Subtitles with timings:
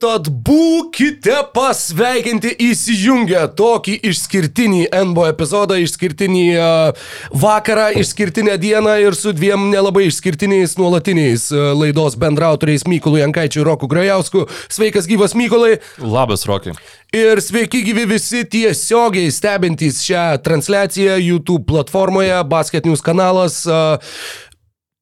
[0.00, 9.34] Tad būkite pasveikinti įsijungę tokį išskirtinį NBO epizodą, išskirtinį uh, vakarą, išskirtinę dieną ir su
[9.36, 14.46] dviem nelabai išskirtiniais nuolatiniais uh, laidos bendrautoriais Mykolu Jankaičiu ir Roku Grajausku.
[14.72, 15.76] Sveikas gyvas Mykolai.
[16.00, 16.72] Labas, Rokai.
[17.12, 23.66] Ir sveiki gyvi visi tiesiogiai stebintys šią transliaciją YouTube platformoje, Basket News kanalas.
[23.68, 24.00] Uh,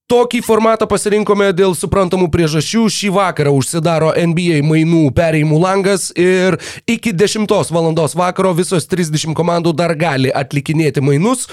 [0.09, 2.87] Tokį formatą pasirinkome dėl suprantamų priežasčių.
[2.89, 6.57] Šį vakarą užsidaro NBA mainų perėjimų langas ir
[6.89, 7.45] iki 10
[7.77, 7.91] val.
[8.17, 11.45] vakaro visos 30 komandų dar gali atlikinėti mainus.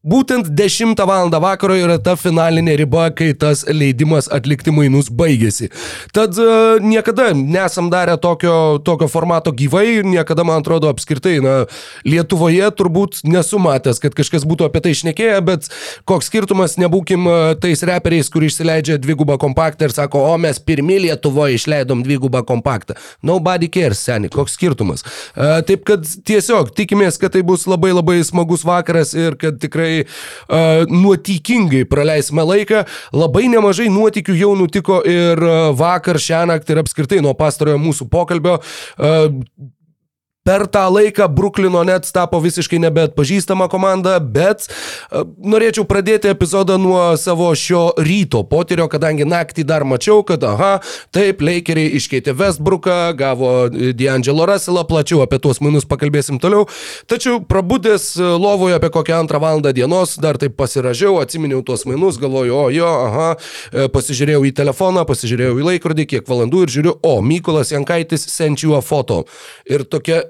[0.00, 1.28] Būtent 10 val.
[1.28, 5.68] vakaro yra ta finalinė riba, kai tas leidimas atlikti mainus baigėsi.
[6.16, 11.66] Tad uh, niekada nesam darę tokio, tokio formato gyvai, niekada, man atrodo, apskritai, na,
[12.08, 15.68] Lietuvoje turbūt nesu matęs, kad kažkas būtų apie tai išnekėję, bet
[16.08, 20.96] koks skirtumas, nebūkim uh, tais reperiais, kur išsileidžia dvigubą kompaktą ir sako, o mes pirmi
[21.04, 22.96] Lietuvoje išleidom dvigubą kompaktą.
[23.20, 25.04] Nobody cares, seniai, koks skirtumas.
[25.36, 29.89] Uh, taip kad tiesiog tikimės, kad tai bus labai labai smagus vakaras ir kad tikrai
[29.90, 32.84] tikrai uh, nuotykingai praleisime laiką.
[33.16, 35.42] Labai nemažai nuotykių jau nutiko ir
[35.78, 38.60] vakar, šią naktį ir apskritai nuo pastarojo mūsų pokalbio.
[38.98, 39.30] Uh,
[40.40, 47.02] Per tą laiką Bruklino net tapo visiškai nebeatpažįstama komanda, bet uh, norėčiau pradėti epizodą nuo
[47.20, 50.78] savo šio ryto potyrio, kadangi naktį dar mačiau, kad, aha,
[51.12, 56.64] taip, Lakeriai iškeitė Westbrooką, gavo D'Angelo Russellą, plačiau apie tuos minus pakalbėsim toliau.
[57.10, 62.16] Tačiau prabudęs e, lovoje apie kokią antrą valandą dienos, dar taip pasiražiau, atsiminiau tuos minus,
[62.22, 63.28] galvoju, o jo, aha,
[63.74, 68.80] e, pasižiūrėjau į telefoną, pasižiūrėjau į laikrodį, kiek valandų ir žiūriu, o, Mykolas Jankaitis a
[68.80, 69.24] foto.
[69.68, 70.29] Ir tokia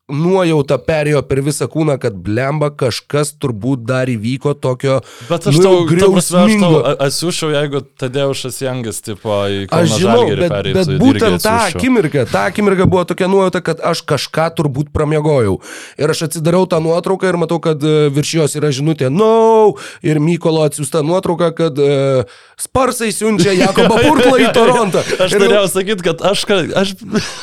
[0.13, 4.99] nuojauta perėjo per visą kūną, kad blemba kažkas turbūt dar įvyko tokio.
[5.29, 6.81] Bet aš nu, tau, griausmingo.
[7.07, 12.45] Atsiųšiau, jeigu Tadeušas Jangas, tipo, į Kauno Aš žinau, bet, bet būtent tą akimirką, tą
[12.51, 15.59] akimirką buvo tokia nuojauta, kad aš kažką turbūt pramiegojau.
[16.01, 20.19] Ir aš atsidariau tą nuotrauką ir matau, kad e, virš jos yra žinutė no ir
[20.21, 25.01] Mykolo atsiųsta nuotrauka, kad uh, Sparsai siunčia Jakobą Purklą į Torontą.
[25.23, 26.43] aš norėjau sakyti, kad aš,
[26.77, 26.93] aš,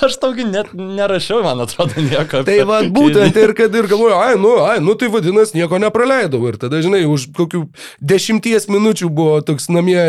[0.06, 2.45] aš taugi net nerašiau, man atrodo, nieko.
[2.47, 6.41] Tai va, būtent ir kad ir galvoju, ai, nu, ai, nu tai vadinasi, nieko nepraleidau.
[6.51, 7.67] Ir tada, žinai, už kokių
[8.01, 10.01] dešimties minučių buvo toks namie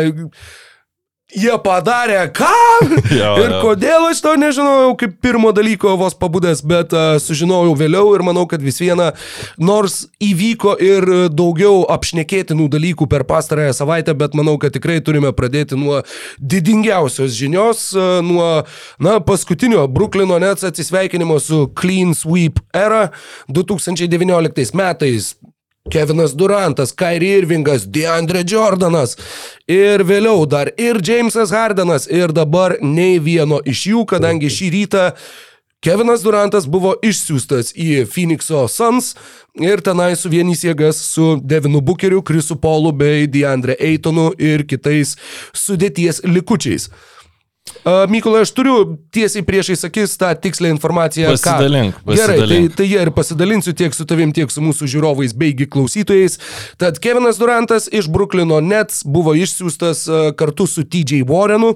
[1.36, 2.50] Jie padarė ką?
[3.10, 3.58] Jo, ir jo.
[3.64, 8.44] kodėl aš to nežinojau kaip pirmo dalyko vos pabudęs, bet uh, sužinojau vėliau ir manau,
[8.50, 9.10] kad vis viena,
[9.58, 15.78] nors įvyko ir daugiau apšnekėtinų dalykų per pastarąją savaitę, bet manau, kad tikrai turime pradėti
[15.78, 16.00] nuo
[16.38, 18.48] didingiausios žinios, uh, nuo,
[19.02, 23.08] na, paskutinio Bruklino Nets atsisveikinimo su Clean Sweep era
[23.50, 25.34] 2019 metais.
[25.88, 29.16] Kevinas Durantas, Kairi Irvingas, Deandre Jordanas
[29.68, 35.04] ir vėliau dar ir Jamesas Hardenas ir dabar nei vieno iš jų, kadangi šį rytą
[35.80, 39.14] Kevinas Durantas buvo išsiųstas į Phoenix'o Suns
[39.56, 45.16] ir tenai suvienys jėgas su Devinu Bookeriu, Krisu Polu bei Deandre Eitonu ir kitais
[45.56, 46.90] sudėties likučiais.
[47.84, 51.30] Mykolai, aš turiu tiesiai priešai sakys tą tikslę informaciją.
[51.32, 52.04] Pasidalink, ką...
[52.04, 52.38] pasidalink.
[52.38, 56.36] Gerai, tai, tai jie ir pasidalinsiu tiek su tavim, tiek su mūsų žiūrovais beigi klausytojais.
[56.80, 60.04] Tad Kevinas Durantas iš Bruklino Nets buvo išsiųstas
[60.36, 61.72] kartu su TJ Warrenu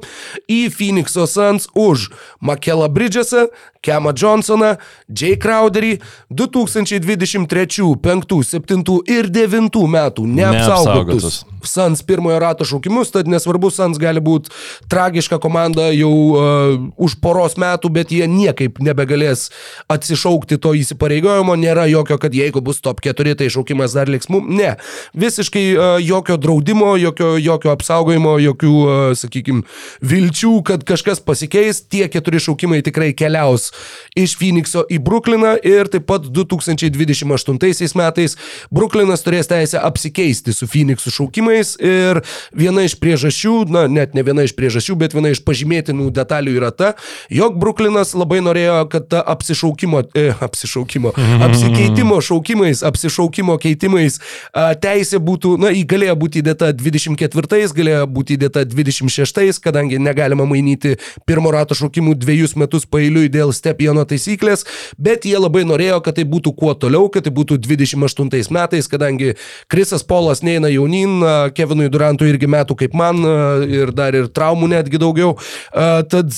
[0.51, 2.11] į Phoenix'o Suns už
[2.45, 3.49] Makelą Bridgesą,
[3.85, 4.77] Kemą Johnsoną,
[5.09, 5.99] Jay Crowderį
[6.33, 11.25] 2023, 5, 7 ir 9 metų neapsaugotus.
[11.25, 11.43] neapsaugotus.
[11.65, 14.53] Suns pirmojo rato šaukimus, tad nesvarbu, Suns gali būti
[14.93, 19.49] tragiška komanda jau uh, už poros metų, bet jie niekaip nebegalės
[19.93, 24.51] atsišaukti to įsipareigojimo, nėra jokio, kad jeigu bus top 4, tai šaukimas dar liks mums.
[24.55, 24.75] Ne,
[25.19, 29.65] visiškai uh, jokio draudimo, jokio, jokio apsaugojimo, jokių, uh, sakykime,
[30.05, 33.71] vilčių, kad kažkas pasikeis, tie keturi šaukimai tikrai keliaus
[34.19, 38.37] iš Phoenixo į Brukliną ir taip pat 2028 metais
[38.75, 42.23] Bruklinas turės teisę apsikeisti su Phoenixu šaukimais ir
[42.57, 45.43] viena iš priežasčių, na net ne viena iš priežasčių, bet viena iš
[45.85, 46.95] pažymėtinų detalių yra ta,
[47.31, 51.13] jog Bruklinas labai norėjo, kad ta apsišaukimo, e, apsišaukimo,
[51.45, 54.21] apsikeitimo šaukimais, apsišaukimo keitimais
[54.53, 60.97] a, teisė būtų, na, įgalėjo būti įdėta 24, galėjo būti įdėta 26, kadangi negalima mainyti
[61.27, 64.65] pirmo rato šaukimų dviejus metus pailiui dėl Stepjano taisyklės,
[64.99, 69.35] bet jie labai norėjo, kad tai būtų kuo toliau, kad tai būtų 28 metais, kadangi
[69.69, 71.23] Krisas Polas neina jaunin,
[71.55, 73.23] Kevinui Durantui irgi metų kaip man
[73.69, 75.35] ir dar ir traumų netgi daugiau.
[75.75, 76.33] Tad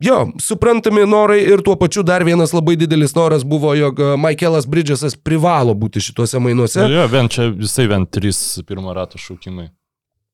[0.00, 5.16] jo, suprantami norai ir tuo pačiu dar vienas labai didelis noras buvo, jog Michaelas Bridgesas
[5.16, 6.86] privalo būti šituose mainuose.
[6.88, 9.68] Jo, vien čia visai vien trys pirmo rato šaukimai.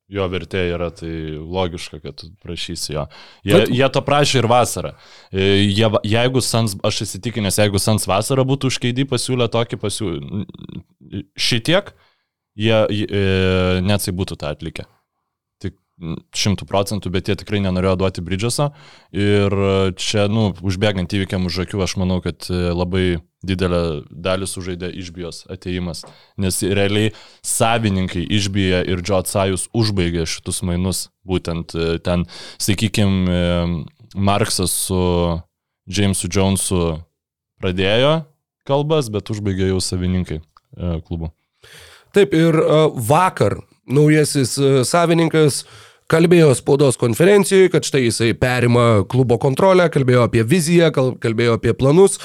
[0.05, 1.09] Jo vertė yra, tai
[1.41, 3.07] logiška, kad prašysi jo.
[3.41, 4.91] Jie, Bet- jie to prašė ir vasarą.
[5.33, 10.43] E, Jie, jeigu Sans, aš įsitikinęs, jeigu Sans vasarą būtų užkeidį pasiūlę tokį pasiūlymą,
[11.33, 11.89] šitiek,
[12.53, 14.85] jie, jie net tai būtų tą atlikę.
[16.35, 18.67] Šimtų procentų, bet jie tikrai nenorėjo duoti Bridžeso.
[19.15, 19.53] Ir
[19.95, 23.05] čia, nu, užbėgant įvykiam už akių, aš manau, kad e, labai
[23.47, 26.03] didelę dalį sužaidė išbijos ateimas.
[26.41, 27.13] Nes realiai
[27.47, 31.05] savininkai išbiję ir Džo Atsajus užbaigė šitus mainus.
[31.23, 32.27] Būtent e, ten,
[32.59, 34.99] sakykime, Marksas su
[35.87, 36.81] Jamesu Jonesu
[37.61, 38.25] pradėjo
[38.67, 41.31] kalbas, bet užbaigė jau savininkai e, klubų.
[42.15, 43.57] Taip, ir uh, vakar
[43.91, 45.65] naujasis uh, savininkas
[46.11, 51.73] kalbėjo spaudos konferencijoje, kad štai jisai perima klubo kontrolę, kalbėjo apie viziją, kal- kalbėjo apie
[51.77, 52.19] planus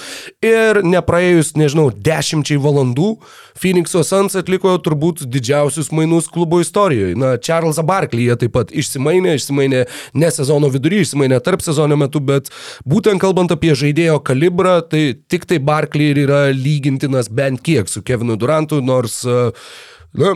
[0.44, 3.14] ir nepraėjus, nežinau, dešimčiai valandų
[3.60, 7.16] Phoenix'o Suns atliko turbūt didžiausius mainus klubo istorijoje.
[7.20, 9.84] Na, Charlesą Barkley jie taip pat išsimainė, išsimainė
[10.14, 12.52] ne sezono vidury, išsimainė tarp sezono metu, bet
[12.88, 18.36] būtent kalbant apie žaidėjo kalibrą, tai tik tai Barkley yra lygintinas bent kiek su Kevinu
[18.40, 20.34] Durantu, nors, na,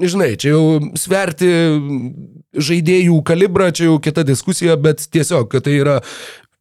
[0.00, 1.48] Žinai, čia jau sverti
[2.56, 5.98] žaidėjų kalibrą, čia jau kita diskusija, bet tiesiog, kad tai yra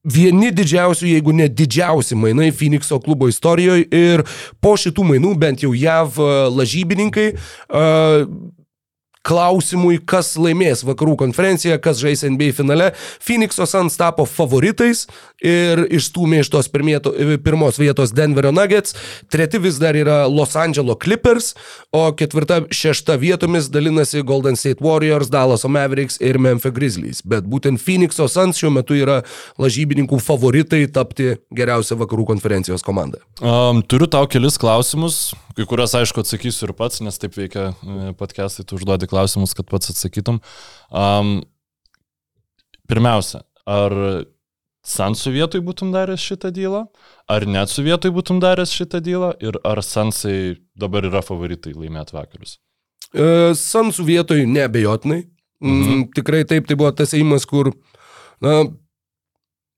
[0.04, 4.24] vieni didžiausių, jeigu ne didžiausi mainai Phoenix'o klubo istorijoje ir
[4.64, 8.24] po šitų mainų bent jau JAV e, lažybininkai uh,
[9.28, 12.92] klausimui, kas laimės vakarų konferenciją, kas žais NBA finale.
[13.24, 15.06] Phoenix'o Suns tapo favoritais
[15.44, 17.12] ir išstūmė iš tos pirmieto,
[17.44, 18.96] pirmos vietos Denverio Nuggets.
[19.32, 21.54] Treti vis dar yra Los Angeles Clippers,
[21.96, 27.22] o ketvirta, šešta vietomis dalinasi Golden State Warriors, Dallas Mavericks ir Memphis Grizzlies.
[27.26, 29.22] Bet būtent Phoenix'o Suns šiuo metu yra
[29.60, 33.22] lažybininkų favoritai tapti geriausia vakarų konferencijos komanda.
[33.44, 38.14] Um, turiu tau kelis klausimus, kai kuriuos aišku atsakysiu ir pats, nes taip veikia e,
[38.20, 40.42] podcastai, tu užduodi klausimus, kad pats atsakytum.
[40.90, 41.40] Um,
[42.90, 43.96] pirmiausia, ar
[44.90, 46.86] Sansų vietoj būtum daręs šitą dylą,
[47.30, 52.16] ar net su vietoj būtum daręs šitą dylą ir ar Sansai dabar yra favoritai laimėti
[52.16, 52.56] vakarus?
[53.12, 55.26] E, Sansų vietoj nebejotinai.
[55.60, 55.82] Mhm.
[55.84, 56.04] Mhm.
[56.16, 57.74] Tikrai taip, tai buvo tas įimas, kur,
[58.40, 58.62] na,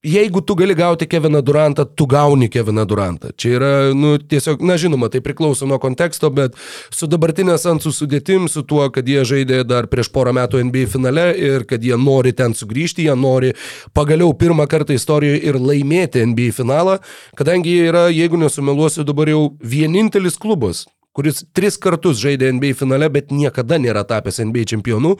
[0.03, 3.29] jeigu tu gali gauti Keviną Durantą, tu gauni Keviną Durantą.
[3.37, 6.57] Čia yra, nu, tiesiog, na, žinoma, tai priklauso nuo konteksto, bet
[6.89, 11.27] su dabartinė Sansų sudėtim, su tuo, kad jie žaidė dar prieš porą metų NBA finale
[11.37, 13.53] ir kad jie nori ten sugrįžti, jie nori
[13.93, 16.97] pagaliau pirmą kartą istorijoje ir laimėti NBA finalą,
[17.37, 23.09] kadangi jie yra, jeigu nesumeluosiu, dabar jau vienintelis klubas, kuris tris kartus žaidė NBA finale,
[23.11, 25.17] bet niekada nėra tapęs NBA čempionu.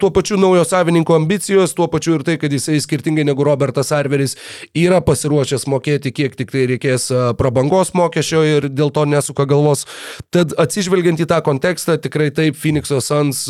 [0.00, 4.36] Tuo pačiu naujo savininko ambicijos, tuo pačiu ir tai, kad jisai skirtingai negu Robertas Arveris
[4.76, 7.08] yra pasiruošęs mokėti, kiek tik tai reikės
[7.40, 9.86] prabangos mokesčio ir dėl to nesuka galvos.
[10.34, 13.46] Tad atsižvelgiant į tą kontekstą, tikrai taip Phoenix'o Suns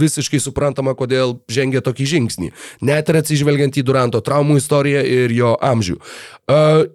[0.00, 2.52] visiškai suprantama, kodėl žengia tokį žingsnį.
[2.88, 6.00] Net ir atsižvelgiant į Duranto traumų istoriją ir jo amžių.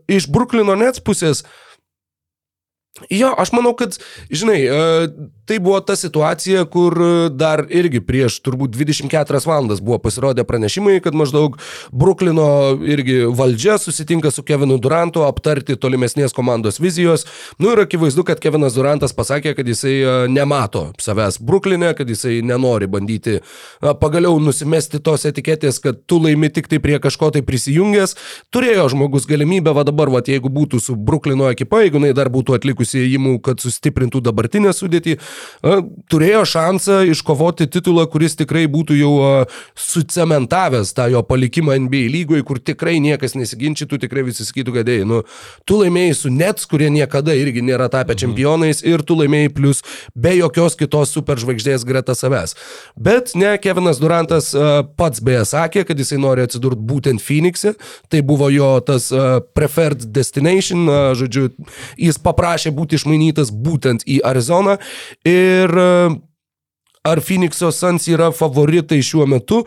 [0.09, 1.45] Iš Bruklino Nets pusės
[3.09, 3.97] Jo, aš manau, kad,
[4.29, 5.07] žinai, e,
[5.45, 10.99] tai buvo ta situacija, kur e, dar irgi prieš turbūt 24 valandas buvo pasirodę pranešimai,
[11.03, 11.57] kad maždaug
[11.91, 17.25] Bruklino irgi valdžia susitinka su Kevinu Durantu aptarti tolimesnės komandos vizijos.
[17.59, 22.39] Nu ir akivaizdu, kad Kevinas Durantas pasakė, kad jisai e, nemato savęs Bruklinė, kad jisai
[22.45, 23.39] nenori bandyti
[23.81, 28.15] na, pagaliau nusimesti tos etiketės, kad tu laimi tik tai prie kažko tai prisijungęs.
[28.53, 32.55] Turėjo žmogus galimybę, va dabar, va jeigu būtų su Bruklino ekipa, jeigu jinai dar būtų
[32.57, 35.17] atlikusi įėjimų, kad sustiprintų dabartinę sudėtį,
[36.11, 39.13] turėjo šansą iškovoti titulą, kuris tikrai būtų jau
[39.77, 45.05] sucementavęs tą jo palikimą NBA lygoje, kur tikrai niekas nesiginčytų, tikrai visi sakytų, kad, ei,
[45.07, 45.21] nu,
[45.67, 49.83] tu laimėjai su Nets, kurie niekada irgi nėra tapę čempionais ir tu laimėjai plus
[50.15, 52.55] be jokios kitos superžvaigždės greta savęs.
[52.95, 54.51] Bet ne, Kevinas Durantas
[54.99, 57.75] pats beje sakė, kad jisai nori atsidurti būtent Phoenix'e,
[58.11, 59.09] tai buvo jo tas
[59.55, 61.49] preferred destination, žodžiu,
[61.99, 64.79] jis paprašė būti išmainytas būtent į Arizoną
[65.29, 65.89] ir a,
[67.07, 69.63] ar Phoenix'o Suns yra favoritai šiuo metu?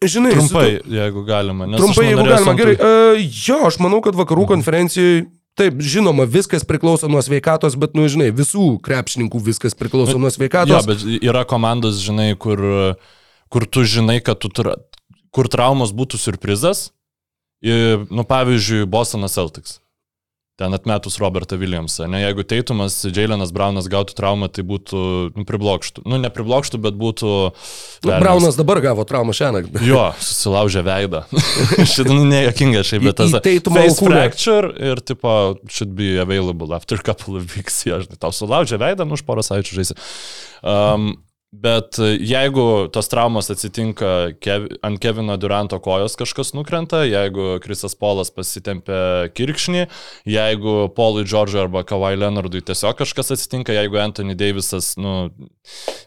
[0.00, 1.66] Žinai, Trumpai, jeigu galima.
[1.76, 2.54] Trumpai, jeigu galima.
[2.56, 2.76] Gerai.
[2.80, 5.26] Uh, jo, aš manau, kad vakarų konferencijoje,
[5.60, 10.36] taip, žinoma, viskas priklauso nuo sveikatos, bet, nu, žinai, visų krepšininkų viskas priklauso nuo Jo,
[10.38, 10.88] sveikatos.
[10.88, 12.62] bet yra komandos, žinai, kur,
[13.52, 14.78] kur tu žinai, kad tu tra,
[15.36, 16.88] kur traumos būtų surprizas.
[17.60, 19.82] Ir, nu, pavyzdžiui, Bostonas Celtics.
[20.60, 22.04] Ten atmetus Robertą Williamsą.
[22.08, 24.98] Ne, jeigu Teitumas, Jailenas Braunas gautų traumą, tai būtų
[25.32, 26.04] nu, priblokštų.
[26.04, 27.30] Nu, ne priblokštų, bet būtų...
[28.04, 28.12] Nu.
[28.20, 29.70] Braunas dabar gavo traumą šiandien.
[29.90, 31.22] Jo, susilaužė veidą.
[31.94, 33.96] Šitą nu, nejuokinga šiaip, bet tas alkūnę.
[33.96, 35.32] fracture ir tipo
[35.64, 37.80] should be available after couple of weeks.
[37.88, 39.96] Jo, žinai, tau sulaužė veidą, nu už porą savaičių žaisi.
[40.60, 41.14] Um,
[41.50, 47.96] Bet e, jeigu tos traumos atsitinka kev, ant Kevino Duranto kojos kažkas nukrenta, jeigu Krisas
[47.98, 49.82] Polas pasitempia kirkšnį,
[50.30, 55.32] jeigu Paului Džordžui arba Kawai Leonardui tiesiog kažkas atsitinka, jeigu Anthony Davisas nu,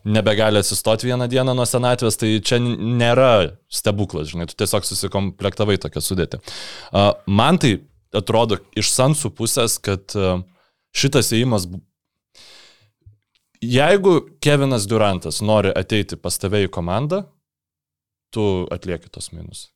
[0.08, 3.34] nebegali atsistoti vieną dieną nuo senatvės, tai čia nėra
[3.68, 6.40] stebuklas, žinai, tu tiesiog susikomplektavai tokią sudėtį.
[7.28, 7.82] Man tai
[8.16, 10.38] atrodo iš Sansų pusės, kad a,
[10.96, 11.68] šitas įėjimas
[13.63, 17.24] Jeigu Kevinas Durantas nori ateiti pas tave į komandą,
[18.34, 19.70] tu atlieki tos minus.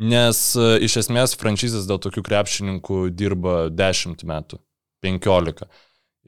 [0.00, 4.60] Nes e, iš esmės franšizės dėl tokių krepšininkų dirba 10 metų,
[5.04, 5.68] 15.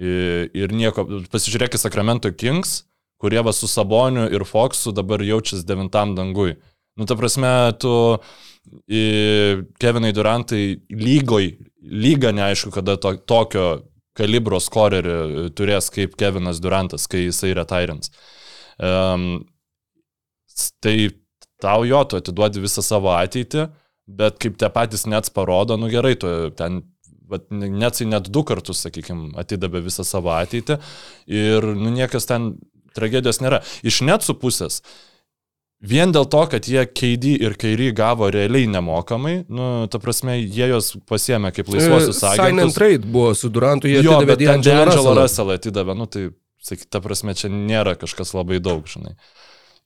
[0.03, 2.83] Ir, ir nieko, pasižiūrėk į Sacramento Kings,
[3.23, 6.57] kurie va su Saboniu ir Foxu dabar jaučiasi devintam dangui.
[6.99, 7.93] Nu, ta prasme, tu
[9.81, 11.49] Kevinai Durantai lygoj,
[11.83, 13.67] lyga neaišku, kada to, tokio
[14.19, 18.13] kalibro skorerį turės kaip Kevinas Durantas, kai jisai retirins.
[18.83, 19.45] Um,
[20.85, 20.97] tai
[21.63, 23.69] tau jo, tu atiduodi visą savo ateitį,
[24.13, 26.29] bet kaip tie patys nets parodo, nu gerai, tu
[26.59, 26.83] ten,
[27.31, 30.79] vat, netsai net du kartus, sakykime, atidavė visą savo ateitį
[31.31, 32.55] ir nu niekas ten
[32.97, 33.63] tragedijos nėra.
[33.87, 34.83] Iš netsų pusės,
[35.83, 40.69] vien dėl to, kad jie KD ir Kairį gavo realiai nemokamai, nu, ta prasme, jie
[40.71, 42.77] juos pasiemė kaip laisvosius E, Sign and agentus.
[42.79, 45.15] trade buvo su Durantu, jie Jo, atidavė D'Angelo Russellą.
[45.23, 46.29] Russell atidavė, nu tai,
[46.63, 49.17] sakyk, ta prasme, čia nėra kažkas labai daug, žinai.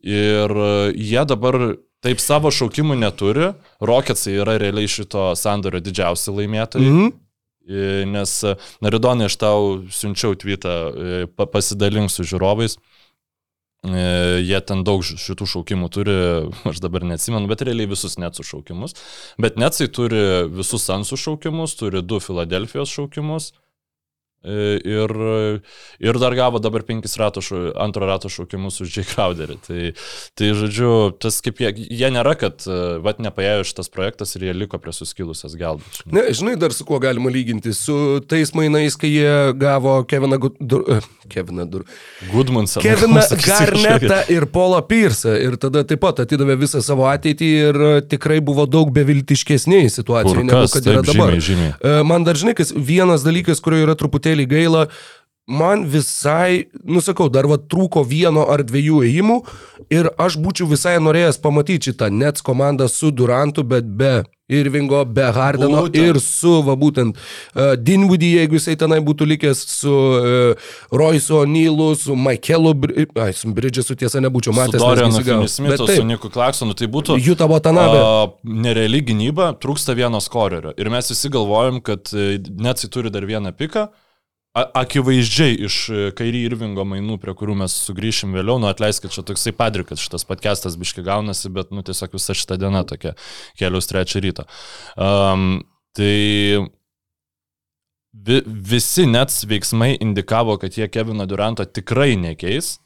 [0.05, 1.57] Ir e, jie dabar
[2.05, 6.91] taip savo šaukimų neturi, Rocketsai yra realiai šito sandorio didžiausi laimėtojai.
[6.93, 7.15] Mhm.
[7.67, 8.53] E, Nes, e,
[8.85, 12.77] Naridonai, aš tau siunčiau tweetą, e, pa- pasidalink su žiūrovais.
[12.77, 12.81] E,
[13.87, 16.17] Jie ten daug šitų šaukimų turi,
[16.69, 18.97] aš dabar neatsimenu, bet realiai visus net su šaukimus.
[19.43, 23.53] Bet netsai turi visus Sansų šaukimus, turi du Filadelfijos šaukimus.
[24.45, 25.11] E, Ir,
[25.99, 29.03] ir dar gavo dabar penkis rato, šu- antro rato šaukimus už J.
[29.09, 29.57] Crowderį.
[29.67, 29.81] Tai,
[30.39, 34.55] tai žodžiu, tas kaip jie, jie nėra, kad e, vat nepaėjo šitas projektas ir jie
[34.55, 35.83] liko prie suskilusios žinai.
[36.15, 37.73] Ne, žinai dar su kuo galima lyginti?
[37.75, 40.85] Su tais mainais, kai jie gavo Keviną Gu- Dur...
[40.87, 41.83] uh, Keviną Dur...
[42.31, 42.85] Goodmansą.
[42.87, 45.35] Keviną Garnetą ir Paulą Pyrsą.
[45.43, 50.47] Ir tada taip pat atidavė visą savo ateitį ir e, tikrai buvo daug beviltiškesniai situacijai,
[50.47, 51.35] negu kad yra taip, dabar.
[51.35, 51.75] žymiai, žymiai.
[51.83, 54.87] E, Man dar žinai, kas vienas dalykas, kurio yra truputėlį gaila,
[55.47, 59.37] man visai, nusakau, dar va trūko vieno ar dviejų ėjimų
[59.95, 65.25] ir aš būčiau visai norėjęs pamatyti šitą Nets komandą su Durantu, bet be Irvingo, be
[65.35, 65.97] Hardeno Būtent.
[66.07, 71.89] ir su, va būtent, uh, Dinwoody, jeigu jisai tenai būtų likęs, su uh, Royce O'Neillu,
[71.99, 73.07] su Michaelu, Bri...
[73.19, 74.79] ai, su Bridgesu tiesa nebūčiau Su matęs.
[74.79, 77.99] nes Dorianu Bet su Niku Klaksonu, tai būtų Juta Watanabe.
[77.99, 80.75] a, nereali gynyba, trūksta vieno skorerio.
[80.79, 83.89] Ir mes visi galvojam, kad e, Netsai turi dar vieną piką.
[83.91, 84.06] A-
[84.57, 89.53] Akivaizdžiai iš e, Kairį Irvingo mainų, prie kurių mes sugrįšim vėliau, nu atleiskit, čia toksai
[89.53, 93.13] padrikas šitas podcastas biški gaunasi, bet nu tiesiog visa šita diena tokia
[93.61, 94.47] keliaus trečią ryto.
[94.97, 95.59] Um,
[95.97, 96.65] tai
[98.17, 102.79] vi, visi nets veiksmai indikavo, kad jie Kevino Duranto tikrai nekeis,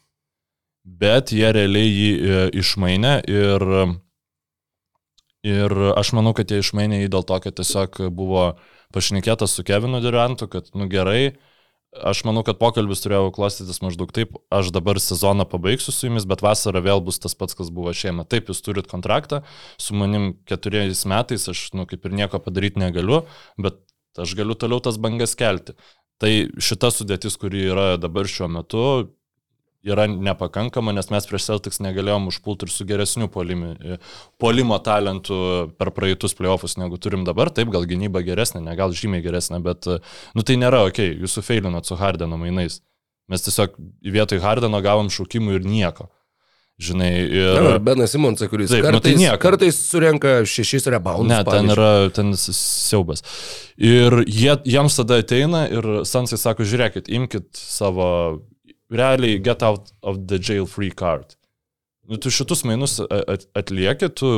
[0.83, 3.65] bet jie realiai jį e, išmainė ir,
[5.47, 8.49] ir aš manau, kad jie išmainė jį dėl to, kad tiesiog buvo
[8.91, 11.37] pašnekėta su Kevinu Durantu, kad nu gerai,
[11.91, 16.43] aš manau, kad pokalbis turėjo klostytis maždaug taip, aš dabar sezoną pabaigsiu su jumis, bet
[16.43, 18.29] vasarą vėl bus tas pats, kas buvo šiemet.
[18.31, 19.41] Taip, jūs turit kontraktą,
[19.81, 23.25] su manim keturiais metais aš, nu, kaip ir nieko padaryti negaliu,
[23.59, 23.81] bet
[24.19, 25.75] aš galiu toliau tas bangas kelti.
[26.21, 26.31] Tai
[26.61, 28.85] šita sudėtis, kuri yra dabar šiuo metu,
[29.87, 33.73] yra nepakankama, nes mes prieš Celtics negalėjom užpulti ir su geresniu polimi,
[34.41, 35.37] polimo talentu
[35.79, 37.49] per praeitus playoffus negu turim dabar.
[37.49, 39.89] Taip, gal gynyba geresnė, ne gal žymiai geresnė, bet,
[40.37, 42.81] nu tai nėra ok, jūs sufeilinot su Hardeno mainais.
[43.31, 46.11] Mes tiesiog vietoj Hardeno gavom šaukimų ir nieko.
[46.81, 47.59] Žinai, ir...
[47.61, 51.29] Na, Benas Simonsas, kuris Taip, nu tai kartais, kartais surenka šešis reboundus.
[51.29, 51.75] Ne, ten pavyzdžiui.
[51.75, 53.21] yra ten siaubas.
[53.77, 58.07] Ir jie, jiems tada ateina ir Sansai sako, žiūrėkit, imkit savo,
[58.91, 61.35] realiai get out of the jail free card.
[62.09, 62.99] Nu, tu šitus mainus
[63.55, 64.31] atlieki, tu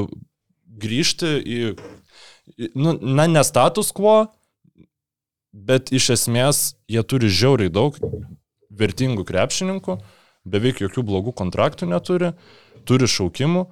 [0.84, 1.76] grįžti į-
[2.76, 4.28] nu, na, ne status quo,
[5.54, 7.98] bet iš esmės jie turi žiauriai daug
[8.74, 9.98] vertingų krepšininkų,
[10.46, 12.34] beveik jokių blogų kontraktų neturi,
[12.86, 13.68] turi šaukimų.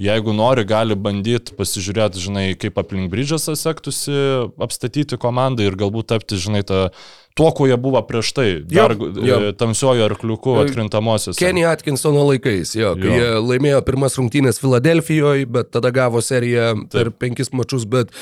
[0.00, 4.14] Jeigu nori, gali bandyti pasižiūrėti, žinai, kaip aplink Bridžasą sektųsi
[4.58, 6.88] apstatyti komandą ir galbūt tapti, žinai, tą
[7.34, 9.52] tuo, kuo jie buvo prieš tai, dar Jo, e, jo.
[9.58, 11.28] tamsiojo arkliuku atkrintamos.
[11.38, 13.10] Kenny Atkinsono laikais, jo, Jo.
[13.16, 18.14] jie laimėjo pirmas rungtynės Filadelfijoje, bet tada gavo seriją per penkis mačius, bet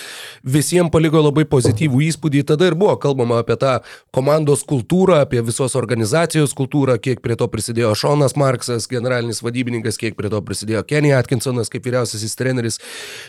[0.44, 2.44] visiems paliko labai pozityvų įspūdį.
[2.54, 3.74] Tada ir buvo kalbama apie tą
[4.16, 10.16] komandos kultūrą, apie visos organizacijos kultūrą, kiek prie to prisidėjo Šonas Marksas, generalinis vadybininkas, kiek
[10.16, 12.80] prie to prisidėjo Kenny Atkinsonas kaip vyriausiasis treneris.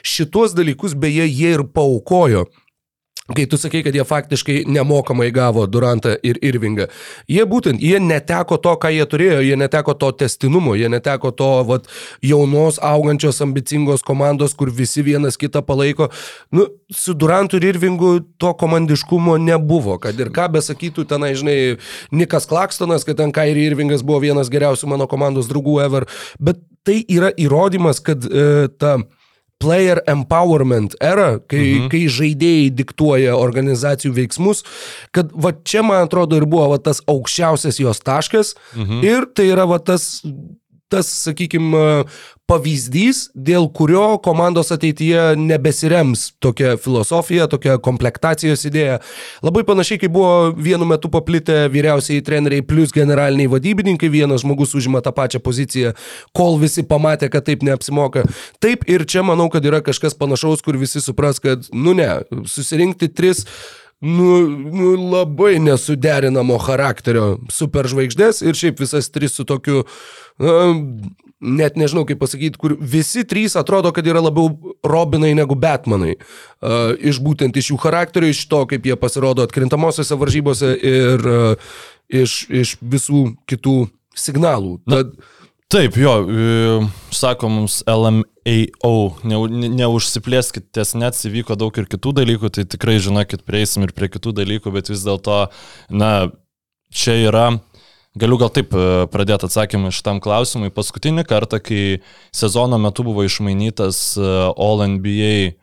[0.02, 2.48] Šitos dalykus beje jie ir paukojo.
[3.24, 6.89] Kai tu sakai, kad jie faktiškai nemokamai gavo Durantą ir Irvingą,
[7.32, 11.48] jie būtent, jie neteko to, ką jie turėjo, jie neteko to testinumo, jie neteko to
[11.70, 11.88] vat,
[12.20, 16.10] jaunos, augančios, ambicingos komandos, kur visi vienas kitą palaiko.
[16.51, 21.58] Nu, su Durantu ir Irvingu to komandiškumo nebuvo, kad ir ką besakytų tenai, žinai,
[22.12, 26.12] Nikas Klakstonas, kad ten Kairi Irvingas buvo vienas geriausių mano komandos draugų ever,
[26.44, 28.98] bet tai yra įrodymas, kad e, ta
[29.63, 31.91] player empowerment era, kai, mhm.
[31.93, 34.63] kai žaidėjai diktuoja organizacijų veiksmus,
[35.15, 39.03] kad va čia, man atrodo, ir buvo va tas aukščiausias jos taškas mhm.
[39.08, 40.22] ir tai yra va tas,
[40.94, 42.04] tas sakykime,
[42.50, 49.00] pavyzdys, dėl kurio komandos ateityje nebesirems tokia filosofija, tokia komplektacijos idėja.
[49.46, 55.02] Labai panašiai, kaip buvo vienu metu paplitę vyriausiai treneriai plus generaliniai vadybininkai, vienas žmogus užima
[55.04, 55.94] tą pačią poziciją,
[56.36, 58.26] kol visi pamatė, kad taip neapsimoka.
[58.64, 62.12] Taip ir čia manau, kad yra kažkas panašaus, kur visi supras, kad, nu ne,
[62.52, 63.48] susirinkti tris
[64.03, 69.86] nu, nu, labai nesuderinamo charakterio superžvaigždės ir šiaip visas tris su tokiu,
[70.43, 70.57] na,
[71.43, 76.17] net nežinau kaip pasakyti, kur visi trys atrodo, kad yra labiau Robinai negu Batmanai.
[76.17, 81.75] Uh, iš būtent iš jų charakterio, iš to, kaip jie pasirodo atkrintamosiose varžybose ir uh,
[82.12, 83.77] iš, iš visų kitų
[84.15, 84.77] signalų.
[84.89, 85.15] Tad,
[85.74, 88.92] Taip, jo, e, sako mums LMAO,
[89.25, 93.94] ne, ne, neužsiplėskit ties net, įvyko daug ir kitų dalykų, tai tikrai žinokit, prieisim ir
[93.98, 95.39] prie kitų dalykų, bet vis dėlto,
[95.89, 96.12] na,
[96.94, 97.48] čia yra,
[98.13, 100.70] galiu gal taip e, pradėti atsakymą šitam klausimui.
[100.70, 105.56] Paskutinį kartą, kai sezono metu buvo išmainytas e, All NBA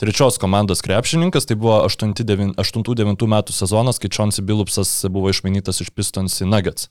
[0.00, 2.56] trečios komandos krepšininkas, tai buvo 8-9
[3.36, 6.88] metų sezonas, kai Chauncey Billupsas buvo išmainytas iš Pistons į Nuggets.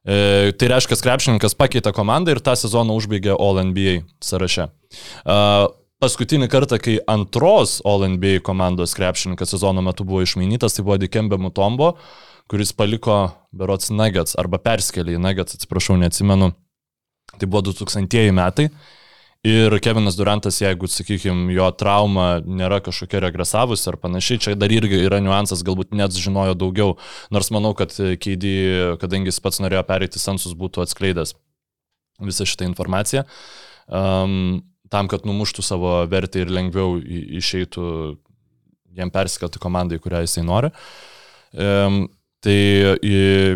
[0.00, 4.70] E, tai reiškia, krepšininkas pakeitė komandą ir tą sezoną užbaigė All NBA sąraše.
[4.70, 5.36] E,
[6.00, 11.36] paskutinį kartą, kai antros All NBA komandos krepšininkas sezono metu buvo išmainytas, tai buvo Dikembe
[11.40, 11.92] Mutombo,
[12.50, 13.20] kuris paliko
[13.52, 16.54] Berots Nuggets arba perskelė į Nuggets, atsiprašau, neatsimenu.
[17.36, 18.70] Tai buvo 2000 metai.
[19.40, 24.98] Ir Kevinas Durantas, jeigu, sakykime, jo trauma nėra kažkokia regresavusi ar panašiai, čia dar irgi
[25.00, 26.98] yra niuansas, galbūt net žinojo daugiau,
[27.32, 28.52] nors manau, kad Keidį,
[29.00, 31.32] kadangi jis pats norėjo pereiti sensus, būtų atskleidęs
[32.20, 33.24] visą šitą informaciją,
[33.88, 34.60] um,
[34.92, 36.98] tam, kad numuštų savo vertę ir lengviau
[37.40, 37.86] išeitų
[39.00, 40.68] jam persikelti komandai, kurią jisai nori.
[41.56, 42.02] Um,
[42.44, 42.60] tai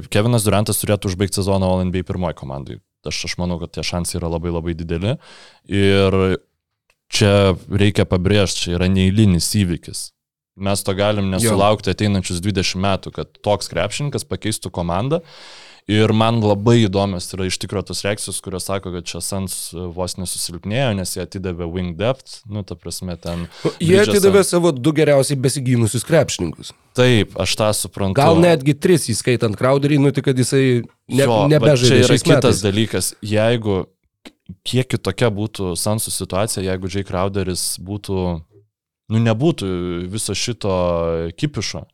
[0.08, 2.80] Kevinas Durantas turėtų užbaigti sezoną OLNB pirmoji komandai.
[3.10, 5.16] Aš, aš manau, kad tie šansai yra labai labai dideli.
[5.68, 6.18] Ir
[7.12, 10.08] čia reikia pabrėžti, čia yra neįlinis įvykis.
[10.54, 15.24] Mes to galim nesulaukti ateinančius 20 metų, kad toks krepšininkas pakeistų komandą.
[15.84, 19.52] Ir man labai įdomios yra iš tikrųjų tos reakcijos, kurios sako, kad čia Sans
[19.92, 23.42] vos nesusilpnėjo, nes jie atidavė wing depth, nu, ta prasme, ten.
[23.76, 26.72] jie Bridgesą- atidavė savo du geriausiai besigynusius krepšininkus.
[26.96, 28.16] Taip, aš tą suprantu.
[28.16, 32.00] Gal netgi tris, įskaitant Crowderį, nu tik kad jisai ne, nebežaidė.
[32.00, 32.62] Čia yra kitas metais.
[32.64, 33.12] dalykas.
[33.20, 33.82] Jeigu
[34.64, 38.40] kiek kitokia būtų Sansų situacija, jeigu Jay Crowderis būtų,
[39.12, 39.68] nu nebūtų
[40.08, 40.72] viso šito
[41.36, 41.84] kipišo,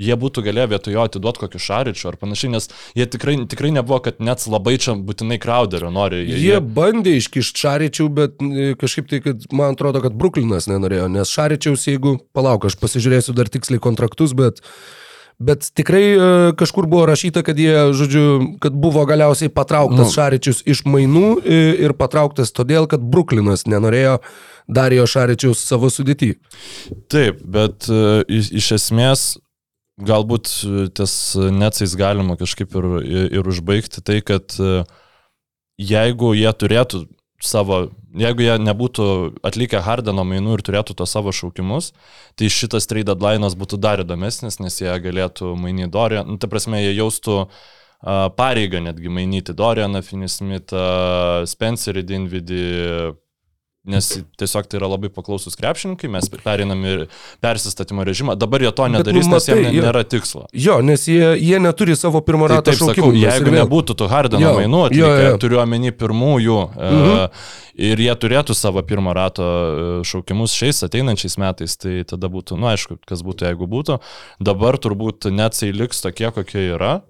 [0.00, 4.00] jie būtų galėję vietoj jo atiduoti kokį šaričių ar panašiai, nes jie tikrai, tikrai nebuvo,
[4.04, 6.22] kad net labai čia būtinai Crowderio nori.
[6.30, 11.32] Jie bandė iškišti Šaričių, bet e, kažkaip tai, kad man atrodo, kad Bruklinas nenorėjo, nes
[11.34, 14.62] Šaričiaus, jeigu, palauk, aš pasižiūrėsiu dar tiksliai kontraktus, bet,
[15.42, 18.24] bet tikrai e, kažkur buvo rašyta, kad jie, žodžiu,
[18.62, 20.14] kad buvo galiausiai patrauktas Nu.
[20.14, 24.20] Šaričius iš mainų e, ir patrauktas todėl, kad Bruklinas nenorėjo
[24.70, 26.34] Darijo Šaričiaus savo sudėtį.
[27.10, 29.30] Taip, bet iš, iš esmės
[30.06, 31.14] galbūt e, ties
[31.54, 32.90] necais galima kažkaip ir,
[33.40, 34.82] ir, užbaigti tai, kad e,
[35.80, 37.04] jeigu jie turėtų
[37.40, 37.82] savo,
[38.20, 39.06] jeigu jie nebūtų
[39.46, 41.92] atlikę Hardeno mainų ir turėtų to savo šaukimus,
[42.36, 46.82] tai šitas trade deadline'as būtų dar įdomesnis, nes jie galėtų mainyti Dorian, nu, ta prasme,
[46.82, 47.46] jie jaustų
[48.36, 50.84] pareigą netgi mainyti Dorianą, Finismitą,
[51.48, 52.68] Spencerį Dinvidį,
[53.90, 54.08] Nes
[54.40, 57.06] tiesiog tai yra labai paklausus krepšininkai, mes perinam ir
[57.42, 58.36] persistatymo režimą.
[58.38, 60.44] Dabar jie to nedarys, nu, nes jiems matai, jie- nėra tikslo.
[60.52, 63.12] Jo, nes jie, jie neturi savo pirmo Tai rato šaukimų.
[63.18, 64.82] jeigu vėl- nebūtų tų Hardeno mainų,
[65.42, 67.28] turiu omeny pirmųjų mhm.
[67.74, 72.60] ir jie turėtų savo pirmo rato e, šaukimus šiais ateinančiais metais, tai tada būtų, na
[72.60, 74.00] nu, aišku, kas būtų, jeigu būtų.
[74.40, 77.00] Dabar turbūt net jisai liks tokie, kokie yra.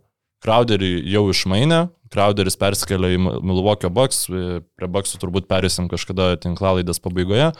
[0.44, 6.98] Crowderį jau išmainė, Crowderis perskelia į Milwaukee Bucks, e, prie Bucksų turbūt perėsim kažkada tinklalaidės
[7.04, 7.50] pabaigoje.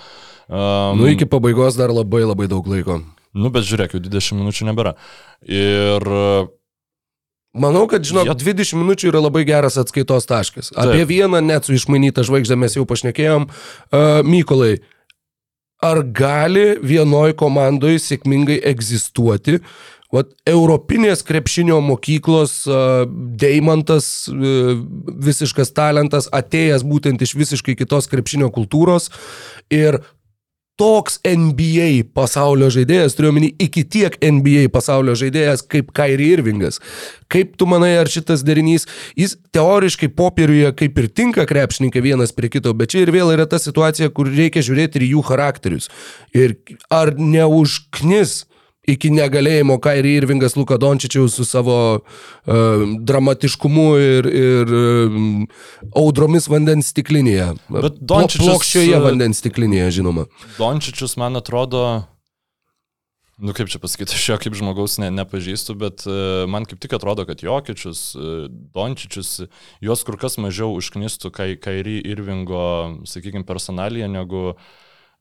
[0.51, 3.03] Um, Nu, iki pabaigos dar labai labai daug laiko.
[3.35, 4.95] nu, bet žiūrėk, jau 20 minučių nebėra.
[5.47, 6.49] Ir e,
[7.55, 10.71] Manau, kad, žinok, Jie- 20 minučių yra labai geras atskaitos taškas.
[10.71, 10.87] Taip.
[10.95, 13.49] Apie vieną net su išmainytą žvaigždę mes jau pašnekėjom.
[13.91, 14.77] Uh, Mykolai,
[15.83, 19.59] ar gali vienoj komandoje sėkmingai egzistuoti
[20.11, 22.65] Vat, Europinės krepšinio mokyklos
[23.41, 24.73] Deimantas, uh,
[25.29, 29.11] visiškas talentas, atėjęs būtent iš visiškai kitos krepšinio kultūros
[29.71, 30.01] ir
[30.81, 36.81] toks NBA pasaulio žaidėjas, turiuomenį iki tiek NBA pasaulio žaidėjas kaip Kairi Irvingas.
[37.31, 42.49] Kaip tu manai, ar šitas derinys, jis teoriškai popieriuje kaip ir tinka krepšininkai vienas prie
[42.53, 45.91] kito, bet čia ir vėl yra ta situacija, kur reikia žiūrėti ir jų charakterius.
[46.33, 46.57] Ir
[46.89, 48.47] ar neužknis
[48.95, 55.27] iki negalėjimo Kairi Irvingas Luka Dončičiaus su savo uh, dramatiškumu ir, ir um,
[55.97, 57.53] audromis vandens stiklinėje.
[57.73, 60.27] Bet Dončičius, Plokščioje uh, vandens stiklinėje, žinoma.
[60.59, 61.85] Dončičius, man atrodo,
[63.41, 66.05] nu kaip čia pasakyti, aš jo kaip žmogaus ne, nepažįstu, bet
[66.51, 68.03] man kaip tik atrodo, kad Jokičius,
[68.75, 69.31] Dončičius,
[69.85, 72.67] juos kur kas mažiau užknistų kai, Kairi Irvingo,
[73.09, 74.51] sakykime, personaliją, negu,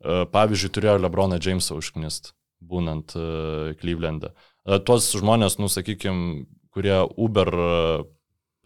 [0.04, 4.34] pavyzdžiui, turėjo Lebroną Jamesą užknist, būnant uh, Cleveland'e.
[4.66, 6.46] Uh, tuos žmonės, nu, sakykime,
[6.76, 8.08] kurie Uber uh,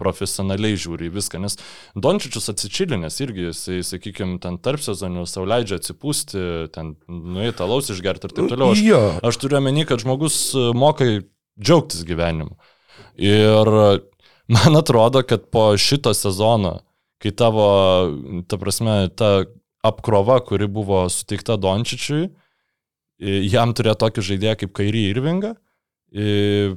[0.04, 1.58] profesionaliai žiūri į viską, nes
[2.00, 6.44] Dončičius atsičilinęs irgi, jisai, sakykime, ten tarp sezonių savo leidžia atsipūsti,
[6.76, 8.74] ten nueiti alaus išgerti ir taip toliau.
[8.74, 9.02] Aš, Jo.
[9.30, 11.08] aš turiu omeny, kad žmogus e, moka
[11.62, 12.58] džiaugtis gyvenimu.
[13.22, 13.90] Ir e,
[14.56, 16.80] man atrodo, kad po šito sezono,
[17.24, 17.68] kai tavo,
[18.50, 19.46] ta prasme, ta
[19.86, 22.43] apkrova, kuri buvo suteikta Dončičiui, e,
[23.20, 25.54] jam turėjo tokį žaidėją kaip Kairį Irvingą,
[26.14, 26.74] e,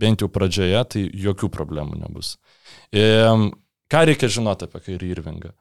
[0.00, 2.36] bent jau pradžioje, tai jokių problemų nebus.
[2.92, 3.04] E,
[3.90, 5.52] ką reikia žinoti apie Kairį Irvingą?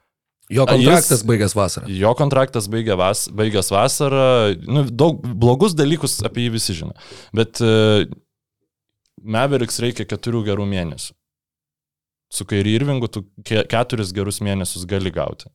[0.50, 1.90] Jo kontraktas baigęs vasarą.
[1.94, 6.96] Jo kontraktas baigė vas, baigęs vasarą, nu, daug blogus dalykus apie jį visi žino.
[7.38, 8.02] Bet uh,
[9.20, 11.14] Meveriks reikia keturių gerų mėnesių.
[12.34, 15.50] Su Kairi Irvingu tu ke keturis gerus mėnesius gali gauti.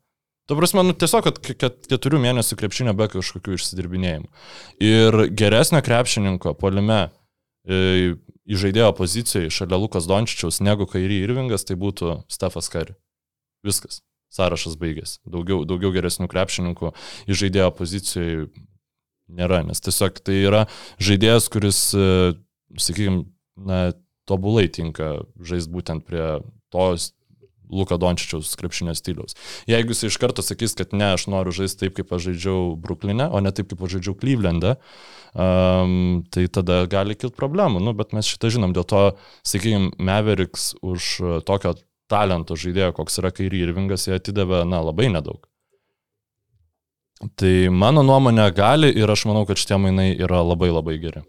[0.45, 4.29] Tu prasme, nu, tiesiog, kad ke- ke- keturių mėnesių krepšinio be kažkokių išsidirbinėjimų.
[4.85, 6.99] Ir geresnio krepšininko polime
[7.65, 8.13] e,
[8.45, 12.93] į žaidėjo pozicijoje šalia Lukas Dončičiaus negu Kairi Irvingas, tai būtų Stefas Kari.
[13.65, 14.03] Viskas
[14.35, 15.21] sąrašas baigėsi.
[15.31, 16.93] Daugiau, daugiau geresnių krepšininkų
[17.31, 18.49] į žaidėjo pozicijoje
[19.33, 20.67] nėra, nes tiesiog tai yra
[21.01, 22.35] žaidėjas, kuris, e,
[22.77, 23.25] sakykime,
[23.57, 23.95] na,
[24.29, 26.27] tobulai tinka žaisti būtent prie
[26.73, 27.13] tos
[27.73, 29.37] Luka Dončičiaus krepšinio stiliaus.
[29.71, 33.29] Jeigu jis iš karto sakys, kad ne, aš noriu žaisti taip, kaip aš žaidžiau Bruklinė,
[33.31, 34.77] o ne taip, kaip aš žaidžiau Cleveland'e,
[35.35, 35.97] um,
[36.35, 37.83] tai tada gali kilti problemų.
[37.85, 39.03] Nu, bet mes šitą žinom, dėl to,
[39.47, 41.75] sakykime, Meveriks už e, tokio
[42.11, 45.43] talento žaidėjo, koks yra Kairi Irvingas, jie atidavė, na, labai nedaug.
[47.39, 51.25] Tai mano nuomonė gali ir aš manau, kad šitie mainai yra labai labai geri.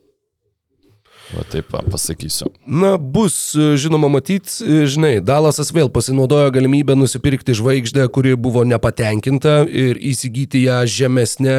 [1.34, 2.52] Va taip va, pasakysiu.
[2.68, 8.62] Na, bus, e, žinoma, matyt, e, žinai, Dalasas vėl pasinaudojo galimybę nusipirkti žvaigždę, kuri buvo
[8.68, 11.58] nepatenkinta ir įsigyti ją žemesnę,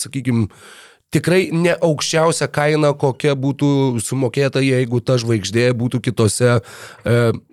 [0.00, 0.48] sakykime,
[1.14, 6.60] tikrai ne aukščiausia kaina, kokia būtų sumokėta, jeigu ta žvaigždė būtų kitose e,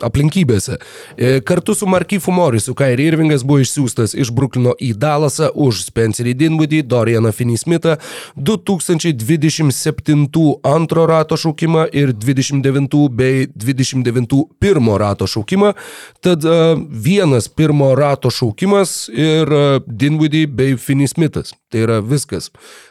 [0.03, 0.75] aplinkybėse.
[1.17, 6.33] E, kartu su Markyfu Morisu Kairi Irvingas buvo išsiųstas iš Bruklino į Dalasą už Spencerį
[6.41, 7.93] Dinwoodį, Dorianą Finney-Smithą,
[8.35, 10.27] 2027
[10.67, 15.73] antro rato šaukimą ir 29 bei 29 pirmo rato šaukimą.
[16.21, 21.60] Tad e, vienas pirmo rato šaukimas ir e, Dinwoodį bei Finney-Smithas.
[21.71, 22.49] Tai yra viskas,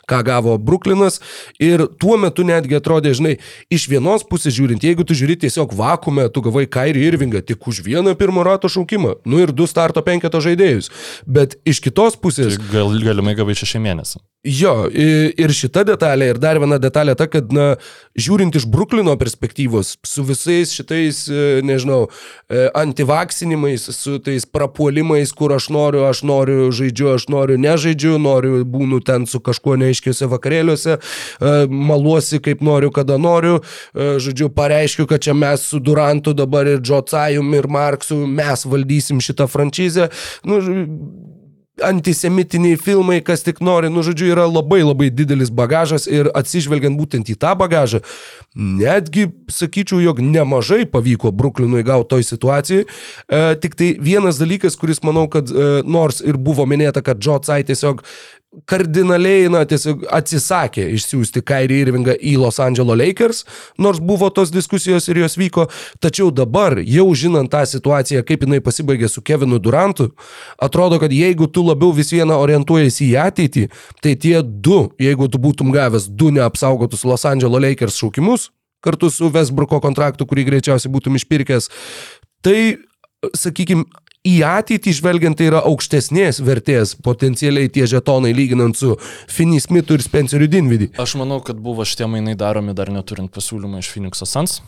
[0.08, 1.20] ką gavo Bruklinas.
[1.60, 3.34] Ir tuo metu netgi atrodė, žinai,
[3.72, 7.82] iš vienos pusės žiūrint, jeigu tu žiūri tiesiog vakume, tu gavai Kairį Irvingą tik už
[7.86, 10.90] vieną pirmo rato šaukimą, nu ir du starto penketo žaidėjus.
[11.28, 12.56] Bet iš kitos pusės...
[12.56, 14.24] Tai gal, galimai gavai šeši mėnesiai.
[14.40, 17.74] Jo, ir šita detalė, ir dar viena detalė ta, kad, na,
[18.16, 22.06] žiūrint iš Bruklino perspektyvos, su visais šitais, e, nežinau,
[22.48, 28.62] e, antivaksinimais, su tais prapuolimais, kur aš noriu, aš noriu, žaidžiu, aš noriu, nežaidžiu, noriu,
[28.70, 35.08] būnu ten su kažkuo neaiškiuose vakarėliuose, e, maluosi kaip noriu, kada noriu, e, žodžiu, pareiškiu,
[35.10, 40.10] kad čia mes su Durantu dabar ir Džocajum ir Marksu, mes valdysim šitą franšizę.
[40.44, 40.60] Nu,
[41.82, 47.30] antisemitiniai filmai, kas tik nori, nu žodžiu, yra labai labai didelis bagažas ir atsižvelgiant būtent
[47.32, 48.02] į tą bagažą,
[48.54, 52.84] netgi sakyčiau, jog nemažai pavyko Bruklinui gauti toj situacijai.
[52.84, 57.40] E, tik tai vienas dalykas, kuris manau, kad e, nors ir buvo minėta, kad Džo
[57.44, 58.04] Tsai tiesiog
[58.66, 63.44] kardinaliai, na, tiesiog atsisakė išsiųsti Kairį Irvingą į Los Angeles Lakers,
[63.78, 65.68] nors buvo tos diskusijos ir jos vyko,
[66.02, 70.10] tačiau dabar, jau žinant tą situaciją, kaip jinai pasibaigė su Kevinu Durantu,
[70.58, 73.66] atrodo, kad jeigu tu labiau vis vieną orientuojasi į ateitį,
[74.02, 78.50] tai tie du, jeigu tu būtum gavęs du neapsaugotus Los Angeles Lakers šaukimus,
[78.82, 81.70] kartu su Westbrooko kontraktu, kurį greičiausiai būtum išpirkęs,
[82.42, 82.80] tai,
[83.36, 83.86] sakykime,
[84.26, 88.96] į ateitį žvelgiant tai yra aukštesnės vertės potencialiai tie žetonai lyginant su
[89.30, 90.92] Finney Smithu ir Spenceriu Dinvidį.
[91.00, 94.60] Aš manau, kad buvo šitie mainai daromi dar neturint pasiūlymą iš Phoenix'o Suns.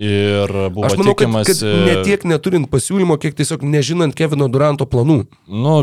[0.00, 1.48] Ir buvo Aš manau, kad, tikimas...
[1.48, 5.22] kad ne tiek neturint pasiūlymo, kiek tiesiog nežinant Kevino Duranto planų.
[5.48, 5.76] Nu,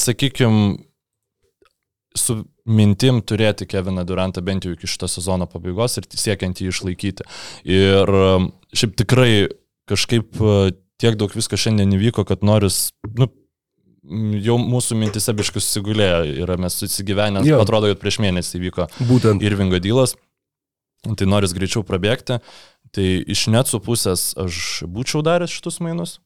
[0.00, 0.74] sakykime,
[2.16, 7.26] su mintim turėti Keviną Durantą bent jau iki šito sezono pabaigos ir siekiant jį išlaikyti.
[7.68, 9.30] Ir um, šiaip tikrai
[9.90, 10.40] kažkaip
[11.02, 13.28] tiek daug visko šiandien įvyko, kad noris, nu,
[14.44, 19.44] jau mūsų mintise biškus susigulėjo ir mes susigyvenę, atrodo, kad prieš mėnesį įvyko Būtent.
[19.44, 20.16] Irvingo dylas,
[21.04, 22.40] tai noris greičiau prabėgti.
[22.94, 26.20] Tai iš Netsų pusės aš būčiau daręs šitus mainus.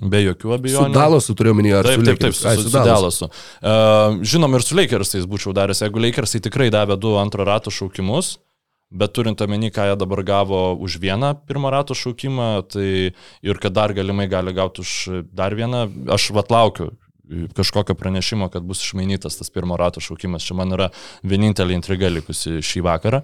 [0.00, 0.96] Be jokių Su abejonių.
[0.96, 2.40] Dalasu turiu minėti, ar Taip, su taip, taip, Lakers?
[2.40, 2.84] su, su, su.
[2.88, 3.28] Dallasu.
[3.28, 8.38] Uh, žinom, ir su Lakersais būčiau daręs, jeigu Lakersai tikrai davė du antro rato šaukimus,
[8.92, 12.88] bet turint omeny, ką jie dabar gavo už vieną pirmo rato šaukimą, tai
[13.42, 16.92] ir kad dar galimai gali gauti už dar vieną, aš vat laukiu
[17.56, 20.44] kažkokio pranešimo, kad bus išmainytas tas pirmo rato šaukimas.
[20.44, 20.90] Čia man yra
[21.24, 23.22] vienintelė intriga likusi šį vakarą.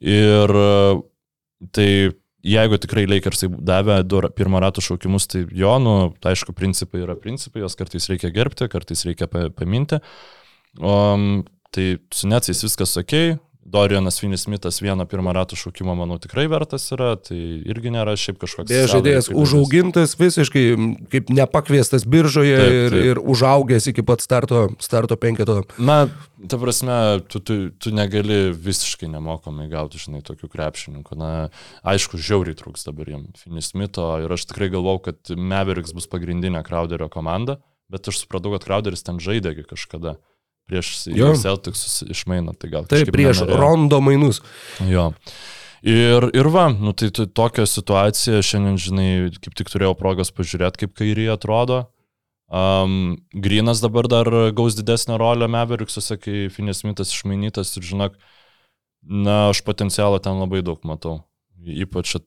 [0.00, 0.54] Ir
[1.74, 1.88] tai
[2.46, 7.16] jeigu tikrai Lakersai davė du pirmo rato šaukimus, tai jo, nu, tai aišku, principai yra
[7.20, 10.00] principai, jos kartais reikia gerbti, kartais reikia pa- paminti.
[10.78, 11.42] Um,
[11.74, 13.16] tai su Netsais viskas ok.
[13.70, 17.38] Dorianas Finis Smithas vieno pirmo rato šaukimo, manau, tikrai vertas yra, tai
[17.70, 18.70] irgi nėra šiaip kažkoks...
[18.70, 20.64] Beje, žaidėjas užaugintas visiškai
[21.12, 23.06] kaip nepakviestas biržoje Taip, ir, taip.
[23.12, 25.60] ir užaugęs iki pat starto, starto penketo.
[25.78, 26.00] Na,
[26.50, 26.96] ta prasme,
[27.30, 31.18] tu, tu, tu negali visiškai nemokamai gauti, žinai, tokių krepšininkų.
[31.20, 31.30] Na,
[31.94, 36.64] aišku, žiauriai trūks dabar jiem Finis Smito ir aš tikrai galvau, kad Mavericks bus pagrindinė
[36.66, 40.18] Crowderio komanda, bet aš supratau, kad Crowderis ten žaidėgi kažkada
[40.70, 40.92] prieš.
[41.42, 43.60] Celtics išmainant, tai gal Taip, prieš nenorėjo.
[43.60, 44.40] rondo mainus.
[44.86, 45.10] Jo.
[45.80, 49.08] Ir, ir va, nu tai tu, tokia situacija, šiandien, žinai,
[49.40, 51.86] kaip tik turėjau progos pažiūrėti, kaip kairiai atrodo.
[52.50, 58.18] Um, Grinas dabar dar gaus didesnę rolę Maverickuose, kai Finis Smithas išmainytas ir žinok,
[59.06, 61.22] na, aš potencialą ten labai daug matau.
[61.60, 62.18] Ypač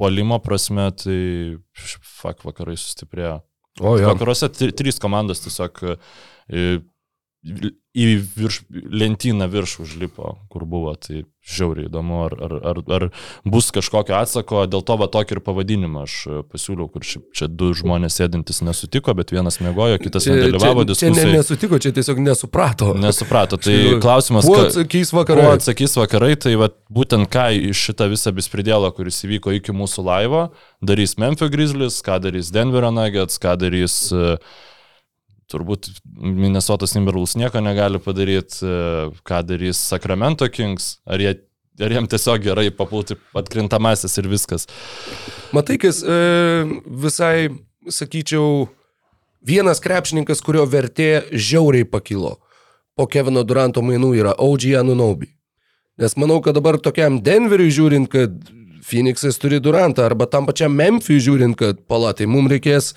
[0.00, 1.20] puolimo prasme, tai
[2.20, 3.38] fak vakarai sustiprėjo.
[3.80, 4.10] O, jo.
[4.10, 5.94] Vakaruose trys komandos tiesiog e,
[7.40, 8.04] į
[8.36, 10.92] virš, lentyną virš užlipo, kur buvo.
[11.00, 13.04] Tai žiauriai įdomu, ar, ar, ar, ar
[13.48, 14.66] bus kažkokio atsako.
[14.70, 18.60] Dėl to va tokį ir pavadinimą aš e, pasiūliau, kur ši- čia du žmonės sėdintis
[18.62, 21.38] nesutiko, bet vienas mėgojo, kitas nedalyvavo čia, čia ne, diskusijoje.
[21.40, 22.92] nesutiko, čia tiesiog nesuprato.
[23.00, 23.56] Nesuprato.
[23.58, 24.00] Tai tikrųjų.
[24.04, 25.48] klausimas, Kuo atsakys Kuo vakarai?
[25.56, 30.44] atsakys vakarai, tai va, būtent ką iš šitą visą bispridėlą, kuris įvyko iki mūsų laivo,
[30.84, 34.36] darys Memphis Grizzlies, ką darys Denverio Nuggets, ką darys uh,
[35.50, 41.36] turbūt Minnesotas Timberwolves nieko negali padaryti, uh, ką darys Sacramento Kings, ar, jie,
[41.82, 44.68] ar jiem tiesiog gerai papulti atkrintamasis ir viskas.
[45.56, 46.20] Matai, kas e,
[46.86, 47.50] visai,
[47.90, 48.68] sakyčiau,
[49.42, 52.36] vienas krepšininkas, kurio vertė žiauriai pakilo
[53.00, 55.30] po Kevino Duranto mainų yra OG Anunobi.
[56.00, 58.36] Nes manau, kad dabar tokiam Denveriui žiūrint, kad
[58.84, 62.92] Phoenixas turi Durantą, arba tam pačiam Memphis žiūrint, kad palatai, mums reikės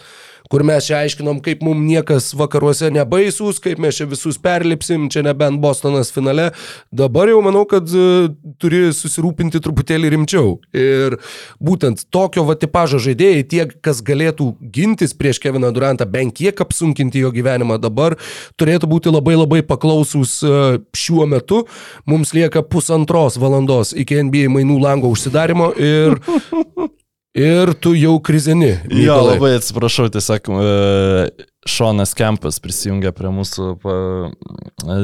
[0.52, 5.24] kur mes čia aiškinom, kaip mums niekas vakaruose nebaisus, kaip mes čia visus perlipsim, čia
[5.26, 6.50] nebent Bostonas finale.
[6.92, 8.30] Dabar jau manau, kad e,
[8.62, 10.58] turi susirūpinti truputėlį rimčiau.
[10.76, 11.18] Ir
[11.64, 17.24] būtent tokio va tipažo žaidėjai, tie, kas galėtų gintis prieš Keviną Durantą, bent kiek apsunkinti
[17.24, 18.18] jo gyvenimą dabar,
[18.60, 20.58] turėtų būti labai labai paklausūs e,
[20.98, 21.64] šiuo metu.
[22.10, 26.20] Mums lieka pusantros valandos iki NBA mainų lango užsidarimo ir...
[27.34, 28.76] Ir tu jau krizeni.
[28.94, 29.34] Jo, Mykolai.
[29.34, 33.72] labai atsiprašau, tiesiog e, Šonas Kempas prisijungė prie mūsų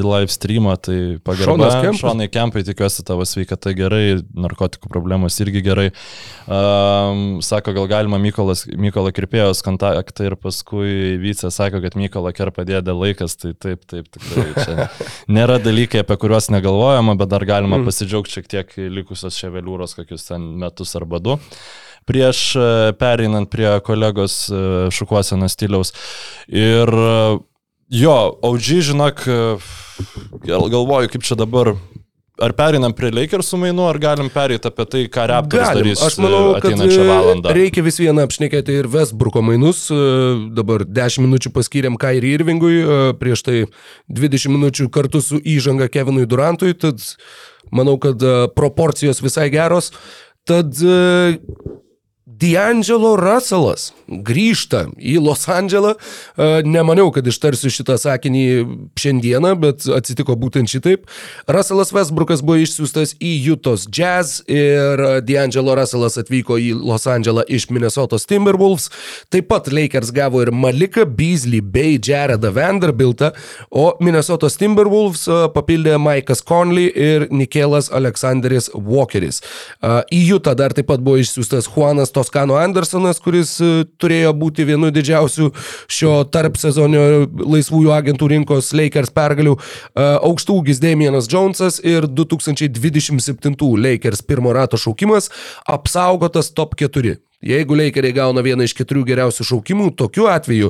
[0.03, 1.71] live streamo, tai pagarba.
[1.97, 5.87] Šonai Kempai, tikiuosi tavo sveikata gerai, narkotikų problemos irgi gerai.
[6.45, 12.67] Um, sako, gal galima Mykolas, Mykolo Kirpėjos kontaktą ir paskui Vycė sako, kad Mykolo Kerpa
[12.69, 14.89] dėdė laikas, tai taip, taip, tikrai čia
[15.39, 20.51] nėra dalykai, apie kuriuos negalvojama, bet dar galima pasidžiaugti šiek tiek likusios ševeliūros kokius ten
[20.61, 21.39] metus arba du
[22.09, 22.65] prieš e,
[22.99, 24.63] pereinant prie kolegos e,
[24.95, 25.93] šukuosenos stiliaus.
[26.49, 27.21] Ir e,
[27.89, 29.23] Jo, OG, žinok,
[30.45, 31.71] gal, galvoju, kaip čia dabar.
[32.39, 35.89] Ar perinam prie Lakersų mainų, ar galim perėti apie tai, ką Raptors Galim.
[35.89, 37.55] darys manau, ateinančią valandą?
[37.57, 39.87] reikia vis vieną apšnekėti ir Westbrooko mainus.
[40.55, 42.77] Dabar 10 minučių paskyrėm Kairį Irvingui,
[43.19, 43.57] prieš tai
[44.21, 47.01] 20 minučių kartu su įžanga Kevinui Durantui, tad
[47.73, 48.21] manau, kad
[48.53, 49.89] proporcijos visai geros.
[50.47, 50.77] Tad
[52.39, 55.93] D'Angelo Russellas grįžta į Los Andželą.
[55.95, 58.43] E, Nemaniau, kad ištarsiu šitą sakinį
[58.99, 61.05] šiandieną, bet atsitiko būtent šitaip.
[61.49, 67.69] Russellas Westbrookas buvo išsiųstas į Jutos Jazz ir D'Angelo Russellas atvyko į Los Andželą iš
[67.73, 68.89] Minnesotos Timberwolves.
[69.33, 73.31] Taip pat Lakers gavo ir Malika Beasley bei Jaredą Vanderbiltą,
[73.69, 79.43] o Minnesotos Timberwolves e, papildė Maikas Conley ir Nikelas Aleksanderis Walkeris.
[79.81, 84.61] E, Į Jutą dar taip pat buvo išsiųstas Juanas Toskano Andersonas, kuris e, turėjo būti
[84.67, 85.47] vienu didžiausių
[85.89, 89.55] šio tarp sezonio laisvųjų agentų rinkos Lakers pergalių.
[89.57, 95.31] E, Aukštūgis Damienas Jonesas ir 2027 Lakers pirmo rato šaukimas
[95.65, 97.17] apsaugotas top 4.
[97.41, 100.69] Jeigu Lakeriai gauna vieną iš keturių geriausių šaukimų, tokiu atveju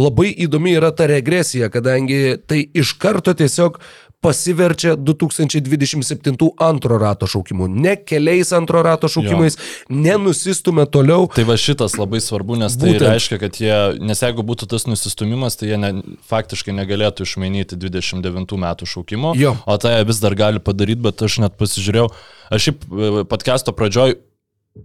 [0.00, 3.76] labai įdomi yra ta regresija, kadangi tai iš karto tiesiog
[4.24, 7.68] pasiverčia 2027 antro rato šaukimu.
[7.68, 9.58] Ne keliais antro rato šaukimais,
[9.92, 11.28] nenusistumė toliau.
[11.34, 12.98] Tai va šitas labai svarbu, nes tai Būtent.
[13.04, 13.12] Būtent.
[13.12, 15.92] reiškia, kad jie, nes jeigu būtų tas nusistumimas, tai jie ne,
[16.30, 19.56] faktiškai negalėtų išmainyti 29 metų šaukimo, Jo.
[19.66, 22.08] o tai vis dar gali padaryti, bet aš net pasižiūrėjau,
[22.54, 24.16] aš šiaip e, podcast'o pradžioj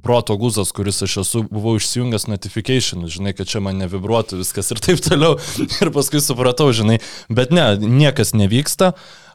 [0.03, 4.81] proto guzas, kuris aš esu, buvau išsijungęs notification, žinai, kad čia man nevibruotų viskas ir
[4.85, 5.39] taip toliau.
[5.81, 6.99] Ir paskui supratau, žinai,
[7.33, 8.93] bet ne, niekas nevyksta.
[8.93, 9.28] I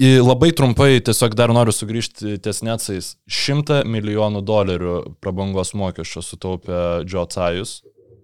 [0.00, 3.12] Labai trumpai tiesiog dar noriu sugrįžti ties Netsais.
[3.28, 7.82] 100 milijonų dolerių prabangos mokesčio sutaupė Joe Cajus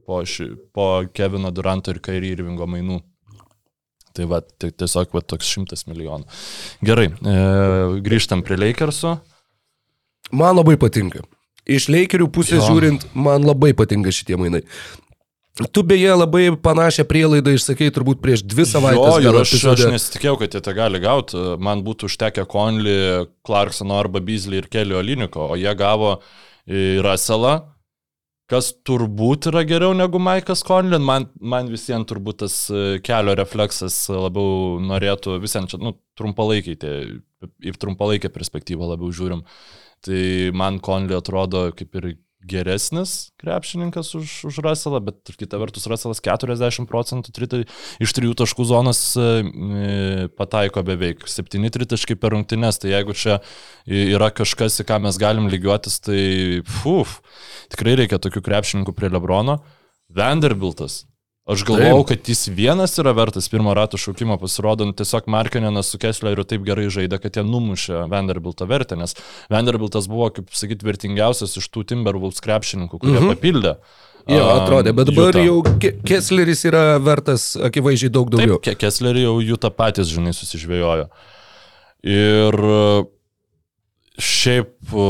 [0.08, 3.02] po, ši, po Kevino Duranto ir Kairį Irvingo mainų.
[4.16, 6.24] Tai va, tai tiesiog va, toks 100 milijonų.
[6.88, 7.34] Gerai, e,
[8.02, 9.18] grįžtam prie Lakersų.
[10.32, 11.20] Man labai patinka.
[11.68, 12.72] Iš Lakerių pusės Jo.
[12.72, 14.64] žiūrint, man labai patinka šitie mainai.
[15.58, 19.16] Tu beje labai panašią prielaidą išsakei turbūt prieš dvi savaitės.
[19.24, 21.40] Jo, ir aš, aš nesitikėjau, kad jie tą gali gauti.
[21.58, 26.20] Man būtų užtekę Conley, Clarksono arba Beasley ir Kelio Oliniko, o jie gavo
[26.70, 27.56] į Russellą,
[28.48, 31.02] kas turbūt yra geriau negu Maikas Conley.
[31.02, 36.94] Man, man visiems turbūt tas e, kelio refleksas labiau norėtų, visiems čia, nu, trumpalaikiai, tie,
[37.66, 39.42] į trumpalaikę perspektyvą labiau žiūrim.
[40.06, 40.22] Tai
[40.54, 42.12] man Conley atrodo kaip ir
[42.48, 47.62] geresnis krepšininkas už, už Russellą, bet kita vertus Russellas 40 procentų tritai
[48.02, 53.40] iš trijų taškų zonos e, pataiko beveik 7 tritaškai per rungtynes, tai jeigu čia
[53.88, 56.22] yra kažkas, į ką mes galim lygiuotis, tai
[56.80, 57.18] fuf,
[57.72, 59.60] tikrai reikia tokių krepšininkų prie Lebrono.
[60.08, 61.07] Vanderbiltas.
[61.48, 65.96] Aš galvojau, kad jis vienas yra vertas pirmo rato šaukimo pasirodo, nu, tiesiog Markenenas su
[66.00, 69.16] Kessleriu taip gerai žaidė, kad jie numušė Vanderbilto vertę, nes
[69.48, 73.32] Vanderbiltas buvo, kaip sakyti, vertingiausias iš tų Timberwolves krepšininkų, kurie mhm.
[73.32, 73.78] papildė.
[74.28, 75.46] Jo, a, atrodė, bet dabar Utah.
[75.46, 78.58] jau Ke- Kessleris yra vertas akivaizdžiai daug daugiau.
[78.58, 81.06] Taip, Ke- Kesslerį jau jų tą patys, žinai, susižvėjojo.
[82.12, 82.82] Ir e,
[84.20, 85.06] šiaip e,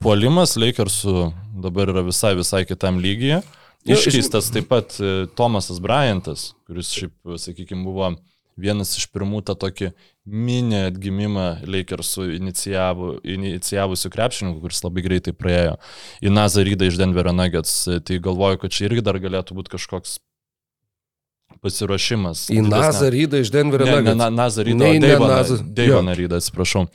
[0.00, 1.28] puolimas Lakersų
[1.60, 3.42] dabar yra visai, visai kitam lygyje.
[3.84, 8.14] Iš- Iškeistas taip pat e, Tomasas Bryantas, kuris šiaip, sakykime, buvo
[8.56, 9.90] vienas iš pirmų tą tokį
[10.24, 15.74] mini atgimimą Lakersų inicijavų, inicijavusių krepšininkų, kuris labai greitai praėjo
[16.24, 17.74] į Nazarydą iš Denverio Nuggets.
[17.92, 20.16] E, Tai galvoju, kad čia irgi dar galėtų būti kažkoks
[21.64, 22.46] pasiruošimas.
[22.52, 24.18] Į Nazą Rydą iš Denverio Ne, ne, Nuggets.
[24.80, 25.58] Nei, ne Deivoną, Nazą.
[25.60, 25.68] Jo.
[25.78, 26.86] Deivoną Rydą, atsiprašau.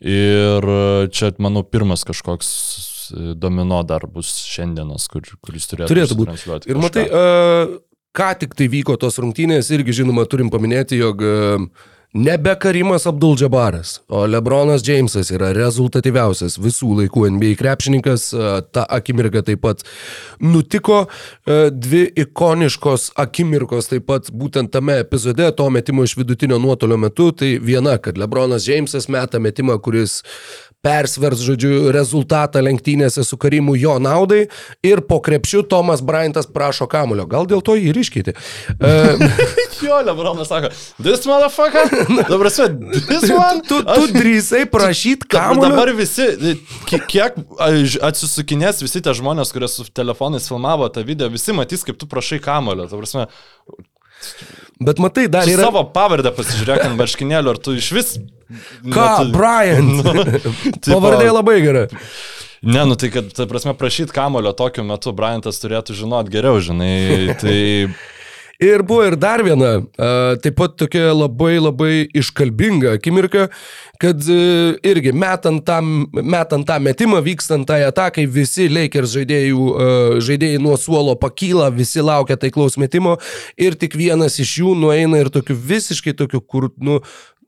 [0.00, 6.18] Ir e, čia, manau, pirmas kažkoks e, domino dar bus šiandienas, kur, kuris turėtų, Turėtų
[6.20, 6.32] būt.
[6.32, 7.76] išsitransliuoti Ir matai, uh,
[8.16, 11.66] ką tik tai vyko tos rungtynės, irgi žinoma turim paminėti, jog uh,
[12.16, 18.30] nebe Karimas Abdul-Džabaras, o Lebronas Jamesas yra rezultatyviausias visų laikų NBA krepšininkas.
[18.32, 19.84] Uh, ta akimirka taip pat
[20.40, 21.04] nutiko.
[21.44, 27.30] Uh, dvi ikoniškos akimirkos taip pat būtent tame epizode, to metimo iš vidutinio nuotolio metu.
[27.36, 30.22] Tai viena, kad Lebronas Jamesas meta metimą, kuris
[30.86, 34.44] persvers, žodžiu, rezultatą lenktynėse su Karimu jo naudai
[34.86, 37.26] ir po krepšiu Tomas Bryantas prašo kamulio.
[37.26, 38.36] Gal dėl to jį ir iškeitė.
[38.78, 39.26] Uh,
[39.86, 40.70] Jo, Lebronas sako,
[41.04, 41.90] this motherfucker,
[42.30, 42.64] dabar esi,
[43.10, 43.60] this one.
[43.68, 45.68] tu, tu drįsai prašyti kamulio.
[45.68, 46.30] Dabar visi,
[46.88, 47.36] ki- kiek
[48.08, 52.40] atsisukinės visi tie žmonės, kurie su telefonais filmavo tą video, visi matys, kaip tu prašai
[52.44, 52.88] kamulio.
[52.88, 53.26] Ta prasme,
[54.80, 55.64] Bet matai, dar yra...
[55.70, 58.10] savo pavardę pasižiūrėk ant barškinėlio, ar tu iš vis...
[58.92, 59.94] Ką, Brian?
[60.84, 61.86] tipo- Pavardė labai gera.
[62.66, 67.36] Ne, nu tai kad, ta prasme, prašyti kamulio tokiu metu, Bryantas turėtų žinot geriau, žinai.
[67.40, 67.56] Tai
[68.62, 69.82] Ir buvo ir dar viena,
[70.40, 73.50] taip pat tokia labai labai iškalbinga akimirka,
[74.00, 74.38] kad a,
[74.86, 75.80] irgi metant tą,
[76.16, 79.68] metant tą metimą, vykstant tai atakai, visi Lakers žaidėjų,
[80.24, 83.18] žaidėjai nuo suolo pakyla, visi laukia taiklaus metimo
[83.60, 87.02] ir tik vienas iš jų nueina ir tokiu visiškai tokiu, kur, nu,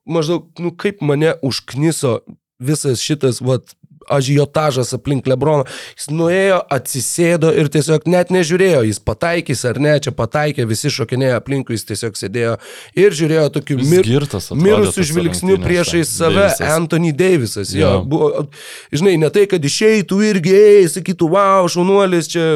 [0.09, 2.19] maždaug, nu, kaip mane užkniso
[2.59, 3.78] visas šitas, vat,
[4.15, 5.65] ažiotažas aplink Lebroną.
[5.99, 11.39] Jis nuėjo, atsisėdo ir tiesiog net nežiūrėjo, jis pataikys ar ne, čia pataikė, visi šokinėjo
[11.41, 12.57] aplinkui, jis tiesiog sėdėjo
[12.99, 14.07] ir žiūrėjo tokiu mir,
[14.59, 15.67] mirusiu žvilgsniu rungtynėse.
[15.67, 16.73] priešai save, Davisas.
[16.77, 17.75] Anthony Davisas.
[17.75, 18.05] Jo, Jo.
[18.09, 18.31] buvo,
[18.93, 22.47] žinai, ne tai, kad išeitų irgi, ei, sakytų, wow, šaunuolis čia,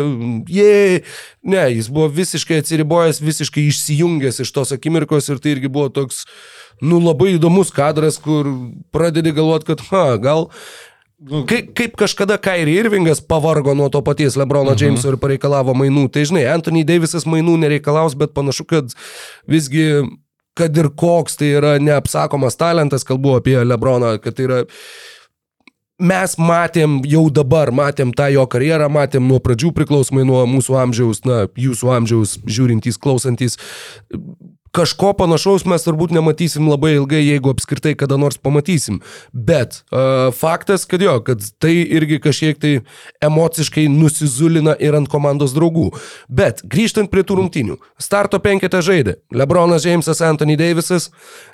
[0.48, 1.03] jei.
[1.42, 6.20] Ne, jis buvo visiškai atsiribojęs, visiškai išsijungęs iš tos akimirkos ir tai irgi buvo toks,
[6.78, 8.46] nu, labai įdomus kadras, kur
[8.94, 10.46] pradedi galvoti, kad, ha, gal
[11.23, 16.09] Kaip, kaip kažkada Kairi Irvingas pavargo nuo to paties Lebrono Jameso ir pareikalavo mainų.
[16.11, 18.97] Tai žinai, Anthony Davisas mainų nereikalaus, bet panašu, kad
[19.51, 20.03] visgi,
[20.59, 24.61] kad ir koks tai yra neapsakomas talentas, kalbu apie Lebroną, kad tai yra
[26.03, 31.23] mes matėm jau dabar, matėm tą jo karjerą, matėm nuo pradžių priklausomai nuo mūsų amžiaus,
[31.29, 33.59] na, jūsų amžiaus, žiūrintys, klausantys.
[34.73, 39.03] Kažko panašaus mes turbūt nematysim labai ilgai, jeigu apskritai kada nors pamatysim.
[39.33, 42.70] Bet uh, faktas, kad jo, kad tai irgi kažkiek tai
[43.20, 45.91] emociškai nusizulina ir ant komandos draugų.
[46.33, 47.77] Bet grįžtant prie tų rungtynių.
[48.01, 51.11] Starto penketą žaidė Lebronas Jamesas, Anthony Davisas,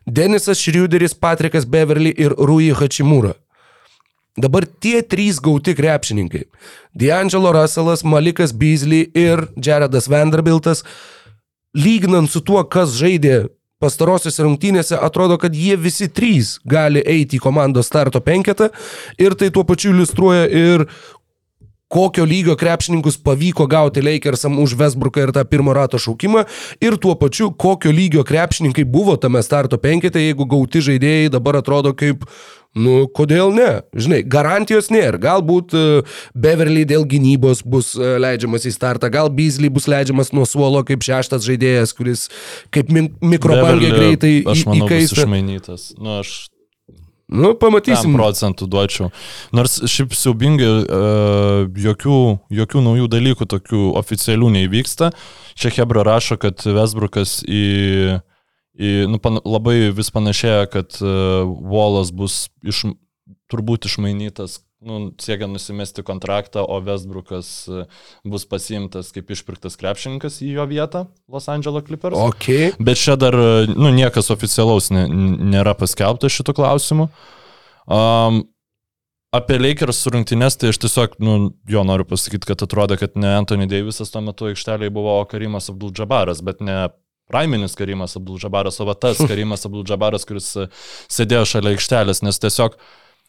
[0.06, 3.34] Denisas Šriuderis, Patrikas Beverly ir Rui Hachimura.
[4.38, 6.44] Dabar tie trys gauti krepšininkai-
[6.98, 10.84] D'Angelo Russellas, Malikas Beasley ir Jaredas Vanderbiltas-
[11.76, 13.46] lyginant su tuo, kas žaidė
[13.78, 18.72] pastarosiose rungtynėse, atrodo, kad jie visi trys gali eiti į komandos starto penketą
[19.20, 20.88] ir tai tuo pačiu iliustruoja ir
[21.88, 26.44] kokio lygio krepšininkus pavyko gauti Lakersam už Westbrooką ir tą pirmo rato šaukimą
[26.84, 31.94] ir tuo pačiu kokio lygio krepšininkai buvo tame starto penkete, jeigu gauti žaidėjai dabar atrodo
[31.96, 32.26] kaip
[32.78, 33.68] Nu, kodėl ne?
[33.96, 35.18] Žinai, garantijos nėra.
[35.22, 40.46] Galbūt uh, Beverly dėl gynybos bus uh, leidžiamas į startą, gal Beasley bus leidžiamas nuo
[40.48, 42.28] suolo kaip šeštas žaidėjas, kuris
[42.74, 45.24] kaip mikrobangė greitai įkaista.
[45.24, 45.90] išmainytas.
[45.98, 46.36] Nu, aš
[47.28, 48.14] Nu, pamatysim.
[48.14, 49.10] 10 procentų duočiau.
[49.52, 52.20] Nors šiaip siaubingai uh, jokių,
[52.56, 55.10] jokių naujų dalykų tokių oficialių neįvyksta.
[55.58, 58.22] Čia Hebra rašo, kad Vesbrukas į, į
[58.78, 62.84] nu, pan, labai vis panašėja, kad uh, Volas bus iš,
[63.50, 67.88] turbūt išmainytas, nu, siekia nusimesti kontraktą, o Vesbrukas uh,
[68.22, 72.18] bus pasiimtas kaip išpirktas krepšininkas į jo vietą Los Angeles Clippers.
[72.18, 72.78] Ok.
[72.78, 73.34] Bet čia dar,
[73.72, 77.08] nu, niekas oficialaus ne, nėra paskelbta šitų klausimų.
[77.88, 78.44] Um,
[79.34, 81.36] apie Lakers rungtynės, tai aš tiesiog, nu,
[81.68, 85.68] jo noriu pasakyti, kad atrodo, kad ne Anthony Davisas tuo metu aikštelėje buvo, o Karimas
[85.72, 86.86] Abdul Džabaras, bet ne
[87.32, 90.68] Raiminis Karimas Abdul Džabaras, o va tas Karimas Abdul Džabaras, kuris e,
[91.12, 92.78] sėdėjo šalia aikštelės, nes tiesiog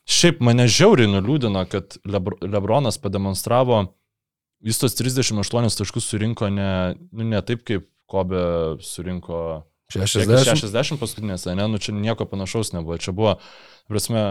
[0.09, 3.83] šiaip mane žiauriai nuliūdino, kad Lebr Lebronas pademonstravo,
[4.65, 6.69] jis tos 38 taškus surinko ne,
[7.11, 8.39] nu, ne taip, kaip Kobe
[8.81, 9.61] surinko
[9.93, 10.57] 60.
[10.61, 12.97] 60 paskutinėse, ne, nu čia nieko panašaus nebuvo.
[13.01, 13.35] Čia buvo,
[13.89, 14.23] prasme,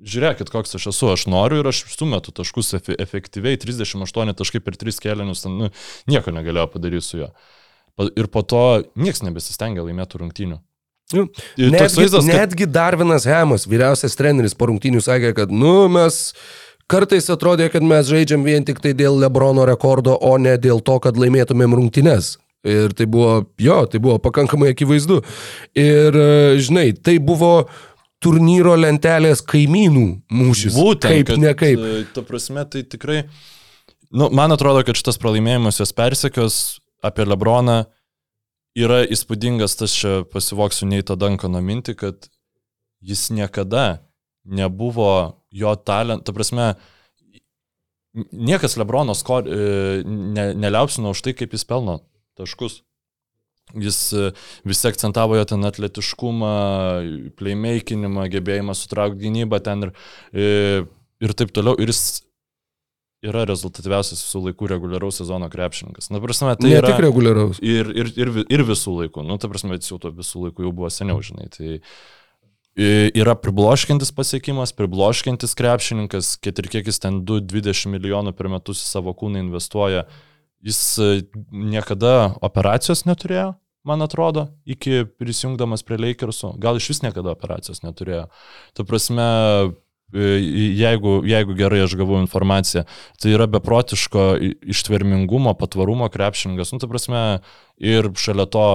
[0.00, 4.78] žiūrėkit, koks aš esu, aš noriu ir aš sumetu taškus efe, efektyviai, 38 taškai per
[4.80, 5.70] 3 kėlinius, ten, nu,
[6.10, 7.30] nieko negalėjau padaryti su juo.
[8.08, 10.58] Ir po to niekas nebesistengia laimėti rungtynių.
[11.10, 11.26] Nu,
[11.58, 16.20] Netgi, vaizdas, kad netgi Darvinas Hemas, vyriausias treneris po rungtynių, sakė, kad, nu, mes
[16.90, 21.00] kartais atrodė, kad mes žaidžiam vien tik tai dėl Lebrono rekordo, o ne dėl to,
[21.02, 22.36] kad laimėtumėm rungtynes.
[22.66, 25.22] Ir tai buvo, jo, tai buvo pakankamai akivaizdu.
[25.80, 27.64] Ir, e, žinai, tai buvo
[28.20, 30.76] turnyro lentelės kaimynų mūšis.
[30.76, 31.80] Būtent, Kaip, kad, ne kaip.
[31.80, 33.22] e, Ta prasme, tai tikrai,
[34.12, 36.60] nu, man atrodo, kad šitas pralaimėjimas jos persekios
[37.04, 37.84] apie Lebroną
[38.78, 42.30] yra įspūdingas, tas čia pasivoksiu Neito Dankano mintį, kad
[43.00, 44.04] jis niekada
[44.44, 46.74] nebuvo jo talent, ta prasme,
[48.14, 52.00] niekas Lebrono skor, e, ne, neliaupsino už tai, kaip jis pelno
[52.38, 52.80] taškus.
[53.78, 54.30] Jis e,
[54.66, 56.54] visi akcentavo jo ten atletiškumą,
[57.38, 59.92] playmakinimą, gebėjimą sutraukti gynybą ten ir,
[60.32, 60.48] e,
[61.22, 61.78] ir taip toliau.
[61.78, 62.22] Ir jis
[63.24, 66.08] yra rezultatyviausias visų laikų reguliaraus sezono krepšininkas.
[66.12, 66.92] Na, prasme, tai ne yra...
[66.92, 67.60] tik reguliaraus.
[67.60, 69.26] Ir, ir, ir, ir visų laikų.
[69.28, 71.50] Nu, ta prasme, jis jau to visų laikų jau buvo seniau, žinai.
[71.52, 71.76] Tai
[72.80, 78.88] yra pribloškintis pasiekimas, pribloškintis krepšininkas, kad ir kiek jis ten 2-20 milijonų per metus į
[78.88, 80.06] savo kūną investuoja,
[80.64, 81.10] jis e,
[81.50, 83.54] niekada operacijos neturėjo,
[83.84, 86.54] man atrodo, iki prisijungdamas prie Lakersų.
[86.60, 88.28] Gal iš vis niekada operacijos neturėjo.
[88.76, 89.28] Ta prasme,
[90.12, 92.86] jeigu, jeigu gerai aš gavau informaciją,
[93.20, 94.30] tai yra beprotiško
[94.74, 96.72] ištvermingumo, patvarumo krepšininkas.
[96.74, 97.22] Nu, ta prasme,
[97.78, 98.66] ir šalia to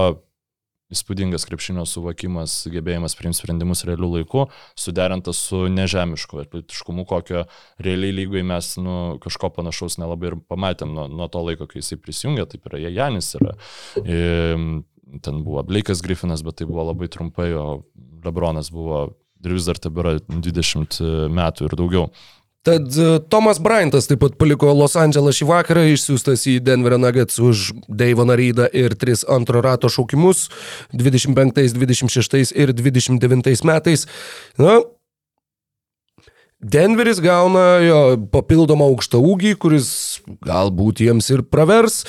[0.94, 4.46] įspūdingas krepšinio suvokimas, gebėjimas priimti sprendimus realių laikų,
[4.78, 7.46] suderintas su nežemišku atletiškumu, kokio
[7.82, 11.98] realiai lygoje mes nu, kažko panašaus nelabai ir pamatėm nuo, nuo to laiko, kai jisai
[12.02, 13.56] prisijungė, taip yra Janis, yra.
[14.04, 14.22] E,
[15.26, 17.68] ten buvo Blake'as Griffinas, bet tai buvo labai trumpai, o
[18.26, 19.08] Lebronas buvo
[19.46, 21.00] ir vis dar tebėra 20
[21.34, 22.10] metų ir daugiau.
[22.66, 27.38] Tad e, Tomas Bryantas taip pat paliko Los Andželą šį vakarą, išsiųstas į Denverio Nuggets
[27.38, 30.48] už Deivoną Rydą ir tris antro rato šaukimus
[30.90, 34.08] 25, 26 ir 29 metais.
[34.58, 34.80] Na,
[36.66, 38.00] Denveris gauna jo
[38.34, 39.90] papildomą aukštą ūgį, kuris
[40.42, 42.02] galbūt jiems ir pravers.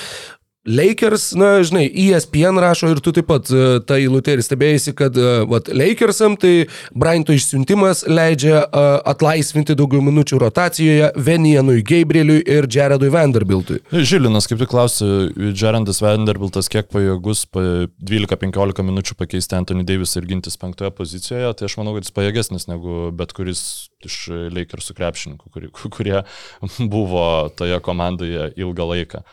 [0.67, 5.15] Lakers, na, žinai, ESPN rašo ir tu taip pat e, tą eilutę ir stebėjai, kad
[5.15, 12.67] e, vat, Lakersam tai Bryanto išsiuntimas leidžia e, atlaisvinti daugiau minučių rotacijoje Venienui Gabrieliui ir
[12.73, 13.79] Jaredui Vanderbiltui.
[13.95, 20.27] Žilinas kaip tik klausė, Džerandas Vanderbiltas kiek pajėgus pa 12-15 minučių pakeisti Anthony Davis ir
[20.27, 23.63] gintis penktoje pozicijoje, tai aš manau, kad jis pajėgesnis negu bet kuris
[24.07, 26.21] iš Lakersų krepšininkų, kurie, kurie
[26.95, 29.27] buvo toje komandoje ilgą laiką.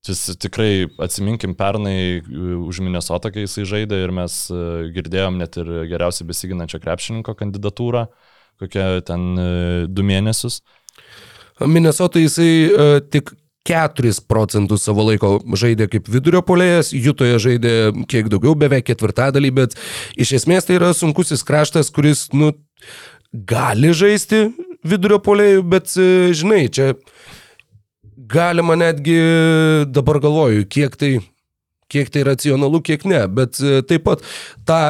[0.00, 4.60] Tikrai atsiminkim pernai už Minnesotą, kai jisai žaidė ir mes e,
[4.94, 8.06] girdėjom net ir geriausiai besiginančio krepšininko kandidatūrą,
[8.62, 9.50] kokią ten e,
[9.92, 10.62] du mėnesius.
[11.60, 13.34] Minnesota jisai uh, tik
[13.68, 17.74] 4 procentus savo laiko žaidė kaip vidurio polėjas, Jutoje žaidė
[18.08, 19.76] kiek daugiau, beveik ketvirtadalį, bet
[20.16, 22.54] iš esmės tai yra sunkusis kraštas, kuris, nu,
[23.32, 24.46] gali žaisti
[24.86, 26.94] vidurio polėjų, bet, e, žinai, čia
[28.28, 29.16] galima netgi,
[29.88, 31.14] dabar galvoju, kiek tai,
[31.90, 34.24] kiek tai racionalu, kiek ne, bet e, taip pat
[34.68, 34.80] tą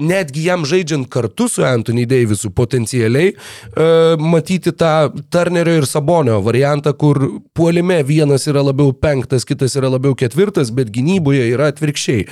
[0.00, 3.88] netgi jam žaidžiant kartu su Anthony Davisu potencialiai, e,
[4.20, 7.20] matyti tą Turnerio ir Sabonio variantą, kur
[7.54, 12.26] puolime vienas yra labiau penktas, kitas yra labiau ketvirtas, bet gynyboje yra atvirkščiai.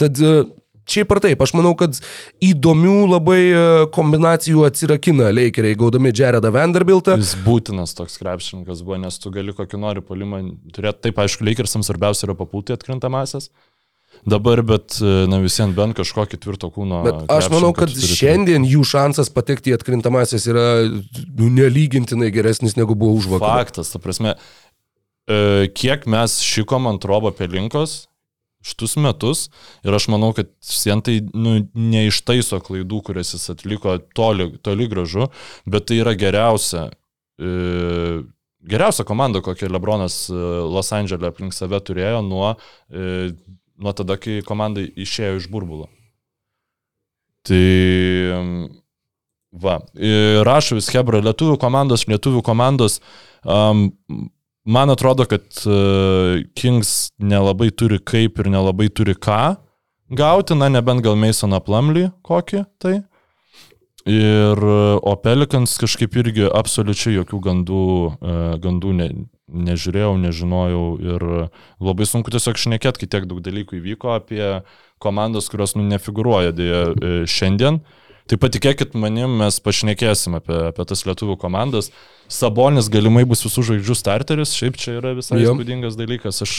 [0.00, 0.36] Tad e,
[0.84, 1.96] Šiaip ar taip, aš manau, kad
[2.44, 3.60] įdomių labai e,
[3.94, 7.16] kombinacijų atsirakina Lakeriai, gaudami Jaredą Vanderbiltą.
[7.20, 10.42] Jis būtinas toks krepšininkas buvo, nes tu gali kokį nori polimą
[10.76, 11.06] turėti.
[11.08, 13.48] Taip, aišku, Lakersams svarbiausia yra papulti atkrintamasis.
[14.28, 17.00] Dabar, bet, na visiems bent kažkokį tvirto kūno.
[17.04, 22.96] Bet aš manau, kad šiandien jų šansas patekti į atkrintamasis yra nu, nelygintinai geresnis negu
[22.96, 23.64] buvo už vakarą.
[23.64, 24.36] Faktas, ta prasme,
[25.28, 28.04] e, kiek mes šikom ant robo pelinkos
[28.64, 29.48] šitus metus
[29.84, 35.28] ir aš manau, kad Sientai nu, neištaiso klaidų, kurias jis atliko toli, toli gražu,
[35.68, 36.88] bet tai yra geriausia.
[37.38, 37.50] E,
[38.64, 40.38] geriausia komanda, kokią Lebronas e,
[40.72, 42.54] Los Andželė aplink save turėjo nuo,
[42.88, 43.34] e,
[43.76, 45.90] nuo tada, kai komanda išėjo iš burbulo.
[47.44, 47.64] Tai
[49.52, 49.74] va,
[50.48, 53.02] rašo vis Hebra, lietuvių komandos, lietuvių komandos.
[53.44, 53.90] Um,
[54.64, 59.56] man atrodo, kad uh, Kings nelabai turi kaip ir nelabai turi ką
[60.14, 63.02] gauti, na nebent gal Masoną Plumley kokį tai.
[64.04, 69.06] Ir, e, o Pelikans kažkaip irgi absoliučiai jokių gandų, uh, gandų ne,
[69.48, 71.24] nežiūrėjau, nežinojau ir
[71.80, 74.44] labai sunku tiesiog šnekėti, kai tiek daug dalykų įvyko apie
[75.04, 77.82] komandas, kurios nu, nefiguruoja dėja e, šiandien.
[78.24, 81.90] Tai patikėkit manim, mes pašnekėsim apie, apie tas lietuvių komandas.
[82.32, 86.40] Sabonis galimai bus visų žvaigždžių starteris, šiaip čia yra visai įspūdingas dalykas.
[86.46, 86.54] Aš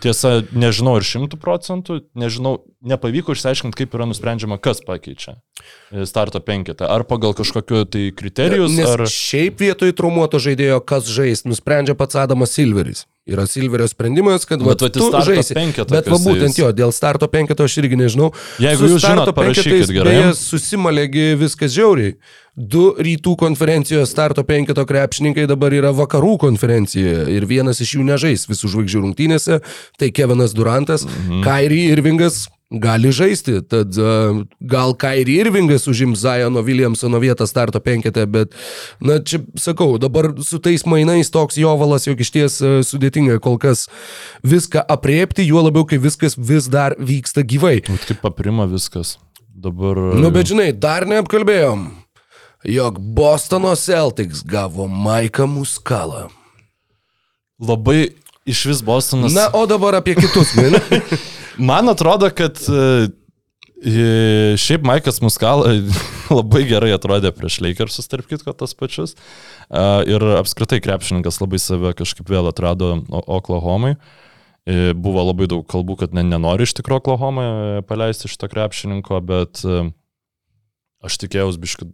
[0.00, 5.36] tiesa nežinau ir šimtų procentų, nežinau, nepavyko išsiaiškinti, kaip yra nusprendžiama, kas pakeičia
[6.08, 6.88] starto penketą.
[6.88, 9.04] Ar pagal kažkokiu tai kriterijus, Nes ar...
[9.04, 13.04] šiaip vietoj traumuoto žaidėjo, kas žais, nusprendžia pats Adamas Silveris.
[13.22, 15.54] Yra Silverio sprendimas, kad Bet va, tu žaisi.
[15.86, 18.32] Bet va būtent jo, dėl starto penketo aš irgi nežinau.
[18.58, 20.14] Jeigu Su jūs starto žinot, parašykit gerai.
[20.16, 22.16] Beje, susimalėgi viskas žiauriai.
[22.58, 28.48] Du rytų konferencijos starto penketo krepšininkai dabar yra vakarų konferencijoje ir vienas iš jų nežais
[28.50, 29.60] visų žvaigždžių rungtynėse,
[30.02, 31.46] tai Kevinas Durantas, mhm.
[31.46, 38.24] Kairi Irvingas gali žaisti, tad uh, gal Kairi Irvingas užims Zajono Williamsono vietą starto penkete,
[38.26, 38.54] bet,
[39.00, 43.58] na, čia sakau, dabar su tais mainais toks jovalas, jog iš ties uh, sudėtinga kol
[43.60, 43.88] kas
[44.46, 47.80] viską apriepti, juo labiau, kai viskas vis dar vyksta gyvai.
[47.90, 49.18] Vat Kaip paprima viskas.
[49.52, 49.98] Dabar...
[50.16, 51.84] Nu, bet žinai, dar neapkalbėjom,
[52.72, 56.30] jog Bostono Celtics gavo Maiką Muskalą.
[57.62, 58.14] Labai
[58.48, 59.36] iš vis Bostonas.
[59.36, 60.56] Na, o dabar apie kitus.
[60.58, 60.80] min.
[61.58, 63.08] Man atrodo, kad e,
[63.84, 65.64] e, šiaip Maikas Muskal
[66.38, 69.16] labai gerai atrodė prieš Lakersus, tarp kitko, tas pačius.
[69.68, 73.96] E, Ir apskritai krepšininkas labai save kažkaip vėl atrado Oklahomai.
[74.64, 77.46] E, Buvo labai daug kalbų, kad ne, nenori iš tikrųjų Oklahomą
[77.88, 79.84] paleisti šito krepšininko, bet e,
[81.04, 81.90] aš tikėjausi biškai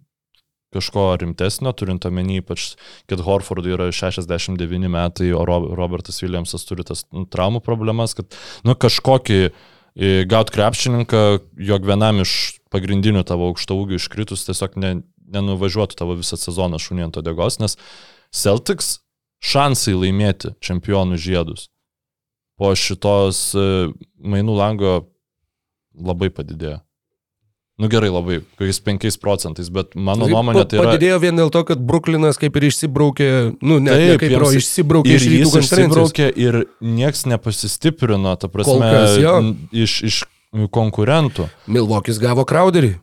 [0.75, 2.75] kažko rimtesnio, turint omeny ypač,
[3.09, 8.37] kad Horfordui yra 69 metai, o Ro- Robertas Williamsas turi tas nu, traumų problemas, kad
[8.69, 9.51] nu, kažkokį e,
[10.29, 11.25] gaut krepšininką,
[11.71, 14.93] jog vienam iš pagrindinių tavo aukšto ūgių iškritus tiesiog ne,
[15.33, 17.79] nenuvažiuotų tavo visą sezoną šunį ant odegos, nes
[18.35, 18.99] Celtics
[19.41, 21.71] šansai laimėti čempionų žiedus
[22.59, 23.65] po šitos e,
[24.19, 24.93] mainų lango
[25.95, 26.81] labai padidėjo.
[27.79, 30.89] Nu gerai, labai, kokiais 5 procentais, bet mano Tai nuomonė tai yra...
[30.89, 33.29] Padidėjo vien dėl to, kad Bruklinas kaip ir išsibraukė,
[33.63, 36.33] nu, ne, ne Taip, kaip ir išsibraukė ir iš rytų jis konferencijos.
[36.43, 39.37] ir nieks nepasistiprino, ta prasme, kas, jo.
[39.71, 40.19] iš, iš
[40.75, 41.47] konkurentų.
[41.71, 42.97] Milvokis gavo Crowderį.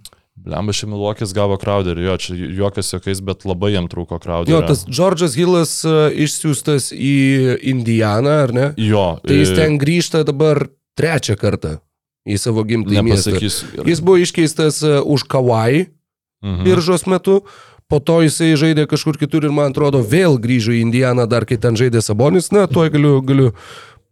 [0.45, 4.59] Blemba Šimilokis gavo Crowderį, jo, čia juokas jokiais, bet labai jam trūko Crowderio.
[4.59, 7.15] Jo, tas Džordžas Hillas uh, išsiųstas į
[7.71, 8.69] Indianą, ar ne?
[8.75, 10.67] Jo, Tai jis e, ten grįžta dabar
[10.99, 11.77] trečią kartą
[12.25, 13.37] į savo gimtąjį miestą.
[13.85, 15.85] Jis buvo iškeistas uh, už Kawaii
[16.43, 16.63] mhm.
[16.65, 17.43] biržos metu,
[17.87, 21.59] po to jisai žaidė kažkur kitur ir man atrodo vėl grįžo į Indianą dar kai
[21.61, 22.49] ten žaidė Sabonis.
[22.55, 23.51] Na, tuoj galiu, galiu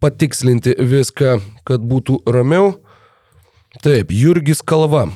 [0.03, 2.75] patikslinti viską, kad būtų ramiau.
[3.81, 5.07] Taip, Jurgis Kalva,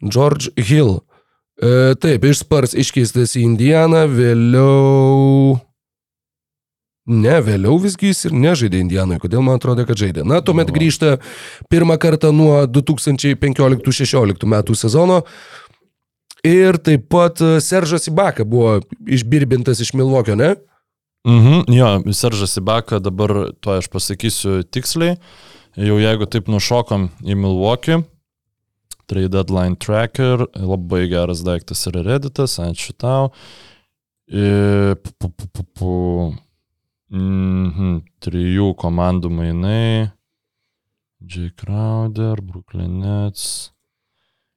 [0.00, 1.02] George Hill.
[1.60, 5.58] E, taip, iš Spars iškeistas į Indianą, vėliau...
[7.06, 10.24] Ne, vėliau visgi jis ir nežaidė Indianoje, kodėl man atrodo, kad žaidė.
[10.26, 11.20] Na, tuomet grįžta
[11.70, 15.20] pirmą kartą nuo 2015-16 metų sezono.
[16.46, 20.56] Ir taip pat e, Seržas Ibaka buvo išbirbintas iš Milvokio, ne?
[21.26, 25.16] Mhm, jo, Seržas Ibaka, dabar to aš pasakysiu tiksliai.
[25.78, 28.00] Jau jeigu taip nušokom į Milwaukee,
[29.06, 33.30] Trade Deadline Tracker, labai geras daiktas yra Redditas, ačiū tau.
[34.26, 35.92] Pu, pu, pu, pu, pu.
[37.12, 40.10] Mhm, trijų komandų mainai.
[41.22, 41.50] J.
[41.56, 43.72] Crowder, Brooklyn Nets.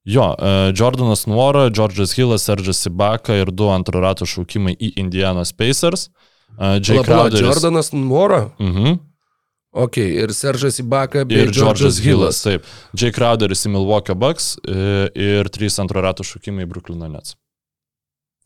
[0.09, 5.53] Jo, e, Jordanas Nuora, George'as Hillas, Serge'as Ibaka ir du antro rato šaukimai į Indianos
[5.53, 6.07] Pacers.
[6.57, 7.03] E, J.
[7.03, 7.45] Pala, Crowderis.
[7.45, 8.49] Jordanas Mora.
[8.59, 8.99] Mhm.
[9.71, 12.65] Ok, ir Seržas Ibaka bei Ir George'as Hillas, taip.
[12.97, 13.11] J.
[13.13, 17.35] Crowderis į Milwaukee Bucks e, ir trys antro rato šaukimai į Brooklyn Nets.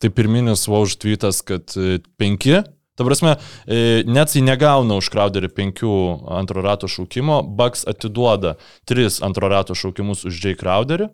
[0.00, 1.72] Tai pirminis Vauž tweetas, kad
[2.20, 2.60] penki.
[2.94, 3.36] Ta prasme,
[3.66, 5.92] e, Netsai negauna už Crowderį penkių
[6.38, 8.54] antro rato šaukimo, Bucks atiduoda
[8.86, 10.54] tris antro rato šaukimus už J.
[10.60, 11.08] Crowderį.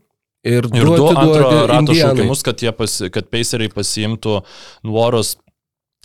[0.45, 2.01] Ir Ir du atiduodi antro rato Indianai.
[2.01, 4.43] šaukimus, kad, pasi, kad Paceriai pasiimtų
[4.85, 5.37] Nuoros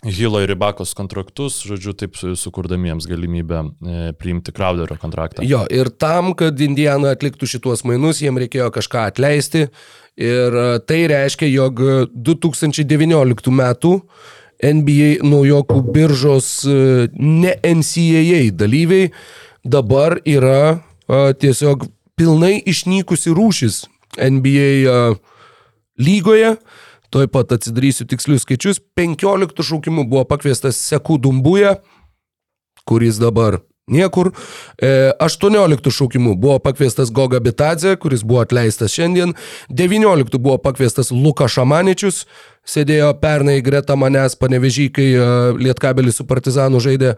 [0.05, 5.41] Hilo ir Ribakos kontraktus, žodžiu, taip su- sukurdami jiems galimybę e, priimti Crowderio kontraktą.
[5.47, 9.69] Jo, ir tam, kad Indiana atliktų šituos mainus, jiem reikėjo kažką atleisti.
[10.19, 11.79] Ir e, tai reiškia, jog
[12.13, 13.95] 2019 metų
[14.63, 19.11] NBA naujokų biržos e, ne NCAA dalyviai
[19.65, 23.83] dabar yra a, tiesiog pilnai išnykusi rūšis
[24.17, 24.97] NBA a,
[25.99, 26.55] lygoje.
[27.13, 28.81] Tuoj pat atsidarysiu tikslius skaičius.
[28.97, 31.77] 15 šaukimų buvo pakviestas Sekų Dumbuja,
[32.87, 33.61] kuris dabar
[33.91, 34.31] niekur.
[34.81, 39.35] E, 18 šaukimų buvo pakviestas Goga Bitadze, kuris buvo atleistas šiandien.
[39.69, 42.23] 19 buvo pakviestas Luka Šamaničius,
[42.65, 45.27] sėdėjo pernai greta manęs panevežy, kai e,
[45.61, 47.15] Lietkabelis su Partizanu žaidė.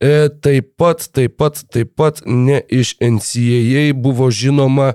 [0.00, 4.94] E, taip pat, taip pat, taip pat ne iš NCAA buvo žinoma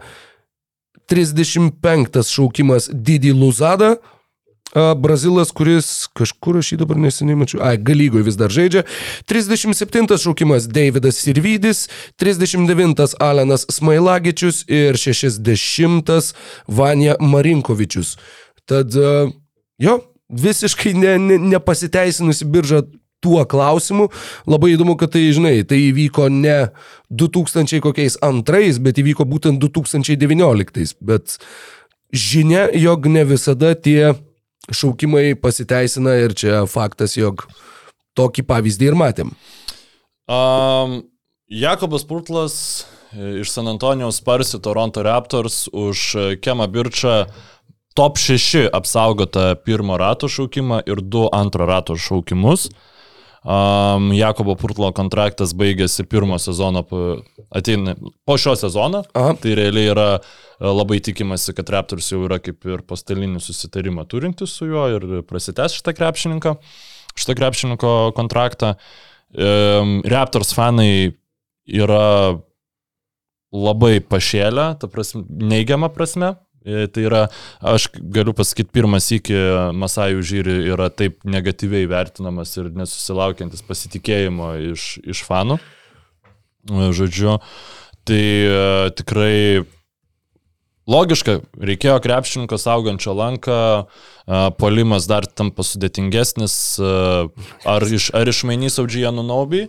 [1.11, 3.97] 35 šaukimas Didi Luzada.
[4.74, 8.86] Brazilas, kuris kažkur aš jį dabar neseniai mačiau, ai, galygoje vis dar žaidžia.
[9.28, 11.89] 37 šaukimas Davidas Sirvidis,
[12.22, 16.32] 39 Alenas Smailagičius ir 60
[16.72, 18.15] Vanja Marinkovičius.
[18.69, 18.95] Tad,
[19.82, 19.99] jo,
[20.32, 22.86] visiškai ne, ne, nepasiteisinusi birža
[23.22, 24.07] tuo klausimu.
[24.47, 26.72] Labai įdomu, kad tai, žinai, tai įvyko ne
[27.11, 30.95] 2000 kokiais antrais, bet įvyko būtent 2019.
[31.03, 31.38] Bet
[32.15, 34.15] žinia, jog ne visada tie
[34.76, 37.45] šaukimai pasiteisina ir čia faktas, jog
[38.17, 39.32] tokį pavyzdį ir matėm.
[40.32, 41.01] Um,
[41.51, 42.55] Jakobas Purtlas
[43.11, 47.26] e, iš San Antonijaus Spars į Toronto Raptors už e, Kemą Birčą
[47.97, 52.69] top 6 apsaugotą pirmo rato šaukimą ir du antro rato šaukimus.
[53.41, 56.83] Um, Jakobo Purtlo kontraktas baigėsi pirmo sezono,
[57.49, 59.01] ateina po šio sezono.
[59.17, 59.33] Aha.
[59.41, 60.21] Tai realiai yra e,
[60.69, 65.79] labai tikimasi, kad Raptors jau yra kaip ir postelinį susitarimą turintis su juo ir prasitęs
[65.79, 66.53] šitą krepšininką,
[67.17, 68.75] šitą krepšininko kontraktą.
[69.33, 71.15] Um, Raptors fanai
[71.65, 72.37] yra
[73.51, 76.35] labai pašėlę, ta prasme, neigiama prasme.
[76.66, 77.22] E, Tai yra,
[77.66, 79.36] aš galiu pasakyti, pirmas iki
[79.74, 85.57] Masajų žyri yra taip negatyviai vertinamas ir nesusilaukiantis pasitikėjimo iš, iš fanų.
[86.70, 87.39] E, Žodžiu,
[88.05, 88.57] tai e,
[88.97, 89.38] tikrai
[90.91, 93.57] logiška, reikėjo krepšininko saugančio lanką,
[94.59, 99.62] polimas dar tampa sudėtingesnis, ar, iš, ar išmainys Audžiją Nunobį.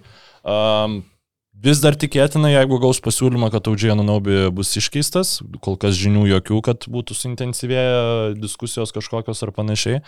[1.63, 6.59] Vis dar tikėtina, jeigu gaus pasiūlymą, kad Audžiją Nunobį bus iškeistas, kol kas žinių jokių,
[6.67, 10.01] kad būtų suintensyvėję diskusijos kažkokios ar panašiai.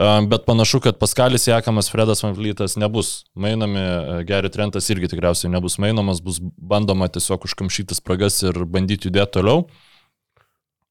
[0.00, 3.82] Bet panašu, kad Paskalis Jekamas, Fredas Van Vlytas nebus mainami,
[4.24, 9.66] Gary Trentas irgi tikriausiai nebus mainomas, bus bandoma tiesiog užkamšyti spragas ir bandyti judėti toliau.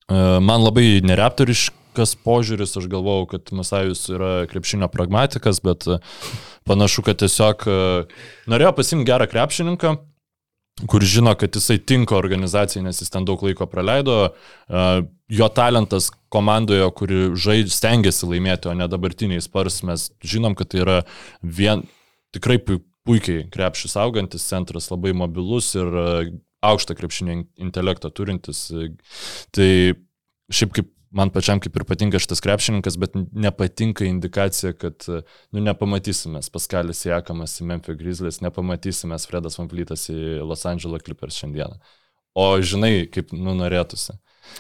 [0.10, 1.00] Man labai
[2.00, 6.00] nereptoriškas požiūris, aš galvojau, kad Masajus yra krepšinio pragmatikas, bet a,
[6.68, 8.06] panašu, kad tiesiog a,
[8.50, 9.96] norėjo pasimti gerą krepšininką,
[10.88, 14.32] kur žino, kad jisai tinka organizacijai, nes jis ten daug laiko praleido.
[14.70, 20.72] A, Jo talentas komandoje, kuri žaidž, stengiasi laimėti, o ne dabartiniai spars, mes žinom, kad
[20.72, 20.96] tai yra
[21.46, 21.84] vien,
[22.34, 25.86] tikrai pui- puikiai krepšis augantis centras, labai mobilus ir
[26.66, 28.72] aukštą krepšinio in- intelektą turintis.
[28.74, 28.90] E,
[29.54, 29.70] Tai
[30.50, 36.42] šiaip kaip man pačiam kaip ir patinka šitas krepšininkas, bet nepatinka indikacija, kad nu, nepamatysime
[36.54, 41.80] Paskalis Jekamas į Memphis Grizzlies, nepamatysime Fredas Van Vlytas į Los Angeles Clippers šiandieną.
[42.38, 44.16] O žinai, kaip nu norėtųsi.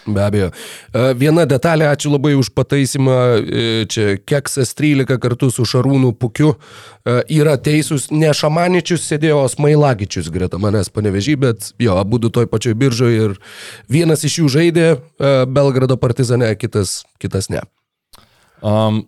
[0.09, 0.49] Be abejo.
[0.93, 3.17] E, Viena detalė, ačiū labai už pataisymą.
[3.39, 8.09] e, Čia Keksas 13 kartu su Šarūnu Pukiu e, yra teisūs.
[8.11, 13.29] Ne Šamaničius sėdėjo, o Smailagičius greta manęs panevežį, bet jo, abu du toj pačioj biržoje
[13.29, 13.37] ir
[13.91, 14.89] vienas iš jų žaidė
[15.49, 17.61] Belgrado partizane, kitas, kitas ne.
[18.65, 19.03] Um,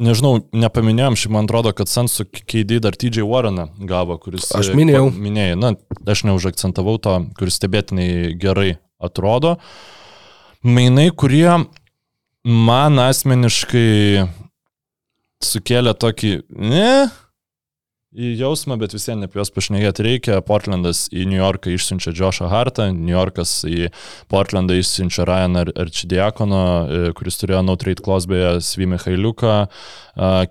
[0.00, 4.48] nežinau, nepaminėjom, šiaip man atrodo, kad Sansu KD dar TJ Warreną gavo, kuris...
[4.56, 5.08] Aš minėjau.
[5.12, 5.74] Minėjai, na,
[6.08, 8.08] aš neužakcentavau to, kuris stebėtinai
[8.40, 9.58] gerai atrodo.
[10.62, 11.50] Mainai, kurie
[12.46, 14.28] man asmeniškai
[15.42, 17.08] sukėlė tokį, ne,
[18.12, 20.36] į jausmą, bet vis vien apie juos pašnekėti reikia.
[20.44, 23.88] Portlandas į New Yorką išsiunčia Joshą Hartą, New Yorkas į
[24.30, 29.56] Portlandą išsiunčia Ryan Ar- Arčidiakono, e, kuris turėjo no trade clause beje Svimi Hailiuką,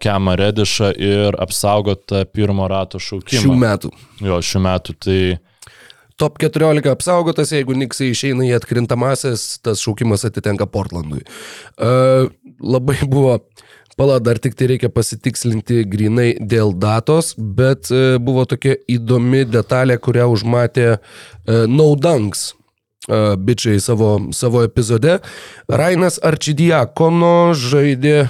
[0.01, 3.45] Kemą Redišą ir apsaugotą pirmo rato šaukimą.
[3.45, 3.93] Šių metų.
[4.25, 4.97] Jo, šių metų.
[5.05, 5.19] Tai
[6.21, 11.23] Top 14 apsaugotas, jeigu Niksai išeina į atkrintamasis, tas šaukimas atitenka Portlandui.
[11.81, 12.29] Uh,
[12.61, 13.39] labai buvo,
[13.97, 19.97] pala, dar tik tai reikia pasitikslinti grinai dėl datos, bet uh, buvo tokia įdomi detalė,
[19.97, 22.51] kurią užmatė uh, Naudanks.
[23.09, 25.17] Uh, bičiai savo, savo epizode.
[25.65, 28.27] Rainas Arčidiakono žaidė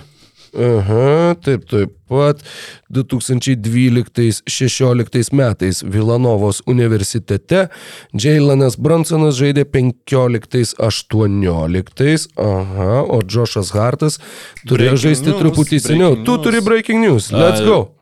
[0.51, 2.43] Aha, taip, taip pat
[2.91, 7.71] 2012-16 metais Vilanovos universitete
[8.11, 14.19] Jailanas Bransonas žaidė 15-18, aha, o Džošas Hartas
[14.67, 16.19] turėjo Breaking žaisti news, truputį seniau.
[16.27, 17.95] Tu turi breaking news, let's Uh, go.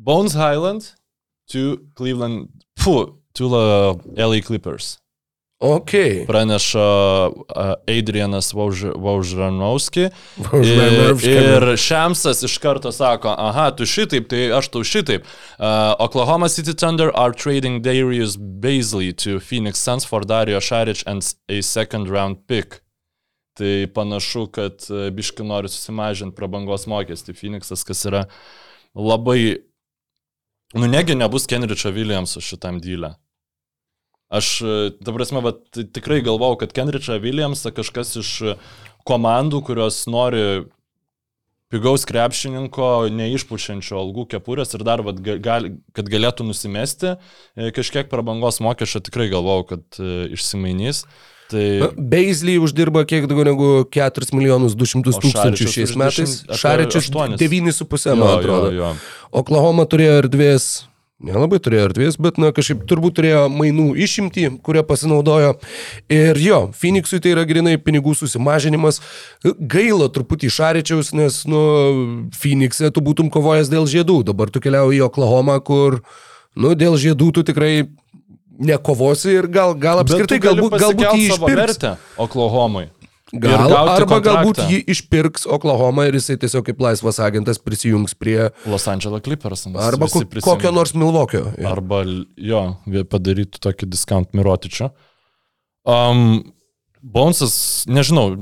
[0.00, 0.96] Bones Highland
[1.52, 2.48] to Cleveland,
[2.80, 4.96] fu, to uh, LA Clippers.
[5.60, 5.90] Ok.
[6.26, 6.84] praneša
[7.84, 10.08] Adrianas Vauž- Vaužranovski.
[10.56, 15.28] Ir, ir Šemsas iš karto sako, aha, tu šitaip, tai aš tau šitaip.
[15.60, 21.20] Uh, Oklahoma City Thunder are trading Darius Baisley to Phoenix Suns for Dario Šaric and
[21.48, 22.80] a second round pick.
[23.60, 28.22] Tai panašu, kad e, biški nori susimažinti prabangos mokestį Phoenixas, kas yra
[28.94, 29.58] labai...
[30.72, 33.10] Nu, negi nebus Kenričio Williamso šitam dylę.
[34.30, 38.54] Aš, e, ta prasme, vat, tikrai galvau, kad Kenričą Williamsą kažkas iš e,
[39.08, 40.44] komandų, kurios nori
[41.70, 48.08] pigaus krepšininko, neišpučiančio algų kepurės ir dar, vat, ga- gal, kad galėtų nusimesti e, kažkiek
[48.10, 51.04] prabangos mokesčio, tikrai galvau, kad išsimainys.
[51.50, 56.34] Tai Beisley uždirba kiek daugiau negu 4 milijonus 200 O tūkstančių šiais metais.
[56.46, 57.34] 10 apie Šaričius 8.
[57.42, 58.68] 9,5, man atrodo.
[58.76, 58.92] jo.
[59.42, 60.68] Oklahoma turėjo erdvės,
[61.24, 65.54] nelabai turėjo erdvės, bet, na, kažkaip turbūt turėjo mainų išimti, kurią pasinaudojo.
[66.12, 69.00] Ir jo, Phoenixui tai yra grinai pinigų susimažinimas.
[69.44, 71.62] Gaila truputį Šaričiaus, nes, nu,
[72.40, 74.22] Phoenix'e tu būtum kovojęs dėl žiedų.
[74.32, 76.00] Dabar tu keliauji į Oklahoma, kur,
[76.56, 77.74] nu, dėl žiedų tu tikrai
[78.60, 82.90] nekovosi ir gal, gal apskritai galbūt, galbūt jį vertę Oklahomai.
[83.30, 84.66] Gal, arba galbūt kontraktą.
[84.72, 89.68] jį išpirks Oklahoma ir jisai tiesiog kaip laisvas agentas prisijungs prie Los Angeles Clippers.
[89.70, 91.44] arba ko, kokio nors Milvokio.
[91.66, 92.02] Arba,
[92.36, 92.64] jo,
[93.12, 94.90] padarytų tokį discount mirotičio.
[95.86, 96.52] Um,
[97.00, 98.34] Bonsas, nežinau,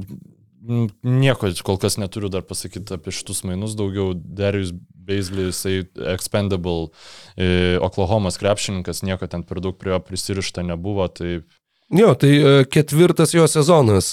[1.05, 4.72] nieko kol kas neturiu dar pasakyti apie šitus mainus, daugiau Darius
[5.09, 5.76] Beisley, jisai
[6.12, 6.91] expendable
[7.36, 11.43] e, Oklahomos krepšininkas, nieko ten per daug prie jo prisirišta nebuvo, tai
[11.89, 14.12] Jo, tai e, ketvirtas jo sezonas.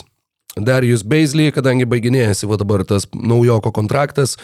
[0.55, 4.37] Darius Beisley, kadangi baiginėjasi va dabar tas naujoko kontraktas,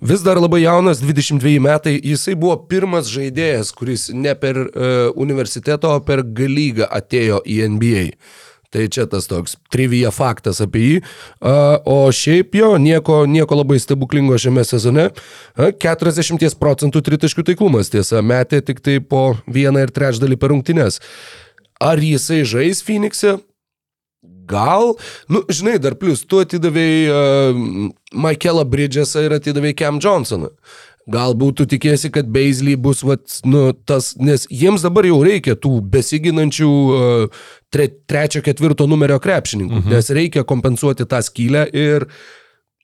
[0.00, 5.90] vis dar labai jaunas, 22 metai, jisai buvo pirmas žaidėjas, kuris ne per uh, universiteto,
[5.90, 8.04] o per galygą atėjo į NBA.
[8.76, 10.96] Tai čia tas toks trivija faktas apie jį.
[11.40, 15.06] A, O šiaip jo, nieko, nieko labai stebuklingo šiame sezone.
[15.54, 21.00] A, 40 procentų tritaškių taiklumas, tiesa, metė tik tai po vieną ir trečdalį per rungtynes.
[21.80, 23.38] Ar jisai žais Phoenix'e?
[24.46, 24.94] Gal,
[25.32, 27.62] nu, žinai, dar plus, tu atidavėjai uh,
[28.14, 30.52] Michaelą Bridgesą ir atidavėjai Cam Johnsoną.
[31.06, 35.76] Galbūt tu tikėsi, kad Beisley bus, vat, nu, tas, nes jiems dabar jau reikia tų
[35.92, 39.94] besiginančių uh, tre, trečio, ketvirto numerio krepšininkų, mhm.
[39.94, 42.08] nes reikia kompensuoti tą skylę ir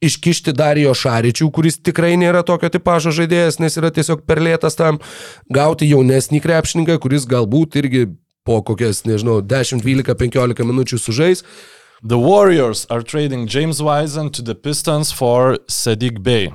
[0.02, 4.98] iškišti Darijo Šaričių, kuris tikrai nėra tokio tipažo žaidėjas, nes yra tiesiog per lėtas tam,
[5.50, 8.08] gauti jaunesnį krepšininką, kuris galbūt irgi
[8.45, 11.45] po kokias, nežinau, 10, 12, 15 minučių sužais.
[12.03, 16.18] The Warriors are trading James Wiseman to the Pistons for Sadiq.
[16.26, 16.53] Ir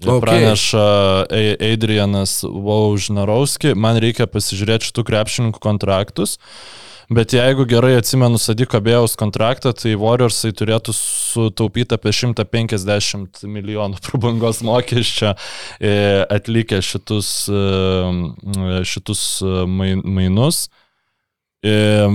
[0.00, 0.20] Okay.
[0.24, 6.38] Praneša A- Adrianas Vaužnarovski, man reikia pasižiūrėti šitų krepšininkų kontraktus,
[7.12, 14.62] bet jeigu gerai atsimenu Sadiko Bėjaus kontraktą, tai Warriorsai turėtų sutaupyti apie 150 milijonų prabangos
[14.64, 15.34] mokesčio
[15.76, 20.70] e, atlikę šitus, e, šitus e, main- mainus.
[21.62, 22.06] E,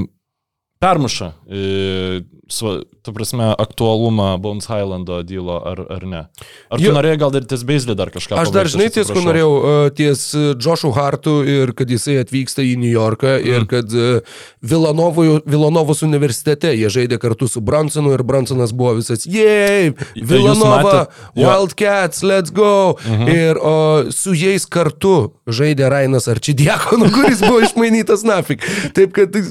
[0.80, 6.22] Permuša, e, tu prasme, aktualumą Bones Highlando dylo ar, ar ne?
[6.70, 6.94] Ar tu Jo.
[6.94, 8.38] norėjai gal dar ties Beislį dar kažką?
[8.38, 12.62] Aš dar žinai ties, ko norėjau, uh, ties uh, Joshu Hartu ir kad jisai atvyksta
[12.66, 13.68] į New Yorką ir Mm.
[13.72, 14.20] kad uh,
[14.62, 21.08] Vilanovo, Vilanovos universitete jie žaidė kartu su Brunsonu ir Brunsonas buvo visas, jei, Vilanova.
[21.36, 22.96] Wildcats, let's go.
[23.06, 23.28] Mhm.
[23.30, 23.76] Ir o,
[24.12, 28.66] su jais kartu žaidė Rainas Arčidiekonu, kuris buvo išmainytas nafik.
[28.94, 29.34] Taip kad...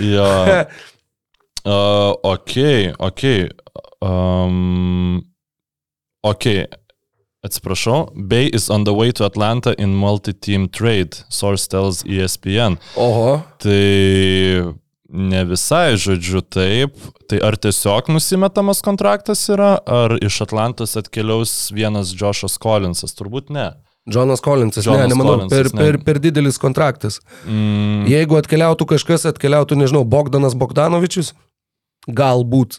[0.00, 0.26] Jo.
[1.64, 2.54] Uh, ok,
[2.98, 3.24] ok.
[4.00, 5.22] Um,
[6.22, 6.46] ok.
[7.42, 8.10] Atsiprašau.
[8.14, 12.76] Bay is on the way to Atlanta in multi-team trade, source tells ESPN.
[12.96, 13.40] Oho.
[13.58, 14.74] Tai
[15.10, 16.96] ne visai, žodžiu, taip.
[17.30, 23.16] Tai ar tiesiog nusimetamas kontraktas yra, ar iš Atlantos atkeliaus vienas Joshas Collinsas?
[23.16, 23.70] Turbūt ne.
[24.10, 25.80] Jonas Collinsas, Jonas ne, nemanau, Collinsas, per, ne.
[25.80, 27.20] per, per didelis kontraktas.
[27.44, 31.34] Mm, Jeigu atkeliautų kažkas, atkeliautų, nežinau, Bogdanas Bogdanovičius,
[32.14, 32.78] galbūt.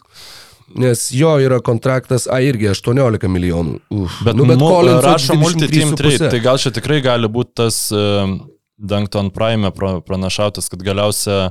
[0.78, 3.76] Nes jo yra kontraktas, a irgi 18 milijonų.
[3.92, 4.22] Uf.
[4.24, 6.00] Bet, nu, bet Collinsas rašo multi-team 23,5.
[6.00, 8.38] trade, tai gal čia tikrai gali būti tas um,
[8.80, 11.50] Dankton Prime pra- pranašautas, kad galiausia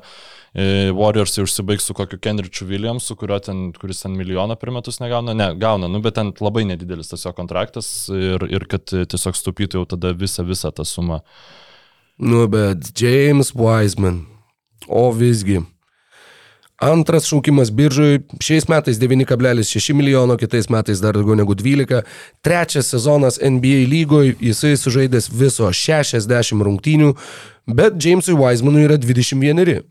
[0.53, 3.15] e, Warriors užsibaigs su kokiu Kendrichu Williamsu,
[3.45, 5.33] ten, kuris ten milijoną per metus negauna.
[5.33, 9.37] Ne, gauna, nu, bet ten labai nedidelis tas jo kontraktas ir, ir kad e, tiesiog
[9.37, 11.21] stupytų jau tada visą, visą tą sumą.
[12.17, 14.25] Nu, bet James Wiseman.
[14.89, 15.61] O visgi.
[16.81, 22.01] Antras šaukimas biržui, šiais metais 9,6 milijono, kitais metais dar daugiau negu 12.
[22.41, 27.11] Trečias sezonas NBA lygoje, jisai sužaidęs viso 60 rungtynių,
[27.69, 29.83] bet Jamesui Wisemanui yra 21.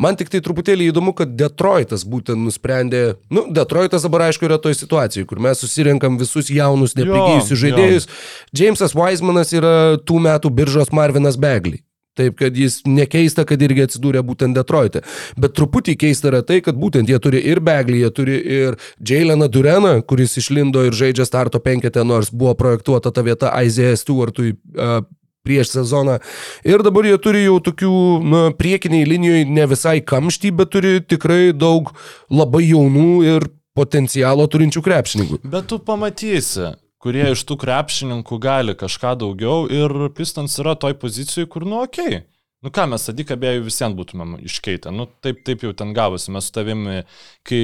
[0.00, 4.78] Man tik tai truputėlį įdomu, kad Detroitas būtent nusprendė, nu, Detroitas dabar aišku yra toj
[4.78, 7.60] situacijai, kur mes susirenkam visus jaunus, neprigijusius jo.
[7.66, 8.08] žaidėjus.
[8.56, 11.82] Jamesas Weismanas yra tų metų biržos Marvinas Begley.
[12.18, 15.04] Taip, kad jis nekeista, kad irgi atsidūrė būtent Detroite.
[15.38, 19.46] Bet truputį keista yra tai, kad būtent jie turi ir Begley, jie turi ir Jaileną
[19.52, 25.00] Dureną, kuris išlindo ir žaidžia starto penketę, nors buvo projektuota ta vieta Isaiah Stewartui uh,
[25.46, 26.18] prieš sezoną.
[26.66, 27.92] Ir dabar jie turi jau tokių
[28.24, 31.94] na, priekiniai linijoje ne visai kamštį, bet turi tikrai daug
[32.28, 33.48] labai jaunų ir
[33.78, 35.40] potencialo turinčių krepšininkų.
[35.48, 41.50] Bet tu pamatysi, kurie iš tų krepšininkų gali kažką daugiau ir Pistons yra toj pozicijoje,
[41.50, 42.22] kur, nu, okei.
[42.22, 42.26] Okay.
[42.64, 44.90] Nu ką, mes Sadiką abiejų visiems būtumėm iškeitę.
[44.90, 46.32] Nu, taip, taip jau ten gavosi.
[46.34, 47.04] Mes su tavimi,
[47.46, 47.62] kai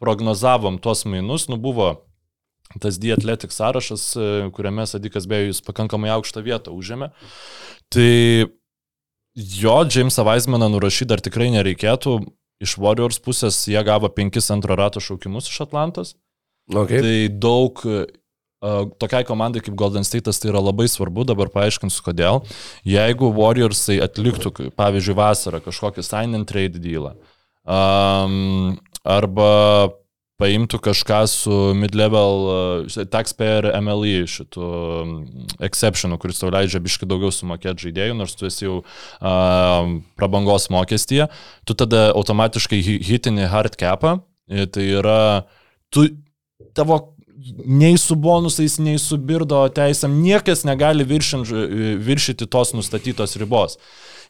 [0.00, 1.94] prognozavom tuos mainus, nu buvo
[2.80, 4.04] tas D-Athletics sąrašas,
[4.54, 7.10] kuriame Sadikas beje jis pakankamai aukštą vietą užėmė.
[7.90, 8.12] Tai
[9.34, 12.20] jo, Jamesą Weismaną nurašyti dar tikrai nereikėtų.
[12.60, 16.12] Iš Warriors pusės jie gavo penkis antro rato šaukimus iš Atlantos.
[16.68, 17.00] Okay.
[17.00, 17.80] Tai daug
[18.60, 22.42] tokiai komandai kaip Golden State'as tai yra labai svarbu, dabar paaiškinsiu kodėl.
[22.88, 27.14] Jeigu Warriorsai atliktų, pavyzdžiui, vasarą kažkokį sign and trade dealą,
[27.64, 29.50] um, arba
[30.40, 32.38] paimtų kažką su mid-level
[32.88, 34.68] uh, taxpayer MLE šitų
[35.68, 41.28] exceptionų, kuris tau leidžia biškai daugiau sumokėti žaidėjų, nors tu esi jau uh, prabangos mokestyje,
[41.68, 45.20] tu tada automatiškai hi- hitini hard capą, tai yra
[45.92, 46.08] tu
[46.76, 47.02] tavo
[47.64, 51.50] nei su bonusais, nei su birdo teisėm niekas negali viršint,
[52.04, 53.78] viršyti tos nustatytos ribos.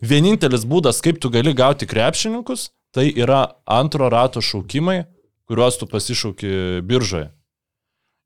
[0.01, 5.05] Vienintelis būdas, kaip tu gali gauti krepšininkus, tai yra antro rato šaukimai,
[5.51, 7.31] kuriuos tu pasišauki biržoje.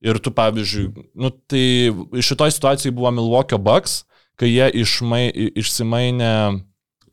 [0.05, 4.03] Ir tu, pavyzdžiui, nu, tai šitoj situacijai buvo Milwaukee Bucks,
[4.37, 6.35] kai jie išmai, išsimainė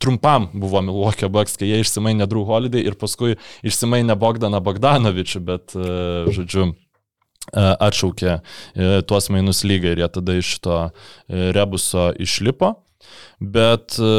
[0.01, 5.75] trumpam buvo Milwaukee Bucks, kai jie išsimainė Drew Holiday ir paskui išsimainė Bogdaną Bogdanovičių, bet,
[5.77, 5.85] e,
[6.35, 6.71] žodžiu,
[7.57, 8.41] atšaukė e,
[9.09, 12.75] tuos mainus lygą ir jie tada iš to e, rebuso išlipo.
[13.41, 14.11] Bet e,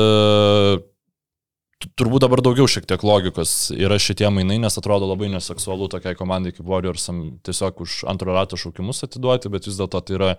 [1.83, 6.19] tu- turbūt dabar daugiau šiek tiek logikos yra šitie mainai, nes atrodo labai neseksualu tokiai
[6.19, 10.33] komandai kaip Warriorsam tiesiog už antro rato šaukimus atiduoti, bet vis dėlto tai yra,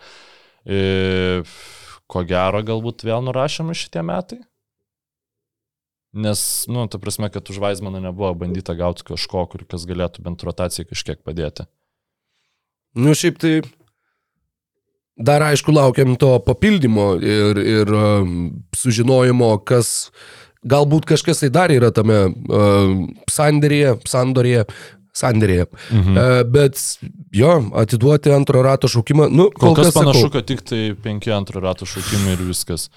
[0.67, 0.81] e,
[2.11, 4.43] ko gero, galbūt vėl nurašėmi šitie metai.
[6.13, 10.43] Nes, nu, ta prasme, kad už Vaismaną nebuvo bandyta gauti kažko, kur kas galėtų bent
[10.45, 11.65] rotacijai kažkiek padėti.
[12.93, 13.55] Nu, šiaip tai
[15.17, 18.33] dar aišku laukiam to papildymo ir, ir um,
[18.77, 20.11] sužinojimo, kas
[20.63, 24.67] galbūt kažkas tai dar yra tame um, sandėrėje, sandorėje.
[25.13, 25.67] Sandėrėje.
[25.93, 26.15] Mhm.
[26.17, 26.79] Uh, bet
[27.37, 30.79] jo, atiduoti antro rato šaukimą, nu, kol, kol kas kas panašu, sakau, kad tik tai
[30.97, 32.87] penki antro rato šaukimai ir viskas.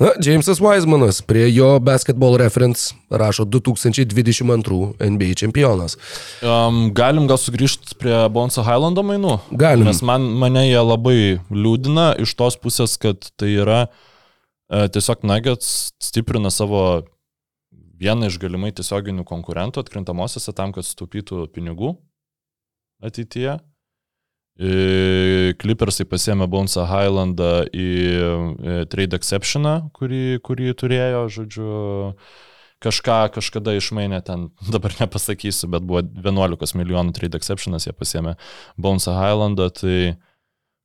[0.00, 5.94] Na, Jamesas Weismanas prie jo basketball reference rašo 2022 NBA čempionas.
[6.42, 9.36] Um, galim gal sugrįžti prie Bonso Highlando mainų?
[9.54, 9.86] Galim.
[9.86, 15.92] Nes man, mane jie labai liūdina iš tos pusės, kad tai yra e, tiesiog Nuggets
[16.02, 17.04] stiprina savo
[18.00, 21.94] vieną iš galimai tiesioginių konkurentų atkrintamosiose tam, kad sutaupytų pinigų
[23.04, 23.60] ateityje.
[24.54, 31.70] E, Clippersai pasėmė Bonesą Highlandą į e, trade exceptioną, kurį, kurį turėjo, žodžiu,
[32.84, 38.36] kažką kažkada išmainė ten, dabar nepasakysiu, bet buvo 11 milijonų trade exceptionas, jie pasėmė
[38.78, 39.98] Bonesą Highlandą, tai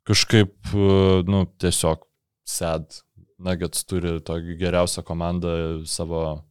[0.10, 2.08] kažkaip, e, nu, tiesiog
[2.50, 3.04] sad.
[3.40, 5.52] Nuggets turi tokį geriausią komandą
[5.88, 6.42] savo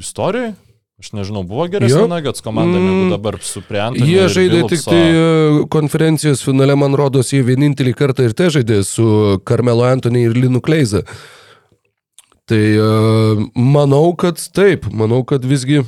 [0.00, 0.54] istorijoje.
[0.98, 2.08] Aš nežinau, buvo geresnė.
[2.10, 3.10] Nuggets komanda negu Mm.
[3.14, 4.02] dabar su Priantu.
[4.02, 8.80] Jie žaidė tik tai e, konferencijos finale, man rodos, jie vienintelį kartą ir te žaidė
[8.84, 11.04] su Carmelo Antony ir Linu Kleiza.
[12.50, 12.88] Tai e,
[13.54, 15.84] manau, kad taip, manau, kad visgi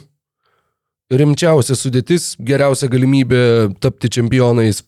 [1.10, 4.84] rimčiausia sudėtis, geriausia galimybė tapti čempionais.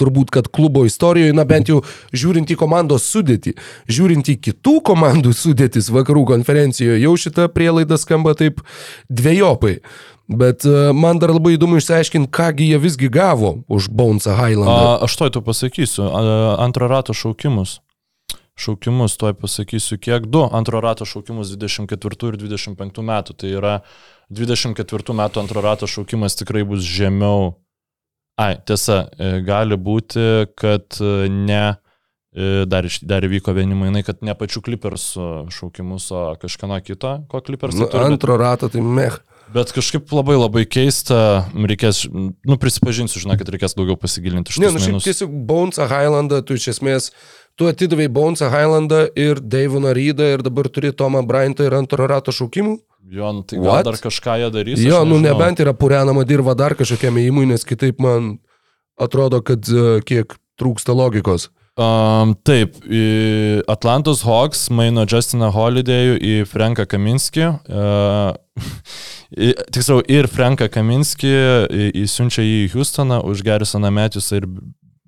[0.00, 1.82] Turbūt, kad klubo istorijoje, na bent jau
[2.14, 3.54] žiūrint į komandos sudėtį,
[3.90, 8.60] žiūrint į kitų komandų sudėtis vakarų konferencijoje, jau šita prielaida skamba taip
[9.12, 9.78] dviejopai.
[10.28, 15.02] Bet e, man dar labai įdomu išsiaiškinti, kągi jie visgi gavo už Bonesą Highlandą.
[15.04, 16.06] Aš toj tu pasakysiu.
[16.58, 17.82] Antro rato šaukimus.
[18.56, 23.36] Šaukimus, toj pasakysiu, kiek du antro rato šaukimus 24 ir 25 metų.
[23.36, 23.74] Tai yra
[24.32, 27.58] 24 metų antro rato šaukimas tikrai bus žemiau.
[28.34, 30.22] Ai, tiesa, e, gali būti,
[30.58, 31.76] kad e, ne,
[32.34, 37.42] e, dar, dar įvyko vieni mainai, kad ne pačių Clippersų šaukimus, o kažkieno kito, ko
[37.46, 38.02] Clippers Nu, turi.
[38.02, 39.20] Bet, antro rato, tai meh.
[39.54, 44.72] bet kažkaip labai labai keista, reikės, nu prisipažinsiu, žinai, kad reikės daugiau pasigilinti iš Ne,
[44.72, 47.12] tų nu šiaip tiesiog Bonesą Highlandą, tu iš esmės,
[47.54, 52.34] tu atidavai Bonesą Highlandą ir Deivoną Rydą ir dabar turi Tomą Bryantą ir antro rato
[52.34, 52.80] šaukimų.
[53.10, 53.84] Jo, nu, tai gal What?
[53.84, 54.80] dar kažką jie darys.
[54.80, 58.38] Jo, nu nebent yra purenama dirba dar kažkokiam įimui, nes kitaip man
[59.00, 61.50] atrodo, kad e, kiek trūksta logikos.
[61.74, 62.76] Um, taip,
[63.66, 67.50] Atlantos Hawks maino Justiną Holidėjų į Franką Kaminskį.
[69.34, 71.32] Uh, tiksliau, ir Franką Kaminskį
[72.04, 74.46] įsiunčia jį į Houstoną už Gerisoną Metisą ir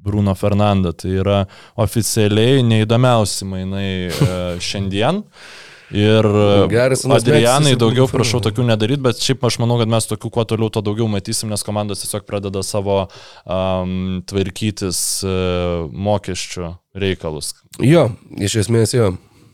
[0.02, 0.90] Bruno Fernandą.
[0.98, 1.36] Tai yra
[1.78, 5.22] oficialiai neįdomiausi mainai uh, šiandien.
[5.22, 5.62] Uh,
[5.92, 10.30] Garrisonas Adrianai, Mattisas ir daugiau prašau tokių nedaryti, bet šiaip aš manau, kad mes tokių
[10.34, 13.04] kuo toliau, to daugiau matysim, nes komandos tiesiog pradeda savo
[13.44, 17.52] um, tvarkytis uh, mokesčių reikalus.
[17.78, 19.12] Jo, iš esmės jo.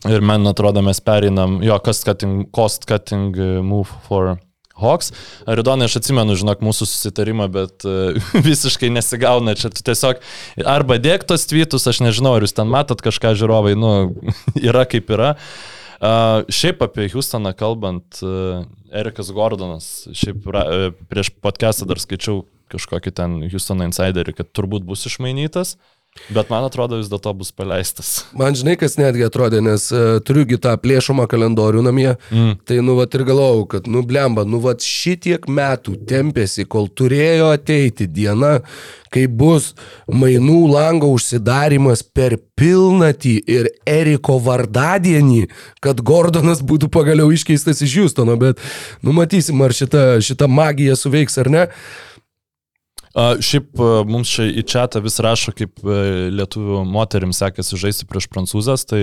[0.09, 4.33] Ir man atrodo, mes pereinam, jo, cutting, cost cutting uh, move for
[4.81, 5.13] Hawks.
[5.45, 8.17] Aridonai, aš atsimenu, žinok, mūsų susitarimą, bet uh,
[8.49, 9.53] visiškai nesigauna.
[9.59, 10.25] Čia tu tiesiog
[10.65, 13.93] arba dėk tos tweetus, aš nežinau, ar jūs ten matot kažką žiūrovai, nu,
[14.71, 15.35] yra kaip yra.
[15.37, 15.79] Uh,
[16.51, 22.43] šiaip apie Houstoną kalbant, uh, Erikas Gordonas, šiaip uh, prieš podcastą dar skaičiau
[22.73, 25.77] kažkokį ten Houstono insiderį, kad turbūt bus išmainytas,
[26.29, 28.11] bet man atrodo vis dėlto bus paleistas.
[28.37, 32.13] Man žinai, kas netgi atrodė, nes uh, turiugi tą plėšomą kalendorių namie.
[32.31, 32.55] Mm.
[32.67, 37.49] Tai nu vat ir galvojau, kad nu blemba, nu vat šitiek metų tempėsi, kol turėjo
[37.55, 38.59] ateiti diena,
[39.13, 39.73] kai bus
[40.09, 45.43] mainų lango užsidarimas per pilnatį ir Eriko vardadienį,
[45.83, 48.61] kad Gordonas būtų pagaliau iškeistas iš Houstono, bet
[49.05, 51.67] nu matysim, ar šita, šita magija suveiks ar ne.
[51.67, 52.12] A,
[53.13, 53.77] šiaip
[54.09, 59.01] mums čia į čatą vis rašo, kaip lietuvių moterim sekasi žaisti prieš prancūzas, tai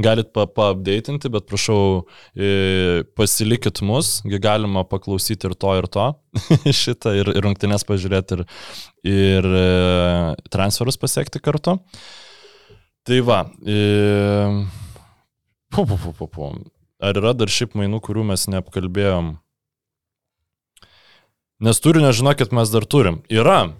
[0.00, 2.04] galit pa paupdatinti, bet prašau,
[3.16, 6.10] pasilikit mus, galima paklausyti ir to, ir to,
[6.82, 8.46] šitą, ir, ir rungtynės pažiūrėti, ir,
[9.08, 9.66] ir e,
[10.52, 11.78] transferus pasiekti kartu.
[13.06, 13.80] Tai va, e,
[15.76, 16.46] Pu, pu, pu, pu, pu.
[17.02, 19.34] Ar yra dar šiaip mainų, kurių mes neapkalbėjom?
[21.60, 23.22] Nes turinio, žinokit, mes dar turim.
[23.32, 23.70] Yra.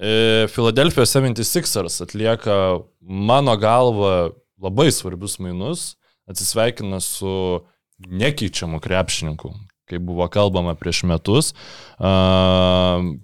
[0.00, 2.54] E, Philadelphia 76ers atlieka
[3.00, 4.30] mano galva
[4.60, 5.96] labai svarbius mainus,
[6.30, 7.60] atsisveikina su
[8.06, 9.50] nekeičiamu krepšininku,
[9.90, 11.50] kaip buvo kalbama prieš metus.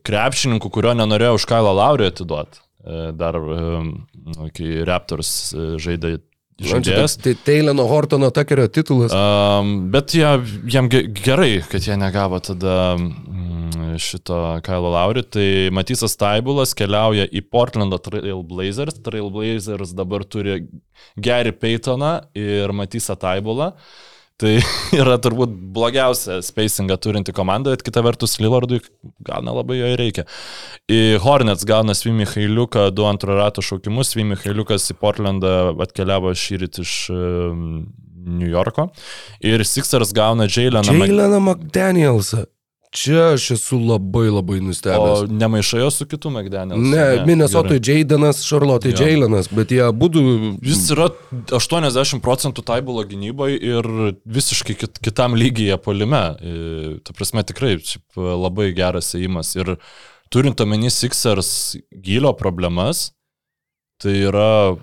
[0.07, 2.61] Krepšininku, kurio nenorėjo už Kailą Laurį atiduoti.
[2.87, 6.19] E, Dar, e, kai Raptors e, žaidė
[6.63, 7.19] žaidėjas.
[7.21, 9.13] Tai Teileno Hortono Takerio titulas.
[9.13, 10.29] Um, bet jie,
[10.89, 12.95] ge- gerai, kad jie negavo tada
[14.03, 15.23] šito Kailo Laurį.
[15.37, 18.99] Tai Matysas Taibulas keliauja į Portlando Trail Blazers.
[19.05, 20.63] Trail Blazers dabar turi
[21.17, 23.73] Gary Paytoną ir Matysą Taibulą.
[24.37, 24.53] Tai
[25.01, 28.83] yra turbūt blogiausia spacingą turinti komanda, bet kita vertus Lillardui
[29.25, 30.27] gal nelabai jo reikia.
[30.93, 34.13] Į Hornets gauna Svimi Hailiuką, du antro rato šaukimus.
[34.13, 35.55] Svimi Hailiukas į Portlandą
[35.87, 37.65] atkeliavo šįryt iš um,
[38.27, 38.91] New Yorko.
[39.41, 40.51] Ir Sixers gauna.
[40.51, 42.45] Jaileną McDanielsą.
[42.95, 45.25] Čia aš esu labai labai O nustebęs.
[45.31, 46.81] nemaišai jo su kitu McDaniels.
[46.93, 48.93] Ne, Minnesotoje Jaidenas, Charlotte.
[48.95, 50.23] Jailenas, bet jie būtų...
[50.65, 51.09] Jis yra
[51.53, 53.89] 80 procentų taibulo gynyboje ir
[54.25, 56.23] visiškai kit, kitam lygyje polime.
[56.41, 56.57] E,
[57.05, 57.77] Ta prasme, tikrai
[58.17, 59.53] labai geras įimas.
[59.59, 59.77] Ir
[60.33, 63.11] turint omeny Sixers gylio problemas,
[64.03, 64.77] tai yra,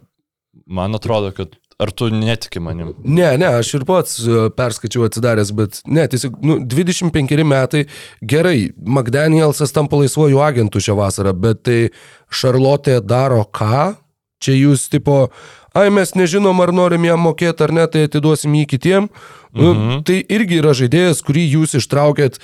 [0.68, 2.94] man atrodo, kad ar tu netiki manim?
[3.04, 7.86] Ne, ne, aš ir pats e, perskaičiau atsidaręs, bet ne, tiesiog, nu, 25 metai,
[8.22, 11.80] gerai, McDanielsas tampa laisvojų agentų šią vasarą, bet tai
[12.34, 13.94] Šarlotė daro ką?
[14.44, 15.30] Čia jūs tipo,
[15.78, 19.10] ai mes nežinom, ar norim jam mokėti ar ne, tai atiduosim jį kitiem.
[19.54, 20.04] Nu, Mhm.
[20.04, 22.40] Tai irgi yra žaidėjas, kurį jūs ištraukėt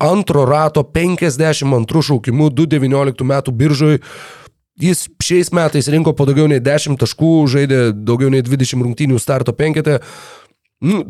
[0.00, 4.00] antro rato 52 šaukimu 2-19 metų biržoj.
[4.76, 9.54] Jis šiais metais rinko po daugiau nei 10 taškų, žaidė daugiau nei 20 rungtynių starto
[9.56, 10.02] penketę.
[10.84, 11.06] Nu,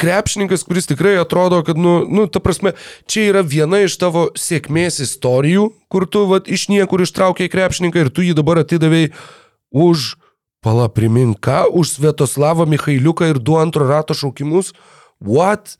[0.00, 2.72] krepšininkas, kuris tikrai atrodo, kad, nu, nu, ta prasme,
[3.10, 8.12] čia yra viena iš tavo sėkmės istorijų, kur tu, va, iš niekur ištraukėjai krepšininką ir
[8.14, 9.12] tu jį dabar atidavėjai
[9.70, 10.14] už,
[10.64, 14.72] pala, primink, ką, už Svetoslavą Mikhailiuką ir du antro rato šaukimus.
[15.20, 15.76] What?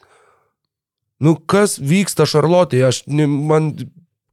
[1.21, 2.85] Nu, kas vyksta Šarlotėje?
[2.93, 3.73] Aš, man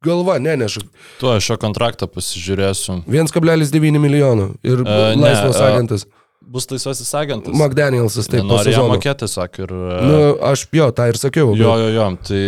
[0.05, 0.83] galva neneša.
[1.21, 3.01] Tu aš šio kontraktą pasižiūrėsiu.
[3.07, 6.05] 1,9 milijonų ir E, ne, laisvas e, agentas.
[6.47, 7.51] Bus laisvasis agentas.
[7.57, 8.69] McDanielsas taip pat.
[8.71, 9.73] Jam mokėti tiesiog ir...
[9.73, 10.21] e, Nu,
[10.51, 11.51] aš jo, tą ir sakiau.
[11.57, 12.43] Jo, bet- jo, jo, tai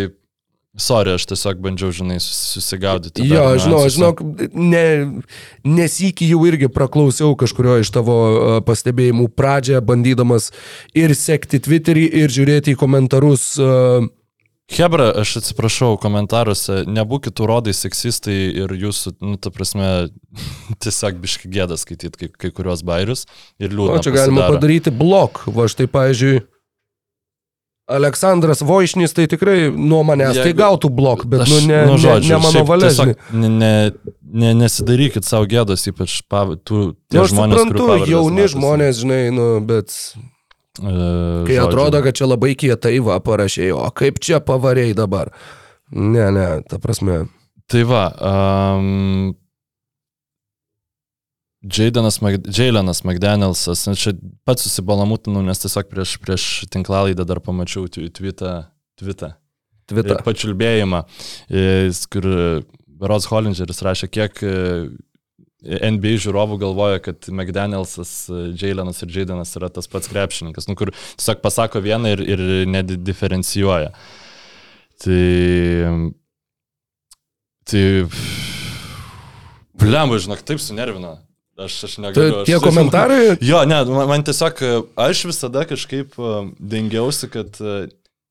[0.80, 3.26] sorry, aš tiesiog bandžiau, žinai, sus- susigaudyti.
[3.28, 4.14] Jo, aš žinau, aš žinau,
[4.56, 4.86] ne,
[5.68, 10.52] nesikį jau irgi praklausiau kažkurio iš tavo uh, pastebėjimų pradžią, bandydamas
[10.96, 13.50] ir sekti Twitterį, ir žiūrėti į komentarus.
[13.60, 14.08] Uh,
[14.70, 19.88] Hebra, aš atsiprašau komentaruose, nebūkit urodai seksistai ir jūsų, nu, ta prasme,
[20.84, 23.26] tiesiog biški gėda skaityti kai, kai kurios bairius
[23.58, 24.04] ir o liūdna.
[24.06, 24.60] čia galima pasidaro.
[24.60, 25.44] padaryti blok.
[25.58, 26.42] Va štai, pavyzdžiui,
[27.90, 31.96] Aleksandras Voišnis tai tikrai nuo manęs tai Jeigu- gautų blok, bet Aš- nu, ne, nu,
[31.98, 33.06] ne, žodžiu, ne mano šiaip valia.
[33.34, 33.72] Ne, ne,
[34.44, 38.54] ne, nesidarykit savo gėdos, ypač pav, tų, Nu, kurių suprantu, jauni matosi.
[38.54, 39.90] žmonės, žinai, nu, bet
[40.80, 41.66] kai žodžiu.
[41.68, 45.34] atrodo, kad čia labai kietai va parašiai, o kaip čia pavariai dabar.
[45.92, 47.26] Ne, ne, ta prasme.
[47.70, 49.34] Tai va, um,
[51.60, 52.22] Jailenas
[53.04, 54.14] McDanielsas, čia
[54.48, 58.54] pats susibalamutinau, nes tiesiog prieš, prieš tinklalaidą dar pamačiau tweetą
[59.00, 59.34] Tvita.
[60.24, 61.02] pačiulbėjimą,
[62.14, 62.26] kur
[63.00, 64.42] Rods Hollingeris rašė, kiek
[65.64, 71.42] NBA žiūrovų galvoja, kad McDanielsas, Jailenas ir Jaidenas yra tas pats krepšininkas, nu, kur tiesiog
[71.44, 73.92] pasako vieną ir, ir nediferencijuoja.
[75.04, 76.12] Tai...
[77.70, 77.84] Tai...
[79.80, 81.18] Blemba, žinok, taip sunervina.
[81.60, 82.44] Aš, aš Tai negaliu.
[82.48, 84.62] tie aš, komentarai, Jo, ne, man, man tiesiog,
[84.96, 86.36] aš visada kažkaip e,
[86.72, 87.90] dengiausi, kad e,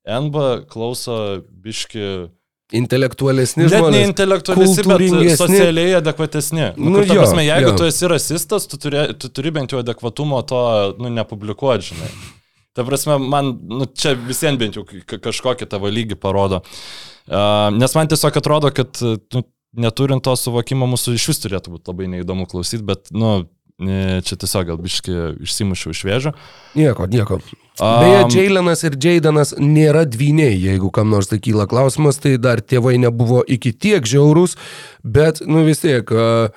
[0.09, 2.31] NBA klauso biški,
[2.73, 4.07] intelektualesni net ne žmonės.
[4.11, 6.67] intelektualesni, bet socialiai adekvatesni.
[6.77, 7.77] Nu, Nu kur, jo, prasme, jeigu jo.
[7.81, 10.61] tu esi rasistas, tu turi, tu turi bent jau adekvatumo to,
[11.01, 12.11] nu, nepublikuoti, žinai.
[12.77, 16.61] Ta prasme, man, nu, čia visiems bent jau ka- kažkokį tavo lygį parodo.
[17.29, 19.01] Uh, nes man tiesiog atrodo, kad
[19.35, 19.43] nu,
[19.77, 23.49] neturint to suvokimo mūsų iš vis turėtų būti labai neįdomu klausyti, bet, nu,
[23.79, 26.33] čia tiesiog gal biškai išsimušiau iš vėžio.
[26.79, 27.39] Nieko, nieko.
[27.79, 32.97] Beje, Jailenas ir Jaidanas nėra dvyniai, jeigu kam nors tai kyla klausimas, tai dar tėvai
[32.99, 34.57] nebuvo iki tiek žiaurūs,
[35.07, 36.51] bet, nu vis tiek, a,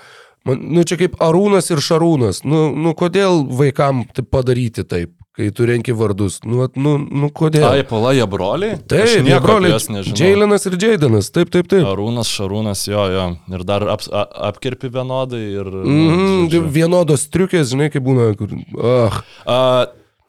[0.49, 5.49] man, nu čia kaip Arūnas ir Šarūnas, nu, nu kodėl vaikam taip padaryti taip, kai
[5.57, 7.65] tu renki vardus, nu, nu, nu kodėl?
[7.71, 8.77] Ai, pala, jie broliai?
[8.85, 10.03] Taip, Aš jie nieko broliai.
[10.05, 11.87] Jailenas ir Jaidanas, taip, taip, taip.
[11.89, 13.25] Arūnas, Šarūnas, jo, jo.
[13.51, 14.05] Ir dar ap,
[14.51, 15.71] apkirpi vienodai ir...
[15.81, 16.67] Mhm, žodžiu.
[16.77, 18.53] vienodos triukės, žinai, kaip būna, kur...
[18.77, 19.57] Ah, A,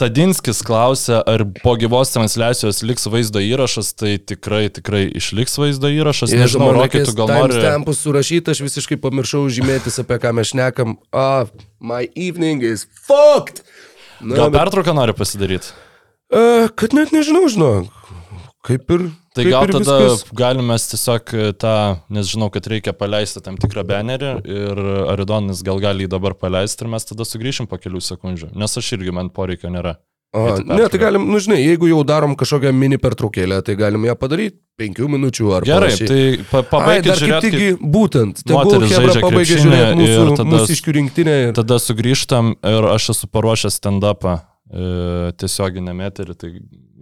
[0.02, 6.32] Tadinskis klausia, ar po gyvos transliacijos liks vaizdo įrašas, tai tikrai, tikrai išliks vaizdo įrašas.
[6.32, 7.55] Jeigu Nežinau, tu gal nori...
[7.55, 10.97] timestampus surašyti, aš visiškai pamiršau žymėtis, apie ką mes šnekam.
[11.14, 11.47] Ah,
[11.78, 13.62] my evening is fucked.
[14.23, 15.73] Na, Gal bet- pertrauką nori pasidaryti?
[16.32, 17.90] E, kad net nežinau, žinok.
[18.62, 19.09] Kaip ir.
[19.32, 20.23] Tai kaip gal ir tada viskas.
[20.36, 21.73] galime tiesiog e, tą,
[22.12, 24.81] nes žinau, kad reikia paleisti tam tikrą banerį ir
[25.15, 28.90] Aridonis gal gali jį dabar paleisti ir mes tada sugrįšim po kelių sekundžių, nes aš
[28.99, 29.97] irgi man poreikio nėra.
[30.33, 34.15] Eiti ne, tai galim, nu žinai, jeigu jau darom kažkokią mini pertraukėlę, tai galim ją
[34.17, 36.09] padaryti penkių minučių ar Gerai, panašiai.
[36.09, 37.91] tai pa, Ai, pabaigit dar kaip žiūrėti.
[37.97, 38.41] būtent.
[38.49, 41.35] Žaidžia pabaigia krepšinį žiūrėti mūsų, tada- mūsų išrinktinę.
[41.49, 41.53] Ir...
[41.61, 44.39] Tada sugrįžtam ir aš esu paruošęs stand-upą
[44.73, 46.51] e, tiesioginę meterį, tai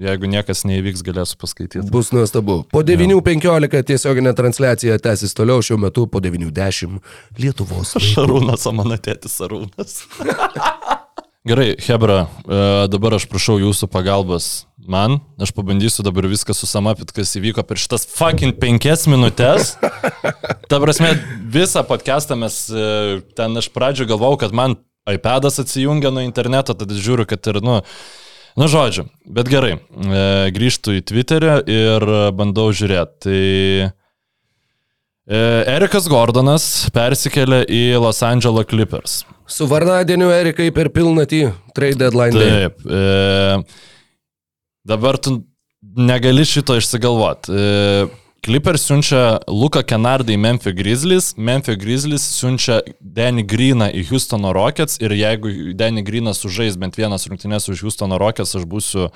[0.01, 1.87] jeigu niekas neįvyks, galėsiu paskaityti.
[1.93, 2.65] Bus nuostabu.
[2.75, 6.99] Po 9.15 tiesioginė transliacija tęsis toliau, šiuo metu po 9.10
[7.39, 7.95] Lietuvos.
[8.11, 10.01] Šarūnas, o mano tėtis Šarūnas.
[11.45, 12.57] Gerai, Hebra, e,
[12.93, 15.23] dabar aš prašau jūsų pagalbos man.
[15.41, 19.71] Aš pabandysiu dabar viską susamapit, kas įvyko per šitas fucking penkias minutės.
[20.69, 21.15] Ta prasme,
[21.49, 24.77] visą podcastą mes e, ten aš pradžio galvau, kad man
[25.09, 27.81] iPadas atsijungia nuo interneto, tada žiūriu, kad ir, nu,
[28.61, 30.23] nu žodžiu, bet gerai, e,
[30.53, 33.17] grįžtu į Twitterį ir bandau žiūrėti.
[33.25, 33.43] Tai
[35.73, 39.23] Erikas Gordonas persikėlė į Los Angeles Clippers.
[39.51, 41.45] Su vardadieniu Erikai per pilnatį
[41.75, 42.39] trade deadline.
[42.39, 42.69] day.
[42.69, 42.85] Taip.
[42.87, 43.63] E,
[44.87, 45.41] dabar tu
[45.97, 47.51] negali šito išsigalvoti.
[47.53, 48.09] E,
[48.41, 54.97] Clippers siunčia Luką Kenardą į Memphis Grizzlies, Memphis Grizzlies siunčia Danny Greeną į Houstono Rockets
[55.03, 59.11] ir jeigu Danny Greenas sužais bent vienas rungtynės už Houstono Rockets, aš būsiu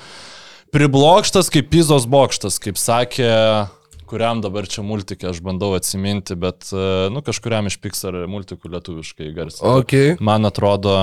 [0.76, 3.30] priblokštas kaip Pizos bokštas, kaip sakė,
[4.08, 9.30] kuriam dabar čia multikė, aš bandau atsiminti, bet, e, nu, kažkuriam iš Pixar multikų lietuviškai
[9.36, 9.76] garsiai.
[9.82, 10.14] Okay.
[10.24, 10.96] Man atrodo,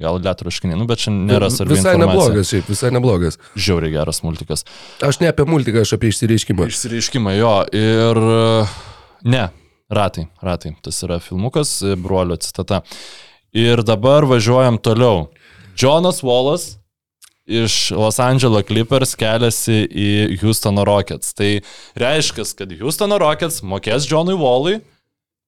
[0.00, 2.26] gal lietuviškai, nu, bet čia nėra svarbi Visai informacija.
[2.26, 3.40] neblogas, šiaip, visai neblogas.
[3.58, 4.66] Žiauriai geras multikas.
[5.06, 6.68] Aš ne apie multiką, aš apie išsireiškimą.
[6.70, 8.22] Išsireiškimai jo ir...
[9.20, 9.44] Ne,
[9.92, 10.74] ratai, ratai.
[10.84, 12.82] Tas yra filmukas, e, brolio citata.
[13.56, 15.28] Ir dabar važiuojam toliau.
[15.80, 16.79] Jonas Wallas
[17.50, 21.34] iš Los Angeles Clippers keliasi į Houstono Rockets.
[21.36, 21.50] Tai
[21.98, 24.78] reiškia, kad Houstono Rockets mokės Johnui Wallui,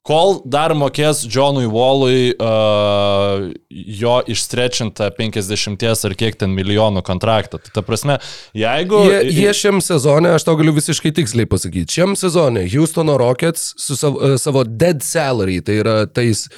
[0.06, 7.60] kol dar mokės Johnui Wallui uh, jo išstrečintą 50 ar kiek ten milijonų kontraktą.
[7.62, 8.18] Tai ta prasme,
[8.56, 9.04] jeigu...
[9.06, 13.96] Jie, jie šiam sezone, aš tau galiu visiškai tiksliai pasakyti, šiam sezone Houstono Rockets su
[13.98, 16.48] savo, e, savo dead salary, tai yra tais,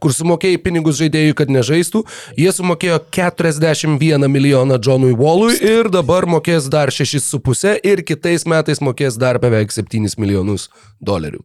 [0.00, 2.06] kur sumokėjai pinigus žaidėjui, kad nežaistų,
[2.40, 9.20] jie sumokėjo 41 milijoną Johnui Wallui ir dabar mokės dar 6,5 ir kitais metais mokės
[9.20, 10.70] dar beveik 7 milijonus
[11.04, 11.44] dolerių.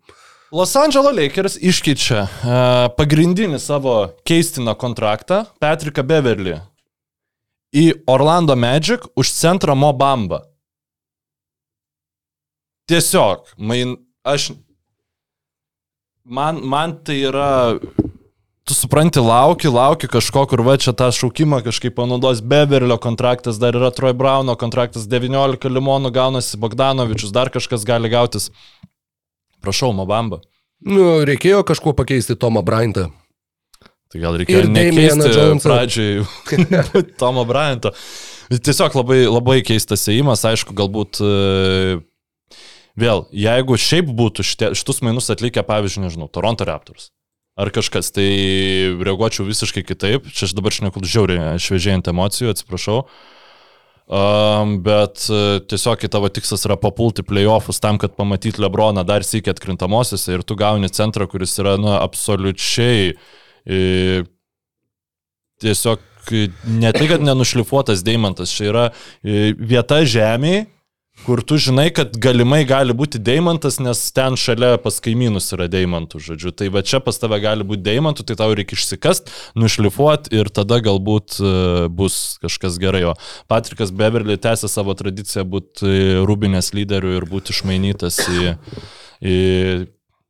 [0.52, 2.30] Los Angeles Lakers iškeičia uh,
[2.98, 6.56] pagrindinį savo keistiną kontraktą Patricką Beverly
[7.70, 10.42] į Orlando Magic už centrą Mobamba.
[12.90, 13.94] Tiesiog, man,
[14.26, 14.50] aš,
[16.26, 17.78] man, man tai yra,
[18.66, 23.78] tu supranti, lauki, lauki kažko, kur va čia tą šaukimą kažkaip panaudos Beverlio kontraktas, dar
[23.78, 28.50] yra Troy Brauno kontraktas, 19 limonų gaunasi Bogdanovičius, dar kažkas gali gautis.
[29.64, 30.42] Prašau, Mobamba.
[30.86, 33.10] Nu, reikėjo kažkuo pakeisti Tomą Bryantą.
[34.10, 36.24] Tai gal reikėjo Ir nekeisti pradžiai
[37.22, 37.92] Tomo Bryanto.
[38.50, 42.00] Tiesiog labai, labai keistas įėjimas, aišku, galbūt e,
[42.98, 47.12] vėl, jeigu šiaip būtų šitie, šitus mainus atlikę, pavyzdžiui, nežinau, Toronto Raptors
[47.60, 48.30] ar kažkas, tai
[49.04, 50.30] reaguočiau visiškai kitaip.
[50.32, 53.02] Čia aš dabar šneku žiauriai šviežiai ant emocijų, atsiprašau.
[54.10, 59.54] Um, bet uh, tiesiog tavo tikslas yra papulti playoffus tam, kad pamatyti Lebroną dar sėkiai
[59.54, 63.12] atkrintamosiose ir tu gauni centrą, kuris yra, nu, absoliučiai
[63.70, 64.24] e,
[65.62, 68.88] tiesiog e, ne tai, kad nenušlifuotas deimantas, čia yra
[69.22, 70.66] e, vieta žemėje,
[71.26, 76.22] kur tu žinai, kad galimai gali būti deimantas, nes ten šalia pas kaimynus yra deimantų,
[76.26, 76.54] žodžiu.
[76.56, 79.30] Tai va čia pas tave gali būti deimantų, tai tau reikia išsikast,
[79.60, 81.54] nušlifuoti ir tada galbūt e,
[81.94, 83.06] bus kažkas gerai.
[83.12, 83.16] O
[83.52, 88.56] Patrikas Beverly tęsė savo tradiciją būti rūbinės lyderiu ir būti išmainytas į,
[89.22, 89.40] į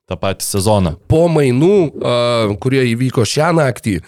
[0.10, 0.96] tą patį sezoną.
[1.12, 1.76] Po mainų,
[2.64, 4.00] kurie įvyko šią naktį,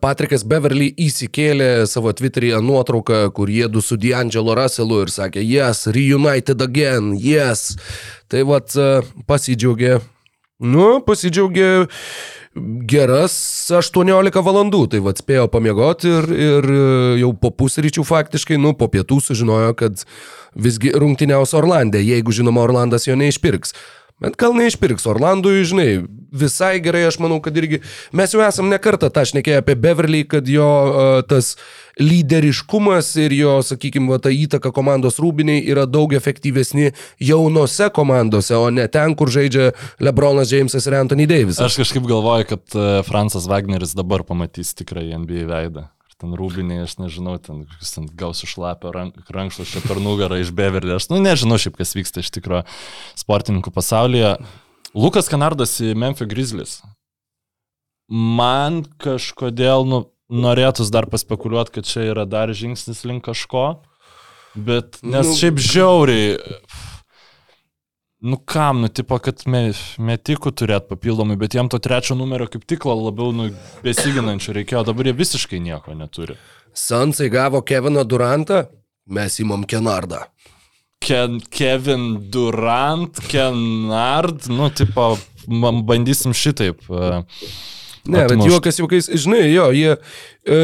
[0.00, 5.86] Patrikas Beverly įsikėlė savo Twitter'yje nuotrauką, kur jie du su D'Angelo Russellu ir sakė, yes,
[5.94, 7.74] reunited again, yes.
[8.30, 9.98] Tai vad a, pasidžiaugė,
[10.62, 11.70] nu, pasidžiaugė
[12.88, 13.34] geras
[13.74, 16.80] 18 valandų, tai vad spėjo pamiegoti ir, ir e,
[17.20, 20.06] jau po pusryčių faktiškai, nu, po pietų sužinojo, kad
[20.56, 23.76] visgi rungtyniaus Orlandė, jeigu žinoma Orlandas jo neišpirks.
[24.22, 25.04] Bet gal neišpirks.
[25.12, 25.90] Orlandui, žinai,
[26.32, 27.82] visai gerai, aš manau, kad irgi
[28.16, 31.54] mes jau esam nekartą tą šnekėję apie Beverly, kad jo uh, tas
[32.00, 38.70] lyderiškumas ir jo, sakykime, va, ta įtaka komandos rūbiniai yra daug efektyvesni jaunose komandose, o
[38.72, 39.70] ne ten, kur žaidžia
[40.00, 41.60] Lebronas Jamesas ir Anthony Davisas.
[41.64, 45.88] Aš kažkaip galvoju, kad e, Francas Wagneris dabar pamatys tikrąjį NBA veidą.
[46.16, 50.94] Ten rūbiniai, aš nežinau, ten, ten gausiu šlapio rank, rankšluošio per nugarą iš Beverly.
[50.96, 52.62] Aš nu, nežinau šiaip, kas vyksta iš tikrųjų
[53.20, 54.30] sportininkų pasaulyje.
[54.96, 56.78] Lukas Kanardas į Memphis Grizzlies.
[58.08, 63.82] Man kažkodėl, nu, norėtus dar paspekuliuoti, kad čia yra dar žingsnis link kažko,
[64.56, 66.38] bet nes Nu- šiaip žiauriai,
[68.26, 69.68] nu kam, nu, tipo, kad me,
[70.02, 73.48] metikų turėt papildomai, bet jiem to trečio numerio kaip tik labiau, nu,
[73.86, 76.34] besiginančių reikėjo, dabar jie visiškai nieko neturi.
[76.76, 78.64] Sansai gavo Keviną Durantą,
[79.06, 80.24] mes įmam Kenardą.
[81.06, 85.12] Ken, Kevin Durant, Kenard, nu, tipo,
[85.46, 86.82] man bandysim šitaip.
[86.90, 87.22] e,
[88.06, 88.48] Ne, bet atmušt.
[88.52, 89.96] juokas juokais, žinai, jo, jie,
[90.46, 90.58] e,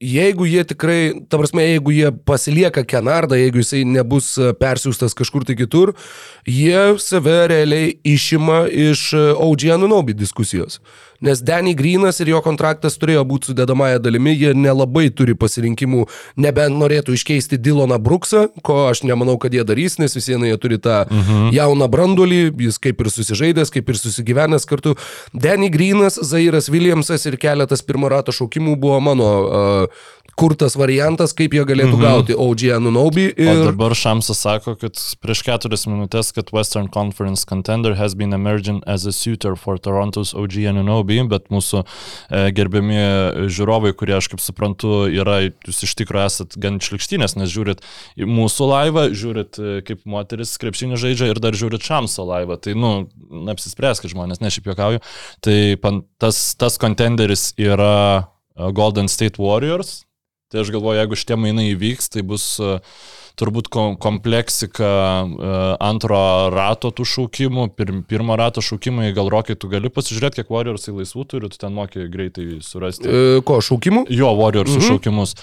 [0.00, 5.44] jeigu jie tikrai, ta prasme, jeigu jie pasilieka Kenardą, jeigu jisai nebus e, persiųstas kažkur
[5.44, 5.92] tai kitur,
[6.48, 10.80] jie save realiai išima iš e, OG Anunobi diskusijos.
[11.20, 16.06] Nes Danny Greenas ir jo kontraktas turėjo būti sudėdamąją dalimi, jie nelabai turi pasirinkimų,
[16.40, 20.56] nebent norėtų iškeisti Dyloną Brooksą, ko aš nemanau, kad jie darys, nes vis viena jie
[20.62, 21.50] turi tą mhm.
[21.56, 24.96] jauną brandulį, jis kaip ir susižaidęs, kaip ir susigyvenęs kartu.
[25.36, 30.08] Danny Greenas, Zairas Williamsas ir keletas pirmo rato šaukimų buvo mano uh,
[30.40, 32.02] kurtas variantas, kaip jie galėtų mhm.
[32.02, 33.26] gauti OG Anunobi.
[33.34, 33.62] O Ir...
[33.68, 39.04] dabar Šamsas sako, kad prieš keturias minutės, kad Western Conference contender has been emerging as
[39.04, 42.98] a suitor for Toronto's OG Anunobi, bet mūsų e, gerbiami
[43.52, 47.84] žiūrovai, kurie, aš kaip suprantu, yra, jūs iš tikrųjų esat gan šlikštinės, nes žiūrit
[48.16, 52.56] mūsų laivą, žiūrit, e, kaip moteris krepšinį žaidžia ir dar žiūrit Šamso laivą.
[52.64, 52.92] Tai, nu,
[53.52, 55.02] apsispręskit žmonės, ne šiaip juokauju.
[55.44, 60.00] Tai pan, tas, tas contenderis yra e, Golden State Warriors.
[60.50, 62.80] Tai aš galvoju, jeigu šitie mainai įvyks, tai bus uh,
[63.38, 64.90] turbūt kom kompleksika
[65.22, 66.18] uh, antro
[66.50, 71.26] rato tų šaukimų, pir pirmo rato šaukimai, gal rokai tu gali pasižiūrėti, kiek Warriorsai laisvų
[71.30, 73.06] turi, tu ten moki greitai surasti.
[73.06, 74.08] E, ko, šaukimų?
[74.10, 74.88] Jo, Warriorsų mhm.
[74.88, 75.36] šaukimus.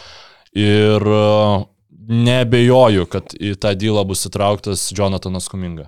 [0.58, 1.64] Ir uh,
[2.08, 5.88] nebejoju, kad į tą dylą bus įtrauktas Jonathanas Kuminga.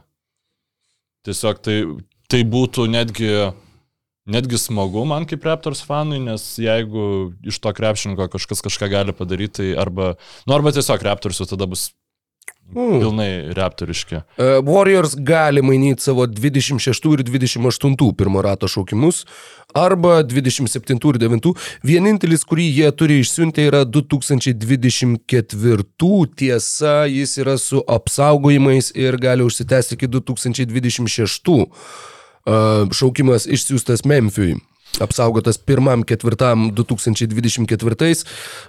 [1.27, 1.81] Tiesiog tai,
[2.31, 3.33] tai būtų netgi
[4.30, 7.03] netgi smagu man kaip Raptors fanui, nes jeigu
[7.49, 10.06] iš to krepšininko kažkas kažką gali padaryti, tai arba,
[10.45, 11.84] nu arba tiesiog Raptorsų tada bus
[12.69, 12.99] Mm.
[13.01, 14.19] pilnai raptoriški.
[14.38, 19.23] Uh, Warriors gali mainyti savo 26 ir 28 pirmo rato šaukimus
[19.73, 21.53] arba 27 ir 9.
[21.84, 26.26] Vienintelis, kurį jie turi išsiuntę, yra 2024.
[26.35, 31.65] Tiesa, jis yra su apsaugojimais ir gali užsitęsti iki 2026.
[32.95, 34.57] Šaukimas išsiųstas Memphiui
[34.97, 38.23] apsaugotas pirmam ketvirtam 2024.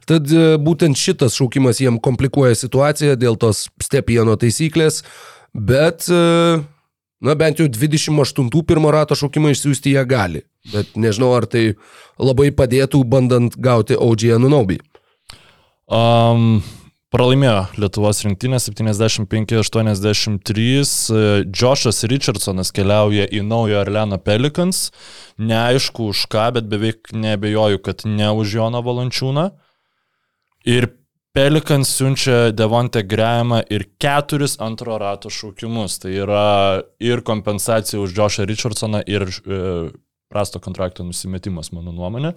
[0.08, 5.02] Tad e, būtent šitas šaukimas jiem komplikuoja situaciją dėl tos stepieno taisyklės,
[5.54, 6.60] bet, e,
[7.24, 10.44] na bent jau 28 pirmo rato šaukimą išsiųsti jie gali.
[10.74, 11.72] Bet nežinau, ar tai
[12.20, 14.76] labai padėtų bandant gauti OG Anunobi.
[15.90, 16.60] Um,
[17.10, 21.44] pralaimėjo Lietuvos rinktinė 75-83.
[21.50, 24.90] Džošas Richardsonas keliauja į Naujo Orleano Pelicans.
[25.40, 29.50] Neaišku už ką, bet beveik nebejoju, kad ne už Joną Valančiūną.
[30.70, 30.82] Ir
[31.34, 35.98] Pelikans siunčia Devonte Grahamą ir keturis antro rato šaukimus.
[36.02, 39.32] Tai yra ir kompensacija už Joshą Richardsoną ir e,
[40.30, 42.32] prasto kontrakto nusimetimas, mano nuomonė.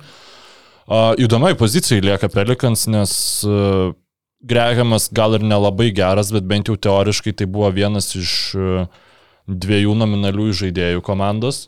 [0.84, 3.12] Uh, įdomiai pozicijai lieka Pelikans, nes
[3.48, 3.96] uh,
[4.44, 9.04] Grahamas gal ir nelabai geras, bet bent jau teoriškai tai buvo vienas iš uh,
[9.48, 11.68] dviejų nominalių žaidėjų komandos.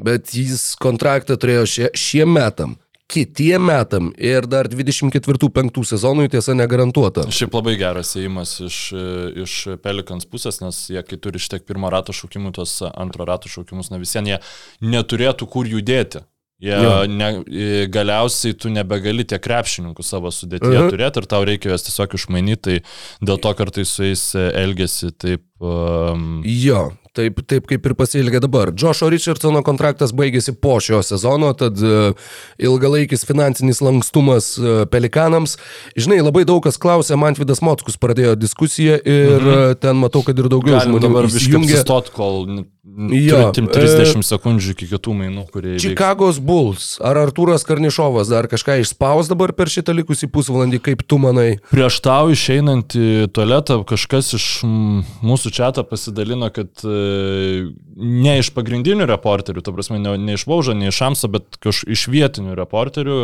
[0.00, 2.74] Bet jis kontraktą turėjo šie, šiem metam,
[3.10, 7.28] kitiem metam ir dar 24-5 sezonui tiesa negarantuota.
[7.30, 8.78] Šiaip labai geras įėjimas iš,
[9.44, 13.92] iš Pelikans pusės, nes jie, kai turi šitiek pirmo rato šaukimų, tos antro rato šaukimus,
[13.92, 14.40] na visien jie
[14.82, 16.24] neturėtų kur judėti.
[16.64, 17.30] Jie, ne,
[17.92, 20.90] galiausiai tu nebegali tiek krepšininkų savo sudėtyje Mhm.
[20.94, 22.76] turėti ir tau reikia juos tiesiog išmainyti, tai
[23.20, 25.42] dėl to kartais su jais elgesi taip.
[25.64, 28.72] Um, Jo, taip, taip kaip ir pasielgia dabar.
[28.74, 32.12] Džošo Richardsono kontraktas baigėsi po šio sezono, tad uh,
[32.58, 35.56] ilgalaikis finansinis lankstumas uh, pelikanams.
[35.96, 39.52] Žinai, labai daug kas klausė, Mantvidas Mockus pradėjo diskusiją ir mhm.
[39.54, 41.76] uh, ten matau, kad ir daugiau Galim žmonių dabar biškai įsijungė.
[41.78, 42.44] apsistot, kol
[42.84, 45.74] n- n- Jo, turim 30 sekundžių iki kitų mainų, kurie...
[45.80, 46.94] Čikagos Bulls.
[47.04, 51.56] Ar Artūras Karnišovas dar kažką išspaus dabar per šitą likusį pusvalandį, kaip tu manai?
[51.72, 58.52] Prieš tau išeinant į tualetą kažkas iš mm, mūsų čia pasidalino, kad e, ne iš
[58.54, 62.54] pagrindinių reporterių, ta prasme, ne, ne iš Vaužo, ne iš Amso, bet kaž, iš vietinių
[62.60, 63.18] reporterių,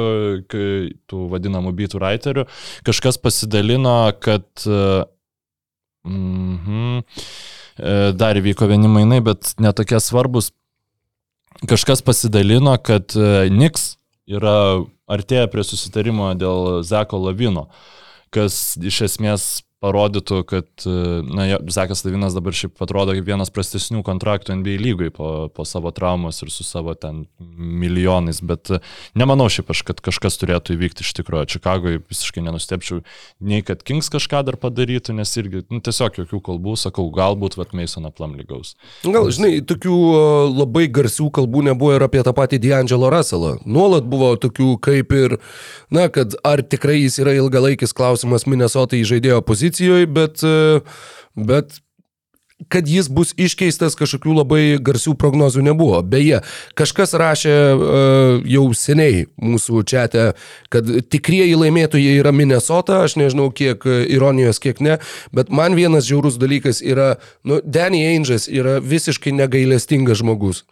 [0.51, 0.66] kai,
[1.11, 2.49] tų vadinamų beatų writerių,
[2.89, 5.05] kažkas pasidalino, kad e,
[6.09, 7.49] mhm, e,
[8.16, 10.51] dar įvyko vieni mainai, bet netokie svarbus.
[11.69, 13.94] Kažkas pasidalino, kad e, Niks
[14.31, 17.66] yra artėja prie susitarimo dėl Zeko Lavino,
[18.32, 19.48] kas iš esmės
[19.81, 20.93] parodytų, kad, e,
[21.24, 25.93] na, Zakas Lavinas dabar šiaip atrodo kaip vienas prastesnių kontraktų NBA lygui po, po savo
[25.97, 28.81] traumos ir su savo ten milijonais, bet e,
[29.16, 31.48] nemanau šiaip aš, kad kažkas turėtų įvykti iš tikrųjų.
[31.55, 33.01] Čikagoje visiškai nenustepčiau,
[33.40, 37.73] nei kad Kings kažką dar padarytų, nes irgi, nu, tiesiog jokių kalbų, sakau, galbūt Vat
[37.77, 38.74] Masoną Plumley gaus.
[39.07, 40.20] Gal, žinai, tokių e,
[40.61, 43.57] labai garsių kalbų nebuvo ir apie tą patį D'Angelo Russellą.
[43.65, 45.39] Nuolat buvo tokių kaip ir,
[45.89, 50.80] na, kad ar tikrai jis yra ilgalaikis klausimas Minnesotai žaidėjo pozicijoje pozicijoje, bet, e,
[51.34, 51.80] bet
[52.68, 56.02] kad jis bus iškeistas kažkokių labai garsių prognozių nebuvo.
[56.05, 56.42] Beje,
[56.76, 60.02] kažkas rašė uh, jau seniai mūsų čia,
[60.68, 64.98] kad tikrieji laimėtojai yra Minnesota, aš nežinau kiek ironijos, kiek ne,
[65.32, 67.14] bet man vienas žiaurus dalykas yra,
[67.48, 70.66] nu, Danny Ainges yra visiškai negailestingas žmogus.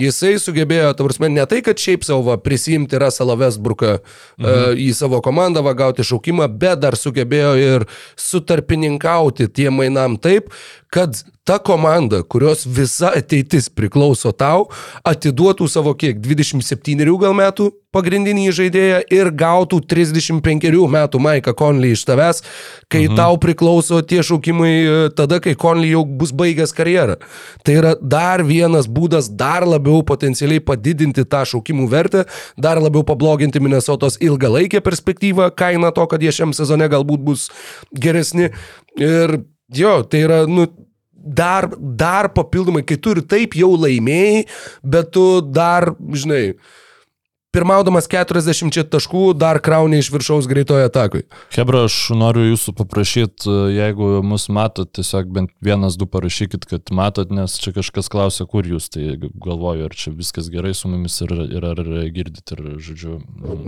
[0.00, 4.48] Jisai sugebėjo, ta prasme, ne tai, kad šiaip savo prisimti Russellą Westbrooką mhm.
[4.48, 7.86] uh, į savo komandą, va gauti šaukimą, bet dar sugebėjo ir
[8.18, 10.50] sutarpininkauti tiem mainam taip,
[10.94, 14.70] kad ta komanda, kurios visa ateitis priklauso tau,
[15.04, 22.06] atiduotų savo kiek 27 gal metų pagrindinį žaidėją ir gautų 35 metų Maiką Conley iš
[22.08, 22.40] tavęs,
[22.88, 23.18] kai mhm.
[23.20, 27.18] tau priklauso tie šaukimai e, tada, kai Conley jau bus baigęs karjerą.
[27.62, 32.24] Tai yra dar vienas būdas dar labiau potencialiai padidinti tą šaukimų vertę,
[32.56, 37.50] dar labiau pabloginti Minnesotos ilgalaikę perspektyvą, kainą to, kad jie šiam sezone galbūt bus
[37.92, 38.48] geresni.
[38.96, 39.42] Ir
[39.74, 40.66] jo, tai yra, nu,
[41.24, 44.46] dar, dar papildomai, kai tu ir taip jau laimėjai,
[44.84, 46.44] bet tu dar, žinai,
[47.54, 51.22] pirmaudamas 40 taškų dar krauni iš viršaus greitoje atakui.
[51.54, 57.30] Hebra, aš noriu jūsų paprašyti, jeigu mus matot, tiesiog bent vienas, du parašykit, kad matot,
[57.34, 61.34] nes čia kažkas klausia, kur jūs, tai galvoju, ar čia viskas gerai su mumis ir,
[61.46, 61.84] ir ar
[62.14, 63.20] girdit ir, žodžiu.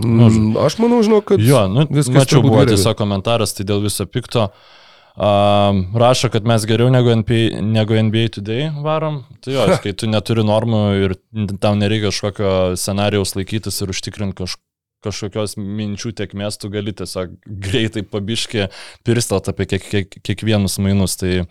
[0.03, 0.51] Nu, žodžiu.
[0.67, 1.43] Aš manau, žinau, kad...
[1.43, 2.75] Jo, nu, viskas mačiau, buvo gerai.
[2.75, 4.49] tiesiog komentaras, tai dėl viso pikto.
[4.51, 4.83] Uh,
[5.17, 9.23] Um, rašo, kad mes geriau negu NBA, negu NBA Today varom.
[9.41, 11.17] Tai jo, kai tu neturi normų ir
[11.57, 14.65] tau nereikia kažkokio scenarijaus laikytis ir užtikrinti kažkokio
[15.05, 18.67] kažkokios minčių tiekmės, tu gali tiesiog greitai pabiškį
[19.05, 21.45] pirstelt apie kiek, kiek, kiekvienus mainus, tai e,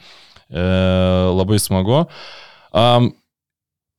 [1.31, 2.05] labai smagu.
[2.77, 3.13] Um,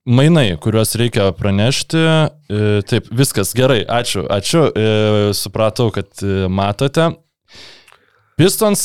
[0.08, 4.90] mainai, kuriuos reikia pranešti, e, taip, viskas gerai, ačiū, ačiū, e,
[5.38, 7.10] supratau, kad e, matote.
[8.38, 8.82] Pistons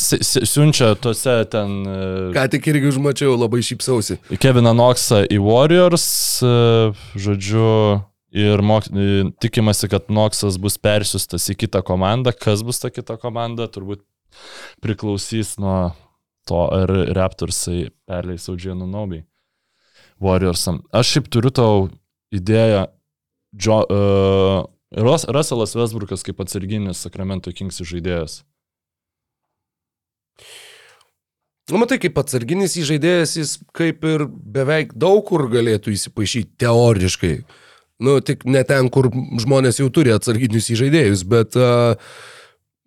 [0.49, 1.73] siunčia tuose ten.
[1.85, 1.97] E,
[2.33, 4.17] Ką tik irgi užmačiau, labai šypsausi.
[4.41, 6.05] Keviną Knoxą į Warriors,
[6.41, 6.53] e,
[7.21, 7.67] žodžiu,
[8.33, 12.33] ir mok, e, tikimasi, kad Knoxas bus persiustas į kitą komandą.
[12.33, 14.01] Kas bus ta kita komanda, turbūt
[14.81, 15.91] priklausys nuo
[16.49, 19.21] to, ar Raptorsai perleis Audžianų Nobai
[20.17, 20.81] Warriorsam.
[20.89, 21.75] Aš šiaip turiu tau
[22.33, 22.87] idėją,
[23.61, 24.65] jo, uh,
[24.97, 28.41] Russellas Westbrookas kaip atsarginis Sacramento Kings žaidėjas.
[31.71, 37.35] Nu, matai, kaip atsarginis įžaidėjas, jis kaip ir beveik daug kur galėtų įsipaišyti teoriškai.
[38.03, 39.07] Nu, tik ne ten, kur
[39.39, 41.95] žmonės jau turi atsarginius įžaidėjus, bet uh,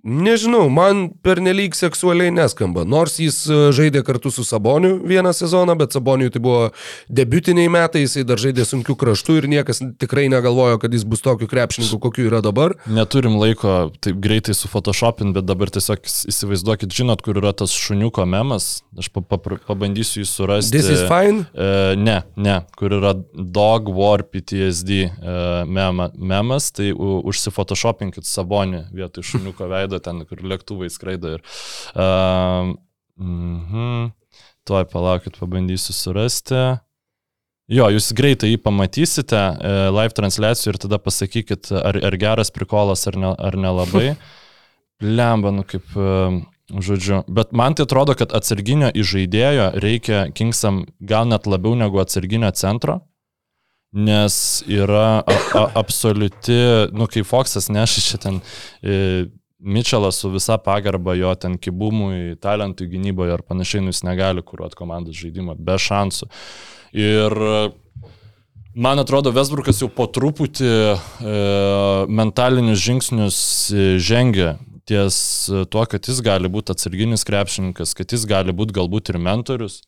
[0.07, 2.85] Nežinau, man pernelyg seksualiai neskamba.
[2.87, 6.69] Nors jis e, žaidė kartu su Saboniu vieną sezoną, bet Saboniui tai buvo
[7.11, 11.49] debutiniai metai, jisai dar žaidė sunkių kraštų ir niekas tikrai negalvojo, kad jis bus tokiu
[11.51, 12.77] krepšininku, kokiu yra dabar.
[12.87, 18.29] Neturim laiko taip greitai su Photoshopin, bet dabar tiesiog įsivaizduokit, žinot, kur yra tas šuniuko
[18.31, 18.85] memas.
[18.95, 20.77] Aš pa pa pabandysiu jį surasti.
[20.79, 21.49] This is fine?
[21.51, 25.11] E, ne, ne, kur yra Dog War PTSD e,
[25.67, 31.43] mema, memas, tai užsifotoshopinkit Sabonį vietoj šuniuko veido skraido ten, kur lėktuvai skraido ir...
[31.95, 32.77] Uh,
[33.17, 34.13] mm -hmm.
[34.67, 36.79] Tuoj palaukit, pabandysiu surasti.
[37.69, 43.07] Jo, jūs greitai jį pamatysite e, live transliacijų ir tada pasakykit, ar, ar geras prikolas,
[43.07, 44.17] ar, ne, ar nelabai.
[45.19, 47.25] Lemba, nu kaip, e, žodžiu.
[47.29, 53.01] Bet man tai atrodo, kad atsarginio įžaidėjo reikia Kingsam gal net labiau negu atsarginio centro
[53.97, 56.59] nes yra a, a, absoliuti,
[56.93, 58.41] nu kai Foxas neša čia ten
[58.83, 59.27] e,
[59.59, 64.77] Mičelas su visa pagarba jo ten kibumui, talentui gynyboje ar panašiai, nu jis negali kuruoti
[64.77, 66.29] komandos žaidimą be šansų.
[66.97, 67.37] Ir
[68.77, 71.35] man atrodo, Vesbrukas jau po truputį e,
[72.21, 73.41] mentalinius žingsnius
[73.73, 75.19] e, žengia ties
[75.73, 79.81] tuo, kad jis gali būti atsarginis krepšininkas, kad jis gali būti galbūt ir mentorius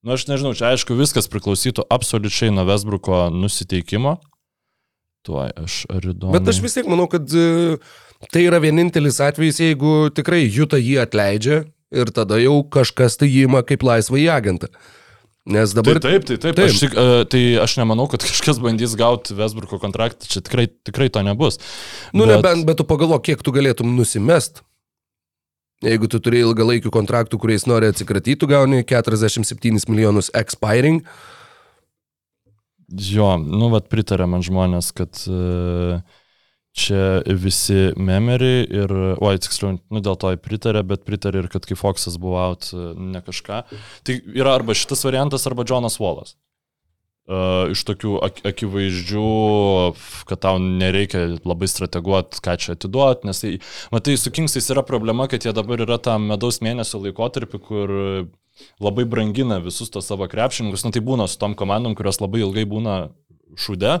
[0.00, 4.14] Nu, aš nežinau, čia aišku viskas priklausytų absoliučiai nuo Vesbruko nusiteikimo.
[5.26, 6.32] Tuoj aš ar įdomu.
[6.36, 7.76] Bet aš vis tiek manau, kad e,
[8.32, 13.44] tai yra vienintelis atvejis, jeigu tikrai Juta jį atleidžia ir tada jau kažkas tai jį
[13.50, 14.70] ima kaip laisvą į agentą.
[15.50, 15.98] Nes Tai dabar...
[16.04, 16.54] taip, tai taip.
[16.56, 16.68] Taip.
[16.68, 21.08] Aš, tik, e, tai aš nemanau, kad kažkas bandys gauti Vesbruko kontraktą, čia tikrai, tikrai
[21.12, 21.58] to nebus.
[22.12, 24.62] Nu, Bet- nebent, bet tu pagalvok, kiek tu galėtum nusimest.
[25.80, 31.00] Jeigu tu turi ilgalaikių kontraktų, kuriais nori atsikratyti, tu gauni 47 milijonus expiring.
[32.90, 36.00] Jo, nu, vat pritarė man žmonės, kad e,
[36.74, 41.68] čia visi memeriai ir, oi, tiksliau, nu, dėl to jie pritarė, bet pritarė ir kad
[41.68, 43.62] kai Foxas buvo out, e, ne kažką.
[44.06, 46.34] Tai yra arba šitas variantas, arba Jonas Wallas.
[47.30, 49.26] Uh, iš tokių ak akivaizdžių,
[50.26, 53.52] kad tau nereikia labai strateguoti, ką čia atiduoti, nes tai,
[53.94, 57.92] matai, su Kingsais yra problema, kad jie dabar yra tam medaus mėnesio laikotarpį, kur
[58.82, 62.66] labai brangina visus tos savo krepšininkus, nu tai būna su tom komandom, kurios labai ilgai
[62.68, 62.96] būna
[63.58, 63.98] šūde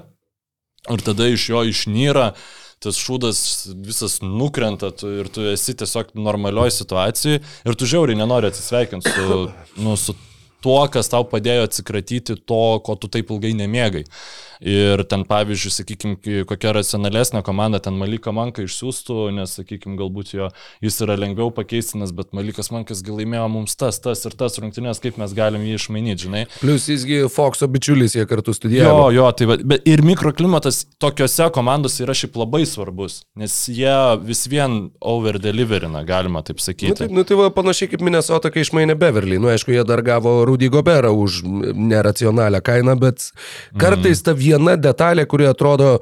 [0.88, 2.30] ir tada iš jo išnyra,
[2.80, 3.40] tas šūdas
[3.84, 9.40] visas nukrenta tu, ir tu esi tiesiog normalioj situacijai ir tu žiauriai nenori atsisveikinti su,
[9.84, 10.16] nu, su
[10.64, 14.06] tuo, kas tau padėjo atsikratyti to, ko tu taip ilgai nemėgai.
[14.60, 16.16] Ir ten, pavyzdžiui, sakykime,
[16.48, 20.48] kokia racionalesnė komanda ten Malika Manka išsiųstų, nes, sakykime, galbūt jo
[20.84, 25.00] jis yra lengviau pakeistinas, bet Malikas Mankas gal laimėjo mums tas, tas ir tas rungtynės,
[25.00, 26.42] kaip mes galim jį išmainyti, žinai.
[26.60, 29.06] Plus jisgi Foxo bičiulis, jie kartu Jo, studijavo.
[29.16, 33.96] jo, tai va, bet ir mikroklimatas tokiuose komandose yra šiaip labai svarbus, nes jie
[34.28, 36.94] vis vien over deliverina, galima taip Nu, sakyti.
[37.00, 39.38] tai, nu, tai va, panašiai kaip Minnesota, kai išmainė Beverly.
[39.40, 41.40] Nu, aišku, jie dar gavo Rudy Goberą už
[41.74, 43.30] neracionalią kainą, bet
[43.80, 45.98] kartais ta viena detalė, kuri atrodo,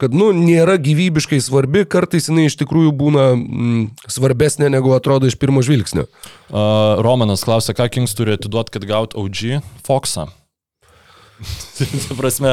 [0.00, 5.38] kad, nu, nėra gyvybiškai svarbi, kartais jinai iš tikrųjų būna mm, svarbesnė negu atrodo iš
[5.40, 6.06] pirmo žvilgsnio.
[6.06, 10.28] Uh, Romanas klausia, ką Kings turi atiduoti, kad gaut OG Foxą.
[12.08, 12.52] Ta prasme,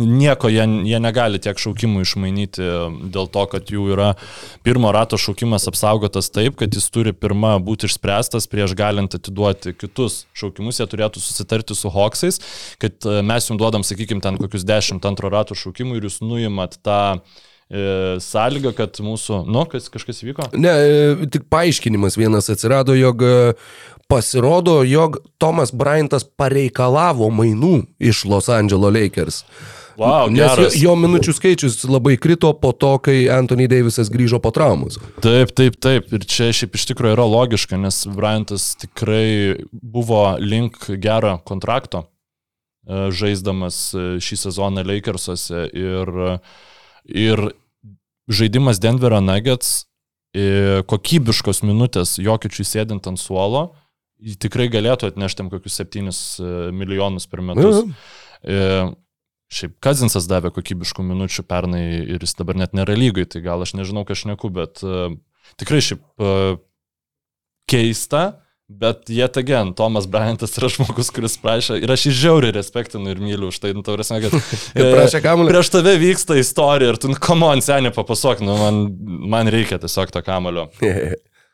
[0.00, 2.64] nieko jie, jie negali tiek šaukimų išmainyti
[3.12, 4.12] dėl to, kad jų yra
[4.64, 10.22] pirmo rato šaukimas apsaugotas taip, kad jis turi pirmą būti išspręstas prieš galint atiduoti kitus
[10.38, 10.80] šaukimus.
[10.80, 12.40] Jie turėtų susitarti su Hoksais,
[12.82, 16.78] kad e, mes jums duodam, sakykime, ten kokius dešimt antro rato šaukimų ir jūs nuimat
[16.84, 20.48] tą e, sąlygą, kad mūsų, nu, kas, kažkas vyko?
[20.56, 23.24] Ne, e, tik paaiškinimas vienas atsirado, jog
[24.08, 29.44] pasirodo, jog Tomas Bryantas pareikalavo mainų iš Los Angeles Lakers.
[29.96, 30.76] Wow, Nes jo, geras.
[30.80, 34.96] jo minučių skaičius labai krito po to, kai Anthony Davisas grįžo po traumos.
[35.24, 36.08] Taip, taip, taip.
[36.16, 42.06] Ir čia šiaip iš tikrųjų yra logiška, nes Bryantas tikrai buvo link gero kontrakto,
[42.86, 45.66] e, žaisdamas e, šį sezoną Lakersuose.
[45.76, 46.12] Ir,
[47.04, 47.46] ir
[48.32, 49.84] žaidimas Denverio Nuggets,
[50.32, 53.68] e, kokybiškos minutės Jokičiui sėdint ant suolo,
[54.42, 56.10] tikrai galėtų atnešti kokius 7
[56.76, 57.84] milijonus per metus.
[58.42, 58.90] E,
[59.52, 61.82] Šiaip Kazinsas davė kokybiškų minučių pernai
[62.14, 65.12] ir jis dabar net nėra lygai, tai gal aš nežinau, ką aš neku, bet uh,
[65.60, 66.00] tikrai šiaip
[67.68, 68.22] keista,
[68.72, 73.20] bet jie again, Tomas Bryantas yra žmogus, kuris prašė ir aš jį žiauriai respektinu ir
[73.20, 74.36] myliu už tai, nu, tau prasme, kad
[74.94, 75.52] prašė kamuolį.
[75.52, 78.80] prieš tave vyksta istorija ir tu, komon, seniai papasok, nu, man,
[79.34, 80.70] man reikia tiesiog to kamulio.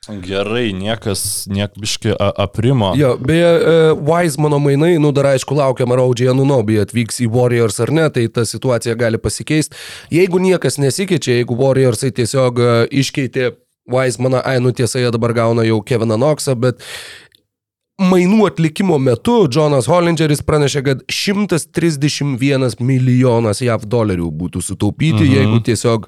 [0.07, 2.95] Gerai, niekas, niekbiški aprimo.
[2.97, 3.49] Jo, beje,
[3.93, 8.07] uh, Wisemano mainai, nu dar aišku, laukiam, ar Audžiai Anunobi atvyks į Warriors ar ne,
[8.15, 9.77] tai ta situacija gali pasikeisti.
[10.15, 13.53] Jeigu niekas nesikeičia, jeigu Warriorsai tiesiog uh, iškeitė
[13.89, 16.85] Wisemaną, ai, nu tiesa, jie dabar gauna jau Keviną Knoxą, bet
[17.99, 25.33] mainų atlikimo metu Jonas Hollingeris pranešė, kad 131 milijonas JAV dolerių būtų sutaupyti, mhm.
[25.35, 26.07] jeigu tiesiog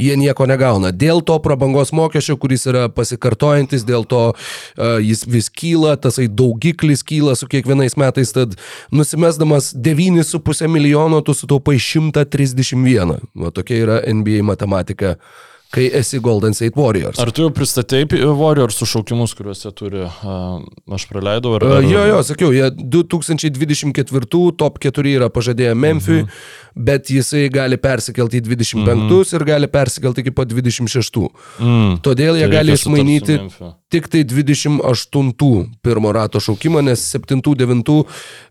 [0.00, 0.92] jie nieko negauna.
[0.96, 7.04] Dėl to prabangos mokesčio, kuris yra pasikartojantis, dėl to uh, jis vis kyla, tasai daugiklis
[7.04, 8.56] kyla su kiekvienais metais, tad
[8.88, 13.20] nusimesdamas 9,5 milijono, tu sutaupai 131.
[13.36, 15.18] Va tokia yra NBA matematika
[15.76, 17.20] kai esi Golden State Warriors.
[17.20, 20.04] Ar tu jau pristatėjai Warriors sušaukimus, kuriuos jie turi?
[20.96, 21.66] Aš praleidau, ar...
[21.78, 21.84] Ar...
[21.84, 26.46] jo, jo, sakiau, jie 2024 top 4 yra pažadėję Memphis, mhm.
[26.88, 29.34] bet jisai gali persikelti į 25 mhm.
[29.36, 31.26] ir gali persikelti iki pat 26.
[31.60, 31.98] Mm.
[32.04, 33.40] Todėl jie Tai gali išmainyti
[33.92, 38.02] tik tai 28 pirmo rato šaukimą, nes 7-9,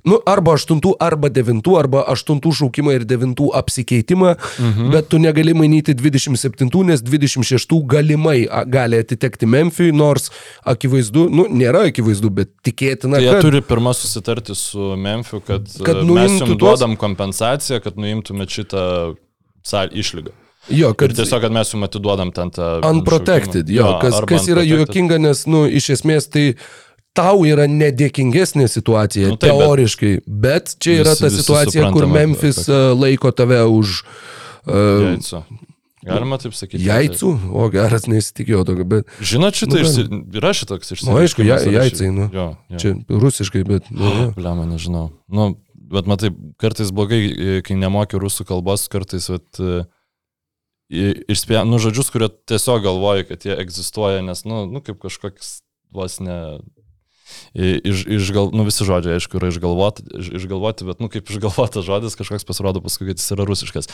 [0.08, 4.92] nu arba 8 arba 9, arba 8 šaukimą ir 9 apsikeitimą, mhm.
[4.94, 10.30] bet tu negali mainyti 27, nes 26 galimai gali atitekti Memphijui, nors
[10.68, 13.42] akivaizdu, nu nėra akivaizdu, bet tikėtina, Tai jie kad...
[13.48, 18.86] turi pirmą susitarti su Memphiju, kad, Kad kad mes jums duodam kompensaciją, kad nuimtumėt šitą
[19.92, 20.34] išlygą.
[20.74, 22.80] Jo, Kad ir tiesiog, kad mes jums atiduodam ten tą...
[22.90, 23.76] unprotected, šaukimą.
[23.78, 26.48] jo, kas, kas yra juokinga, nes, nu, iš esmės tai
[27.16, 31.92] tau yra nedėkingesnė situacija, Nu nu, taip, bet- teoriškai, bet čia yra Visi- ta situacija,
[31.94, 34.02] kur Memphis kad- uh, laiko tave už
[34.66, 34.74] uh,
[35.06, 35.44] Jaicu.
[36.06, 36.84] Galima taip sakyti.
[36.86, 40.06] jaicų, o geras nesitikėjau tokio, bet Žinot, šitą Nu, išsi...
[40.38, 42.30] yra šitoks Nu, aišku, ja- jaicai, nu.
[42.34, 42.82] Jo, jo.
[42.82, 43.90] čia rusiškai, bet...
[43.96, 44.28] Nu, jo.
[44.38, 45.10] Blema, nežinau.
[45.26, 46.30] Nu, bet matai,
[46.62, 49.62] kartais blogai, e, kai nemoki rusų kalbos, kartais, vat,
[50.90, 55.60] išspė, nu, žodžius, kurie tiesiog galvoji, kad jie egzistuoja, nes, nu, nu kaip kažkoks
[55.96, 56.60] vos ne...
[57.58, 62.18] Iš, išgal, nu, visi žodžiai, aišku, yra išgalvoti, iš, išgalvoti, bet, nu, kaip išgalvotas žodis,
[62.20, 63.90] kažkoks pasirodo paskui, kad jis yra rusiškas.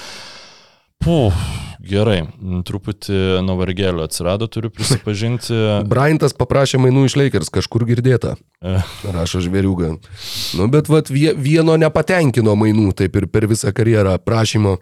[1.02, 1.34] Puh,
[1.82, 5.56] gerai, m, truputį nuo vargelio atsirado, turiu prisipažinti.
[5.92, 8.36] Bryantas paprašė mainų iš Lakers, kažkur girdėta.
[8.62, 8.76] E.
[9.16, 9.96] Rašo žvėriuga.
[10.60, 14.76] Nu, bet vat, vie- vieno nepatenkino mainų, taip ir per visą karjerą prašymo.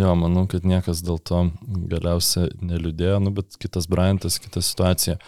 [0.00, 1.44] Jo, manau, kad niekas dėl to
[1.92, 5.18] galiausiai neliūdėjo, nu, bet kitas Bryantas, kita situacija.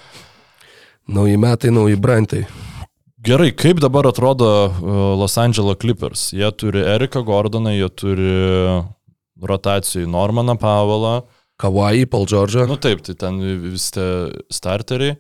[1.11, 2.47] Nauji metai, nauji Bryantai.
[3.21, 6.31] Gerai, kaip dabar atrodo uh, Los Angeles Clippers?
[6.33, 8.31] Jie turi Eriką Gordoną, jie turi
[9.43, 11.23] rotacijai Normaną Pavalą.
[11.61, 12.67] Kawai, Paul George'ą.
[12.69, 13.37] Nu taip, tai ten
[13.71, 14.07] visi tie
[14.49, 15.17] starteriai.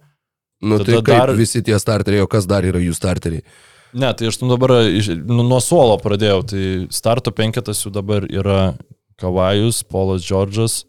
[0.60, 3.44] Nu, tada tai kaip dar- visi tie starteriai, o kas dar yra jų starteriai?
[3.92, 4.70] Ne, tai aš nu dabar
[5.26, 6.64] nu, nuo suolo pradėjau, tai
[6.94, 8.76] starto penketas jų dabar yra
[9.20, 10.84] Kavajus, Polas Džordžas,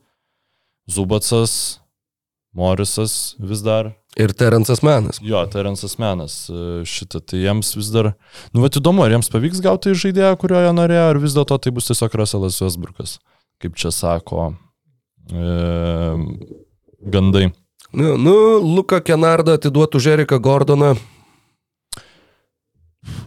[0.89, 1.79] Zubacas,
[2.53, 3.93] Morisas vis dar.
[4.19, 5.21] Ir Terence'as Menas.
[5.23, 8.09] Jo, Terensas Menas e, šitą, tai jiems vis dar,
[8.51, 11.71] nu, bet įdomu, ar jiems pavyks gauti žaidėją, kurio jie norėjo, ar vis dėlto tai
[11.71, 13.13] bus tiesiog Russellas Westbrook'as,
[13.63, 14.49] kaip čia sako
[15.31, 15.45] e,
[17.07, 17.53] gandai.
[17.95, 20.93] Nu, nu Luka Kenardą atiduotų Žeriką Gordoną.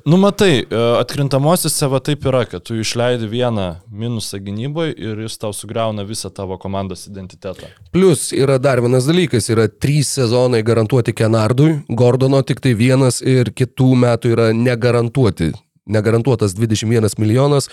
[0.05, 5.39] Nu, matai, e, atkrintamosiose va taip yra, kad tu išleidi vieną minusą gynyboje ir jis
[5.43, 7.71] tau sugriauna visą tavo komandos identitetą.
[7.91, 13.51] Plus yra dar vienas dalykas, yra trys sezonai garantuoti Kenardui, Gordono tik tai vienas ir
[13.51, 15.51] kitų metų yra negarantuoti.
[15.91, 17.69] Negarantuotas 21 milijonas.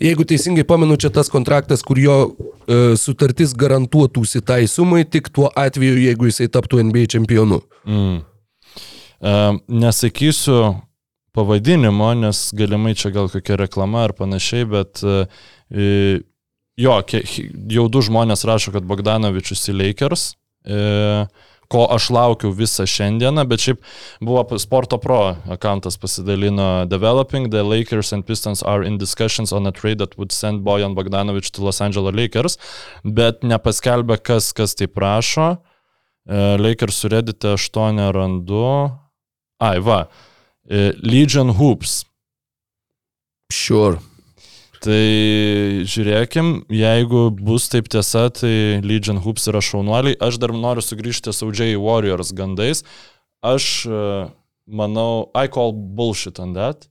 [0.00, 5.50] Jeigu teisingai pamenu, čia tas kontraktas, kur jo e, sutartis garantuotųsi tai sumai tik tuo
[5.50, 7.60] atveju, jeigu jisai taptų NBA čempionu.
[7.84, 8.18] Mm.
[9.20, 9.38] E,
[9.68, 10.74] nesakysiu
[11.34, 15.24] pavadinimo, nes galimai čia gal kokia reklama ar panašiai, bet e,
[15.70, 15.88] e,
[16.78, 16.98] jo,
[17.74, 20.28] jau du žmonės rašo, kad Bogdanovičius į Lakers,
[20.66, 21.26] e,
[21.74, 23.80] ko aš laukiu visą šiandieną, bet šiaip
[24.22, 29.72] buvo Sporto Pro akantas pasidalino Developing, the Lakers and Pistons are in discussions on a
[29.72, 32.58] trade that would send Bojan Bogdanovič to Los Angeles Lakers,
[33.02, 35.56] bet nepaskelbė, kas, kas tai prašo.
[36.28, 38.62] E, Lakers suredite 8 randu.
[39.58, 40.04] Ai, va.
[40.68, 42.02] E, Legion Hoops.
[43.52, 44.00] Sure.
[44.84, 45.00] Tai
[45.88, 50.18] žiūrėkim, jeigu bus taip tiesa, tai Legion Hoops yra šaunuoliai.
[50.20, 51.72] Aš dar noriu sugrįžti su J.
[51.80, 52.84] Warriors gandais.
[53.44, 54.00] Aš e,
[54.68, 56.88] manau, I call bullshit on that.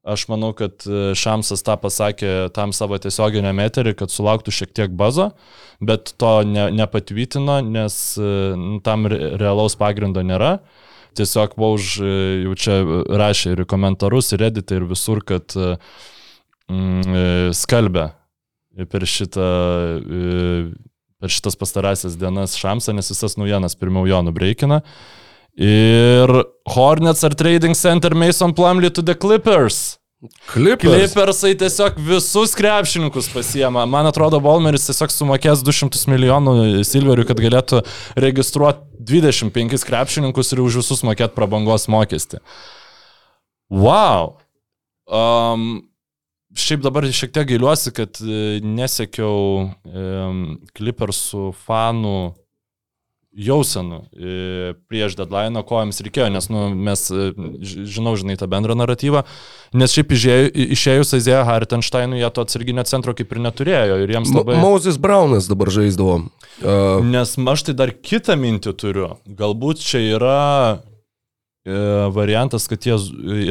[0.00, 4.94] Aš manau, kad e, Šamsas tą pasakė tam savo tiesioginiam eterį, kad sulauktų šiek tiek
[4.96, 5.30] bazo,
[5.84, 8.30] bet to ne, nepatvirtino, nes e,
[8.86, 10.54] tam re- realaus pagrindo nėra.
[11.18, 12.14] Tiesiog Vauž e,
[12.44, 12.78] jau čia
[13.20, 15.74] rašė ir komentarus, ir editą, ir visur, kad e,
[16.70, 17.24] mm, e,
[17.56, 18.10] skalbia
[18.90, 19.46] per šitą
[21.20, 24.80] per šitas pastarąsias dienas Šamsą, nes visas naujienas pirmiau jo nubreikina.
[25.60, 26.30] Ir
[26.70, 29.99] Hornets ar Trading Center Mason Plumlee to the Clippers.
[30.20, 30.92] Klipas.
[30.92, 33.86] Clippersai tiesiog visus krepšininkus pasiema.
[33.88, 37.80] Man atrodo, Volmeris tiesiog sumokės 200 milijonų silverių, kad galėtų
[38.20, 42.42] registruoti 25 krepšininkus ir už visus mokėti prabangos mokestį.
[43.72, 44.34] Wow.
[45.08, 45.86] Um,
[46.52, 50.42] šiaip dabar šiek tiek gailiuosi, kad e, nesekiau um,
[50.76, 52.18] Clippersų fanų
[53.30, 54.32] jausenų e,
[54.90, 57.30] prieš deadline, ko jiems reikėjo, nes nu, mes, e,
[57.62, 59.22] žinau, žinai, tą bendrą naratyvą,
[59.78, 64.58] nes šiaip išėjus, Aizėja Hartensteinui, jie to atsarginio centro kaip ir neturėjo ir jiems labai...
[64.62, 66.20] Moses Brownas dabar žaisdavo.
[66.60, 69.12] Uh, Nes aš tai dar kitą mintį turiu.
[69.26, 70.40] Galbūt čia yra
[72.10, 72.96] variantas, kad jie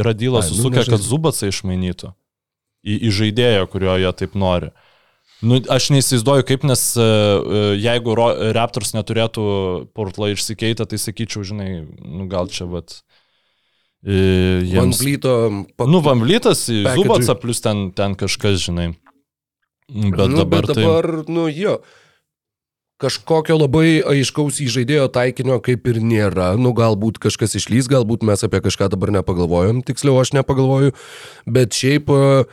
[0.02, 2.10] yra dylas Ai, nu, susukę, kad Zubacą išmainytų
[2.84, 4.72] į, į žaidėją, kurio jie taip nori.
[5.40, 8.16] Nu, aš neįsivaizduoju kaip, nes e, e, jeigu
[8.56, 9.44] Raptors neturėtų
[9.96, 12.98] Portlo išsikeitę, tai sakyčiau, žinai, nu, gal čia vat...
[14.04, 14.20] e,
[14.68, 15.00] Jiems...
[15.00, 15.36] Vlyto.
[15.80, 16.02] pa- Nu,
[16.84, 17.06] Package-ui.
[17.06, 18.90] Zubacą plus ten, ten kažkas, žinai.
[19.90, 20.84] Bet nu, dabar, bet tai...
[20.84, 21.80] dabar nu jo.
[23.00, 26.52] Kažkokio labai aiškaus įžaidėjo taikinio kaip ir nėra.
[26.60, 30.92] Nu, galbūt kažkas išlys, galbūt mes apie kažką dabar nepagalvojom, tiksliau aš nepagalvoju.
[31.48, 32.44] Bet šiaip, e,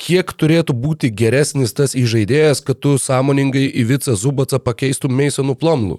[0.00, 5.98] kiek turėtų būti geresnis tas įžaidėjas, kad tu sąmoningai į Vicą Zubacą pakeistum Masonų plomlų?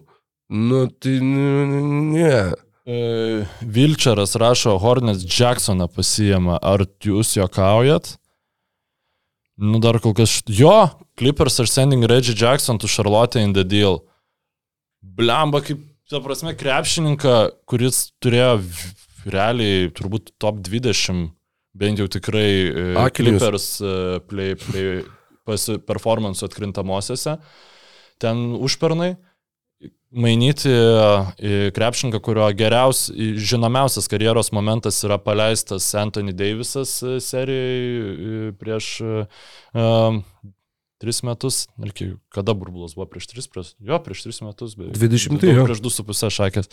[0.49, 2.53] Nu, tai ne.
[2.87, 2.99] E,
[3.61, 6.55] Vilčeras rašo, Hornets Jacksoną pasijama.
[6.63, 8.13] Ar jūs juokaujat?
[9.57, 10.39] Nu, dar kol kas.
[10.47, 10.87] Jo,
[11.17, 14.03] Clippers are sending Reggie Jackson to Charlotte in the deal.
[15.01, 17.35] Blemba, kaip, ta prasme, krepšininką,
[17.67, 18.61] kuris turėjo
[19.27, 21.31] realiai turbūt top 20,
[21.77, 23.39] bent jau tikrai e, Akinius.
[23.41, 23.93] Clippers e,
[24.29, 27.37] play, play, performance atkrintamosiose.
[28.21, 29.13] Ten užpernai
[30.17, 33.11] mainyti į krepšininką, kurio geriausias,
[33.43, 40.21] žinomiausias karjeros momentas yra paleistas Anthony Davisas e, serijai e, prieš um,
[40.97, 41.65] tris metus,
[42.33, 44.97] kada burbulas buvo prieš tris, prieš, jo, prieš tris metus, beveik.
[44.97, 45.67] 20, Daug jo.
[45.67, 46.71] Prieš du su pusę šakės.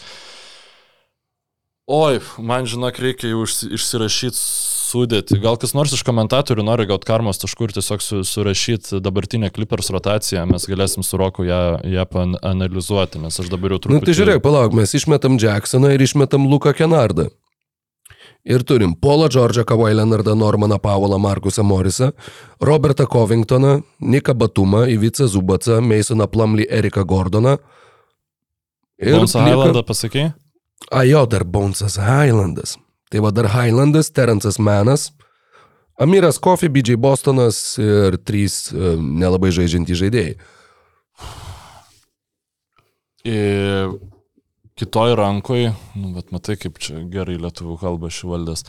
[1.85, 4.41] Oi, man žinok, reikia jau išsi- išsirašyti
[4.85, 5.39] sudėti.
[5.43, 9.89] Gal kas nors iš komentatorių nori gauti karmos taškų ir tiesiog su, surašyti dabartinę Clippers
[9.95, 12.05] rotaciją, mes galėsim su Roku ją, ją
[12.43, 14.05] analizuoti, nes aš dabar jau Nu truputį...
[14.11, 17.31] tai žiūrėk, palauk, mes išmetam Jacksoną ir išmetam Luką Kenardą.
[18.45, 22.11] Ir turim Paulą Džordžą, Kawhi Leonardą, Normaną Paulą, Markusą Morisą,
[22.61, 27.57] Robertą Covingtoną, Niką Batumą, Ivicą Zubacą, Masoną Plumley, Eriką Gordoną.
[29.01, 30.27] Ir Bonsa lieka- Highlandą pasakai?
[30.93, 32.77] A jo, dar Bonesas Highlandas.
[33.15, 35.13] Tai va dar Highlandas, Terence'as Menas,
[36.03, 40.33] Amiras Kofi, BJ Bostonas ir trys e, nelabai žaidžiantys žaidėjai.
[43.31, 43.95] Ir
[44.75, 48.67] kitoj rankoj, nu, bet matai, kaip čia gerai lietuvių kalba šivaldės.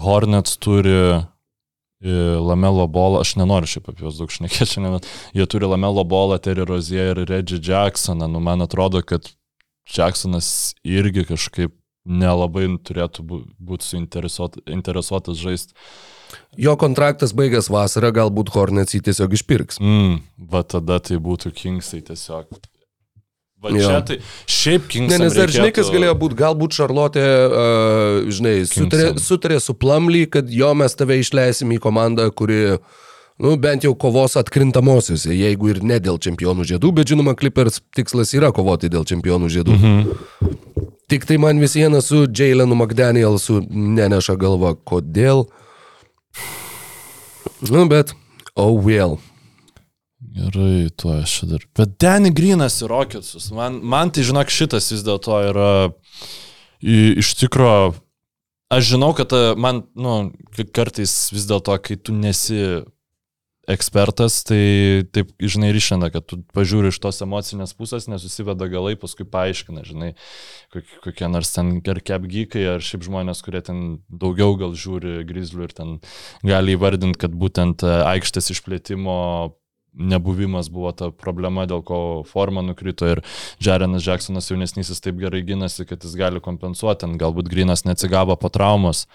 [0.00, 1.20] Hornets turi e,
[2.40, 6.64] Lamelo bolą, aš nenoriu šiaip apie juos daug šnekėti šiandien, jie turi Lamelo bolą, Terry
[6.64, 8.32] Rozier ir Reggie Jacksoną.
[8.32, 9.28] Nu, man atrodo, kad
[9.84, 15.72] Jacksonas irgi kažkaip nelabai turėtų būti suinteresuotas žaisti.
[16.58, 19.80] Jo kontraktas baigęs vasarą, galbūt Hornets jį tiesiog išpirks.
[19.82, 20.20] Mm,
[20.50, 22.50] va tada tai būtų Kingsai tiesiog.
[23.64, 23.88] Va Jo.
[23.88, 24.18] čia tai
[24.50, 25.18] šiaip Kingsai.
[25.18, 30.26] Ne, nes dar žinai, kas galėjo būti, galbūt Šarlotė, uh, žinai, sutarė, sutarė su Plumly,
[30.28, 32.76] kad jo mes tave išleisim į komandą, kuri,
[33.40, 38.36] nu, bent jau kovos atkrintamosiose, jeigu ir ne dėl čempionų žiedų, bet žinoma, Clippers tikslas
[38.36, 39.80] yra kovoti dėl čempionų žiedų.
[39.80, 40.73] Mhm.
[41.10, 45.44] Tik tai man vis viena su Jailenu McDanielsu neneša galva, kodėl.
[47.70, 48.14] Nu, bet,
[48.56, 49.18] oh well.
[50.34, 51.62] Gerai, tuo aš dar.
[51.76, 53.50] Bet Danny Greenas ir Rocketsus.
[53.54, 55.68] Man, man tai, žinok, šitas vis dėlto yra
[56.82, 57.94] i- iš tikro.
[58.72, 60.32] Aš žinau, kad a, man, nu,
[60.74, 62.82] kartais vis dėlto, kai tu nesi
[63.70, 68.94] ekspertas, tai taip, žinai, ir išėda, kad tu pažiūri iš tos emocinės pusės, nesusiveda galai,
[69.00, 70.12] paskui paaiškina, žinai,
[70.74, 75.68] kokie, kokie nors ten ar kepgykai, ar šiaip žmonės, kurie ten daugiau gal žiūri grizlių
[75.68, 75.98] ir ten
[76.44, 79.18] gali įvardinti, kad būtent e, aikštės išplėtimo
[79.94, 83.22] nebuvimas buvo ta problema, dėl ko forma nukrito ir
[83.62, 88.50] Jarenas Jacksonas jaunesnysis taip gerai gynasi, kad jis gali kompensuoti, ten galbūt Grinas neatsigavo po
[88.50, 89.06] traumos,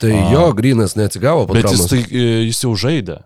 [0.00, 0.30] Tai A.
[0.32, 1.90] jo, Grinas neatsigavo po bet jis, traumos.
[1.92, 3.18] tai, e, jis jau žaidė.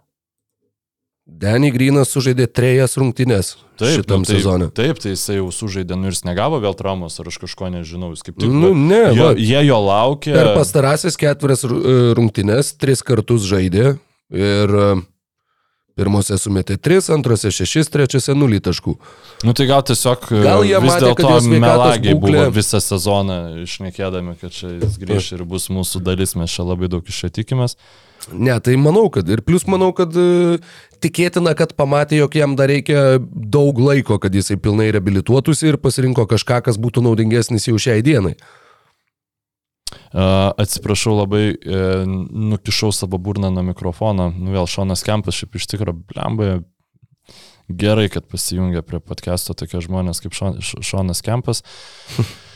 [1.24, 4.68] Danny Grinas sužaidė trejas rungtynes šitam nu, taip, sezonui.
[4.76, 8.12] Taip, tai jisai jau sužaidė, nu ir jis negavo vėl traumos, ar aš kažko nežinau,
[8.12, 8.52] jis kaip tik...
[8.52, 9.38] Nu, ne, jo, va.
[9.40, 10.34] jie jo laukė.
[10.36, 11.80] Per pastarąsias ketverias ru-
[12.18, 13.94] rungtynes tris kartus žaidė
[14.34, 14.90] ir e,
[15.94, 18.94] pirmose sumetė 3, antrose 6, trečiose 0 taškų.
[19.46, 24.50] Nu tai gal tiesiog Gal jie vis dėlto melagiai būklė- buvo visą sezoną išnekėdami, kad
[24.50, 27.76] čia jis grįš ir bus mūsų dalis, mes čia labai daug iš čia tikimės.
[28.32, 30.58] Ne, tai manau, kad ir plus manau, kad e,
[31.04, 36.24] tikėtina, kad pamatė, jog jam dar reikia daug laiko, kad jisai pilnai reabilituotųsi ir pasirinko
[36.30, 38.34] kažką, kas būtų naudingesnis jau šiai dienai.
[40.14, 41.78] Uh, atsiprašau labai, e,
[42.30, 44.28] nukišau savo burną nuo mikrofono.
[44.30, 46.50] Nu vėl Šonas Kempas šiaip iš tikrųjų blemba.
[47.66, 51.64] Gerai, kad pasijungia prie podcast'o tokie žmonės kaip Šonas Kempas.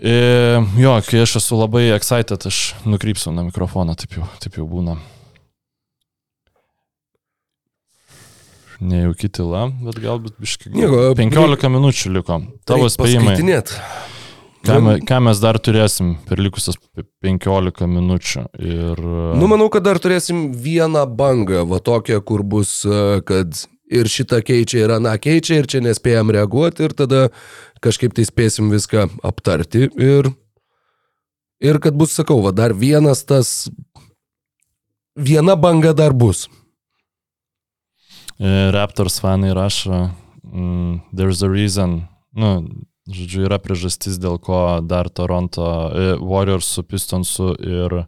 [0.00, 0.12] E,
[0.80, 4.94] jo, kai aš esu labai excited, aš nukrypsiu nuo mikrofono, taip jau, taip jau būna.
[8.80, 10.72] Nejauki tyla, bet galbūt biškai.
[10.72, 12.40] Nieko, 15 minučių liko.
[12.64, 13.34] Tavo spėjimai.
[13.34, 13.74] paskaitinėt.
[14.60, 18.42] Ką, me, ką mes dar turėsim per likusias p- 15 minučių?
[18.60, 18.98] Ir,
[19.40, 23.56] Nu, manau, kad dar turėsim vieną bangą, va tokią, kur bus, e, kad
[23.90, 27.22] ir šitą keičia, ir aną keičia, ir čia nespėjom reaguoti, ir tada
[27.82, 29.88] kažkaip tai spėsim viską aptarti.
[29.96, 30.28] Ir,
[31.64, 33.70] ir kad bus, sakau, va dar vienas tas,
[35.16, 36.48] viena banga dar bus.
[38.38, 40.10] e, Raptors fanai rašo,
[40.44, 42.06] mm, there's a reason,
[42.36, 42.52] nu,
[43.08, 48.04] žodžiu, yra priežastis, dėl ko dar Toronto e, Warriors su Pistonsu ir,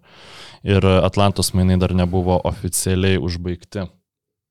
[0.63, 3.89] ir Atlantos mainai dar nebuvo oficialiai užbaigti.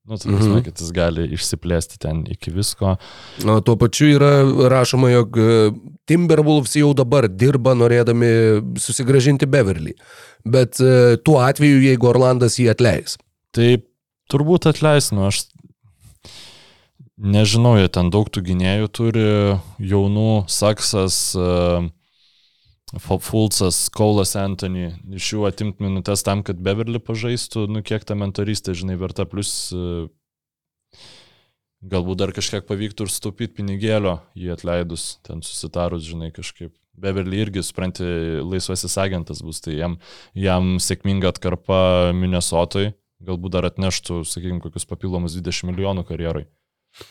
[0.02, 0.64] Nu, tai prasme, Mhm.
[0.66, 2.96] kad jis gali išsiplėsti ten iki visko.
[3.46, 5.70] O tuo pačiu yra rašoma, jog e,
[6.10, 8.32] Timberwolves jau dabar dirba norėdami
[8.82, 9.94] susigražinti Beverly.
[10.44, 13.14] Bet e, tuo atveju, jeigu Orlandas jį atleis.
[13.54, 13.76] Tai
[14.32, 15.44] turbūt atleis, nu aš
[17.22, 19.26] nežinau, jie ten daug tų gynėjų turi,
[19.78, 21.86] jaunų, Saksas, uh,
[23.00, 28.74] Fulcas, Kaulas Anthony, iš jų atimti minutės tam, kad Beverly pažaistų, nu kiek ta mentoristė,
[28.76, 30.10] žinai, verta, plus uh,
[31.82, 36.74] galbūt dar kažkiek pavyktų ir stupyti pinigėlio jį atleidus, ten susitarus, žinai, kažkaip.
[36.92, 38.04] Beverly irgi, supranti,
[38.44, 39.94] laisvasis agentas bus, tai jam,
[40.36, 42.90] jam sėkminga atkarpa Minnesotoj,
[43.24, 46.44] galbūt dar atneštų, sakykime, kokius papildomus 20 milijonų karjerai.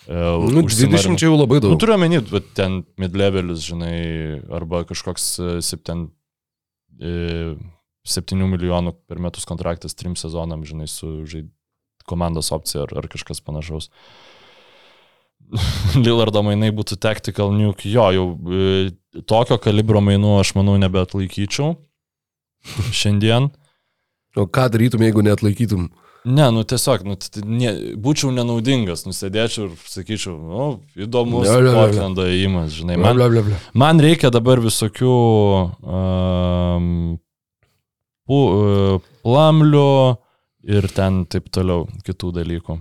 [0.07, 1.79] E, Nu, užsimarino- 20 čia jau labai Nu, daug.
[1.81, 6.11] turiu omeny, bet ten midlevelis, žinai, arba kažkoks e, sep- ten,
[7.01, 7.55] e,
[8.05, 11.49] 7 milijonų per metus kontraktas trim sezonam, žinai, su žaid...
[12.09, 13.89] komandos opcija ar, ar kažkas panašaus.
[16.05, 18.91] Lillardo mainai būtų tactical nuke, jo, jau e,
[19.29, 21.75] tokio kalibro mainų aš manau nebeatlaikyčiau
[22.93, 23.49] šiandien.
[24.39, 25.89] O ką darytum, jeigu neatlaikytum?
[26.25, 30.65] Ne, nu tiesiog, nu, t- ne, būčiau nenaudingas, nusėdėčiau ir sakyčiau, nu,
[31.01, 31.47] įdomus.
[31.49, 33.57] Portlando įimas, žinai, man, bla, bla, bla.
[33.73, 35.15] man reikia dabar visokių
[35.81, 36.91] um,
[38.29, 39.87] pu, uh, plamlių
[40.77, 42.77] ir ten taip toliau kitų dalykų.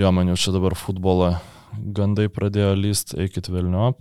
[0.00, 1.34] Jo, man jau čia dabar futbolą
[1.76, 4.00] gandai pradėjo lyst, eikit velniop.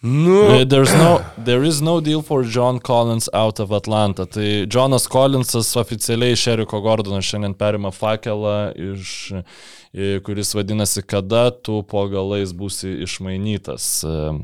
[0.00, 4.26] Nu, There's no, there is no deal for John Collins out of Atlanta.
[4.26, 9.32] Tai Jonas Collinsas oficialiai Šeriko Gordono šiandien perima fakelą, iš,
[9.92, 13.88] e, kuris vadinasi, kada tu po galais būsi išmainytas.
[14.06, 14.38] e,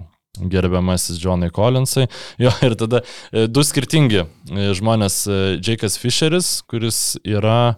[0.51, 2.09] Gerbiamasis Johnai Collinsai.
[2.43, 5.21] Jo, ir tada e, du skirtingi žmonės.
[5.63, 7.77] Jake'as Fisheris, kuris yra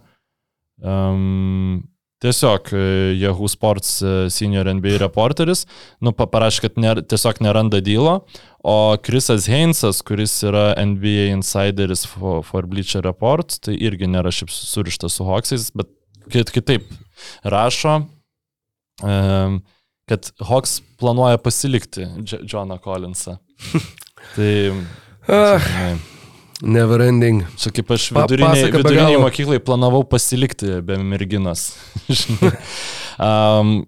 [0.81, 1.85] um,
[2.25, 2.81] tiesiog e,
[3.21, 5.67] Yahoo Sports e, senior NBA reporteris,
[6.01, 8.19] nu, pa- parašė, kad ner, tiesiog neranda dylo,
[8.67, 14.51] o Krisas Heinsas, kuris yra NBA insideris for, for Bleacher Report, tai irgi nėra šiaip
[14.55, 15.93] surištas su Hawksais, bet
[16.33, 16.89] kit, kitaip
[17.47, 18.01] rašo,
[19.05, 19.61] um,
[20.11, 23.37] kad Hawks planuoja pasilikti Dž- Johną Collinsą.
[24.37, 24.53] tai,
[25.29, 25.59] Ah.
[26.63, 27.43] Never ending.
[27.61, 31.73] Čia kaip aš Pa- viduriniai, viduriniai mokyklai planavau pasilikti be merginos.
[33.17, 33.87] Um,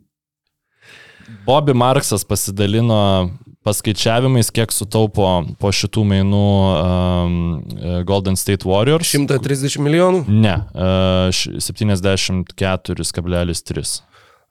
[1.45, 3.28] Bobby Marksas pasidalino
[3.61, 5.20] paskaičiavimais, kiek sutaupo
[5.61, 6.40] po šitų mainų
[6.81, 7.61] um,
[8.09, 9.12] Golden State Warriors.
[9.12, 10.24] 130 milijonų?
[10.32, 14.01] Ne, uh, š- 74,3.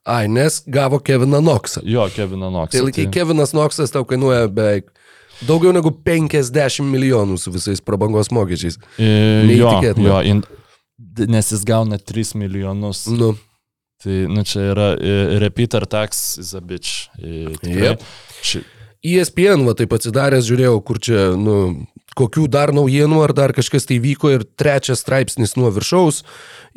[0.07, 1.81] Ai, nes gavo Keviną Knoxą.
[1.83, 2.71] Jo, Kevino Knox.
[2.77, 4.93] Tai laikai, Kevinas Knoxas tau kainuoja beveik
[5.45, 8.79] daugiau negu 50 milijonų su visais prabangos mokesčiais.
[8.97, 9.11] Jo,
[9.49, 10.07] Neįtikėtina.
[10.07, 10.41] jo, in,
[11.29, 13.05] nes jis gauna 3 milijonus.
[13.13, 13.35] Nu,
[13.97, 17.07] Tai, nu, čia yra e, repeater tax is a bitch.
[17.17, 17.47] E.
[17.65, 18.03] Jep.
[18.45, 18.59] Ši,
[19.01, 21.87] ESPN, va taip atsidaręs, žiūrėjau, kur čia, nu,
[22.17, 26.23] kokių dar naujienų ar dar kažkas tai vyko ir trečias straipsnis nuo viršaus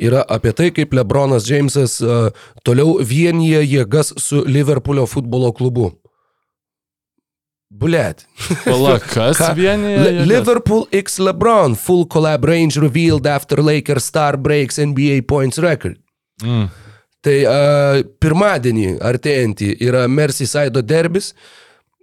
[0.00, 2.28] yra apie tai, kaip Lebronas Džeimsas uh,
[2.66, 5.90] toliau vienyje jėgas su Liverpoolio futbolo klubu.
[7.70, 8.24] Bulėt.
[8.64, 9.52] pala, kas Ką?
[9.54, 10.26] vienyje?
[10.26, 16.00] Liverpool X LeBron full collab range revealed after Lakers star breaks NBA points record.
[16.42, 16.66] Mm.
[17.20, 21.34] Tai uh, pirmadienį artėjantį yra Merseyside derbis.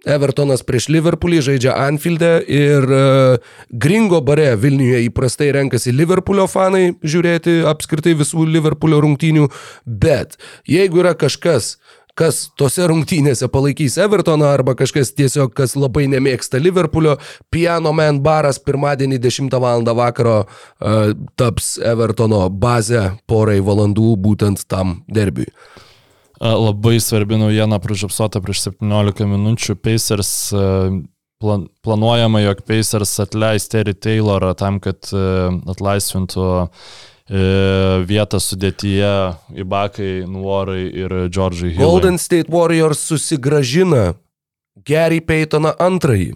[0.06, 7.58] Evertonas prieš Liverpoolį žaidžia Anfield'e ir uh, Gringo bare Vilniuje įprastai renkasi Liverpoolio fanai žiūrėti
[7.66, 9.48] apskritai visų Liverpoolio rungtynių,
[9.84, 10.38] bet
[10.70, 11.74] jeigu yra kažkas,
[12.18, 17.16] kas tose rungtynėse palaikys Evertoną arba kažkas tiesiog, kas labai nemėgsta Liverpoolio,
[17.54, 19.86] Piano Man baras pirmadienį 10 val.
[19.98, 25.48] vakaro uh, taps Evertono bazę porai valandų būtent tam derbiui.
[26.40, 29.74] A, Labai svarbi naujiena pražiopsota prieš 17 minučių.
[29.82, 30.66] Pacers e,
[31.42, 35.24] plan, planuojama, jog Pacers atleis Terry Taylorą tam, kad e,
[35.74, 36.66] atlaisvintų e,
[37.28, 39.10] vietą sudėtyje
[39.60, 41.82] Ibakai, Nuorai ir Džordžai Hillui.
[41.82, 44.14] Golden State Warriors susigražina
[44.88, 46.32] Gary Paytoną antrąjį.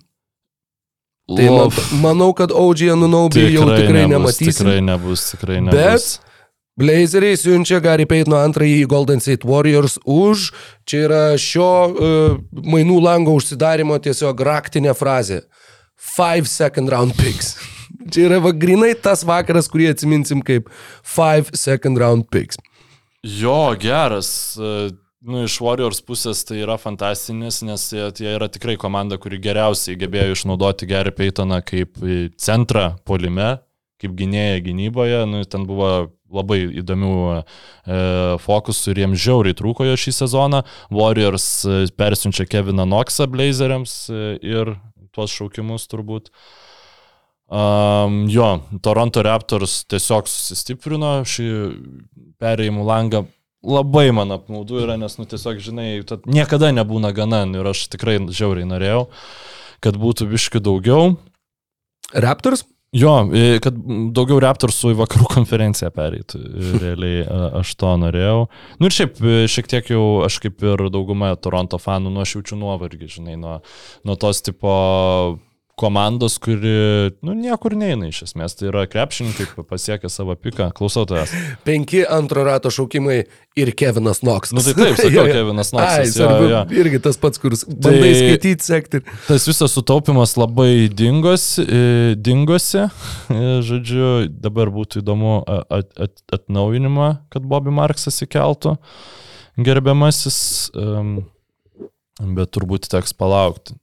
[1.32, 1.70] Tai man,
[2.02, 4.52] manau, kad OG Anunobi jau tikrai nebus, nematysim.
[4.66, 6.10] Tikrai nebus, tikrai Bet- nebus.
[6.76, 10.50] Blazeriai siunčia Gary Paytoną antrąjį į Golden State Warriors už,
[10.88, 15.42] čia yra šio uh, mainų lango užsidarimo tiesiog raktinė frazė.
[16.02, 17.54] Five second round picks.
[18.10, 20.66] Čia yra va, grinai tas vakaras, kurį atsiminsim kaip
[21.06, 22.58] five second round picks.
[23.22, 24.32] Jo, geras.
[24.58, 24.90] E,
[25.22, 29.94] Nu, iš Warriors pusės tai yra fantastinis, nes jie, jie yra tikrai komanda, kuri geriausiai
[30.00, 32.00] gebėjo išnaudoti Gary Paytoną kaip
[32.42, 33.52] centrą polime,
[34.02, 35.92] kaip gynėja gynyboje, nu, ten buvo
[36.32, 37.46] labai įdomių e,
[38.42, 40.62] fokusų ir jiems žiauriai trūko jo šį sezoną.
[40.90, 44.74] Warriors e, persiunčia Keviną Knoxą Blazeriams e, ir
[45.14, 46.30] tuos šaukimus turbūt.
[47.52, 51.48] Um, jo, Toronto Raptors tiesiog susistiprino šį
[52.40, 53.26] perėjimų langą.
[53.62, 58.66] Labai man apmaudu yra, nes, nu, tiesiog, žinai, niekada nebūna gana ir aš tikrai žiauriai
[58.66, 59.04] norėjau,
[59.84, 61.12] kad būtų biški daugiau.
[62.10, 62.64] Raptors?
[62.92, 63.12] Jo,
[63.64, 63.76] kad
[64.12, 66.40] daugiau Raptorsų į vakarų konferenciją pereitų.
[66.82, 67.22] Realiai
[67.62, 68.42] aš to norėjau.
[68.76, 72.36] Nu ir šiaip, e, šiek tiek jau aš kaip ir dauguma Toronto fanų, nu aš
[72.36, 73.62] jaučiu nuovargį, žinai, nuo,
[74.04, 74.74] nuo tos tipo
[75.82, 76.72] komandos, kuri,
[77.26, 78.54] nu, niekur neina iš esmės.
[78.58, 80.68] Tai yra krepšininkai pasiekę savo piką.
[80.76, 81.32] Klausau tavęs.
[81.66, 83.18] Penki antro rato šaukimai
[83.58, 84.54] ir Kevinas Knox.
[84.54, 86.14] Nu tai taip, sakiau, Kevinas Knoxas.
[86.16, 86.60] Ai, jo, jo.
[86.82, 89.02] irgi tas pats, kuris bandai Tai- skaityti, sekti.
[89.26, 91.82] Tas visas sutaupimas labai dingosi, e,
[92.16, 92.86] dingosi.
[93.32, 98.76] E, Žodžiu, dabar būtų įdomu at, at, atnaujinimą, kad Bobby Marksas įkeltų
[99.60, 101.24] gerbiamasis, em,
[102.20, 103.76] bet turbūt teks palaukti.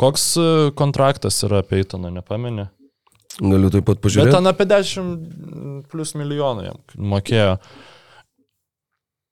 [0.00, 0.46] Koks e,
[0.78, 2.68] kontraktas yra Peitono, nepamenė?
[3.36, 4.32] Galiu taip pat Bet pažiūrėti.
[4.32, 7.58] ten apie 10 plus milijonų jam mokėjo.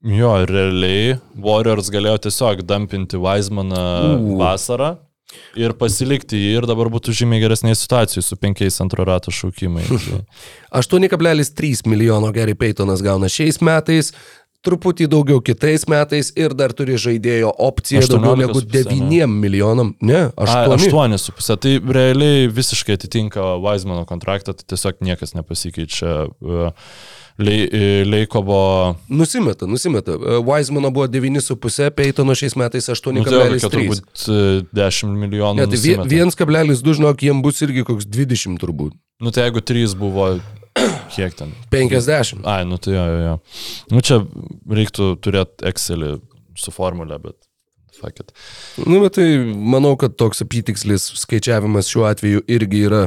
[0.04, 3.84] Jo, realiai Warriors galėjo tiesiog dampinti Weizmaną
[4.20, 4.34] U.
[4.42, 4.98] vasarą
[5.56, 9.88] ir pasilikti jį ir dabar būtų žymiai geresnėje situacijoje su penkiais antro rato šaukimais.
[10.84, 14.12] 8,3 milijono Gary Paytonas gauna šiais metais,
[14.64, 19.26] truputį daugiau kitais metais ir dar turi žaidėjo opciją daugiau 18 negu su puse, 9
[19.44, 19.94] milijonam.
[20.00, 20.76] Ne, Ai, 8.
[20.78, 21.56] Aštuonis su pusė.
[21.60, 26.14] Tai realiai visiškai atitinka Weizmano kontraktą, tai tiesiog niekas nepasikeičia.
[26.28, 26.70] E,
[27.36, 30.12] Lei- e, Leikovo Nusimeta, nusimeta.
[30.46, 33.72] Wisemano buvo 9,5, Paytono šiais metais Nu, tai kokia 8,3.
[33.74, 35.56] turbūt e, 10 milijonų.
[35.58, 36.44] Ne, tai vie- nusimeta.
[36.46, 38.94] 1,2 žinok, jiem bus irgi koks 20 turbūt.
[39.20, 40.28] Nu tai jeigu 3 buvo,
[41.14, 41.54] kiek ten?
[41.74, 42.44] 50.
[42.48, 43.34] Ai, nu tai jo, jo, jo.
[43.94, 44.20] Nu čia
[44.80, 46.16] reiktų turėti Excelį
[46.58, 47.38] su formulė, bet
[47.94, 48.32] fuck it.
[48.86, 53.04] Nu, bet tai manau, kad toks apytikslis skaičiavimas šiuo atveju irgi yra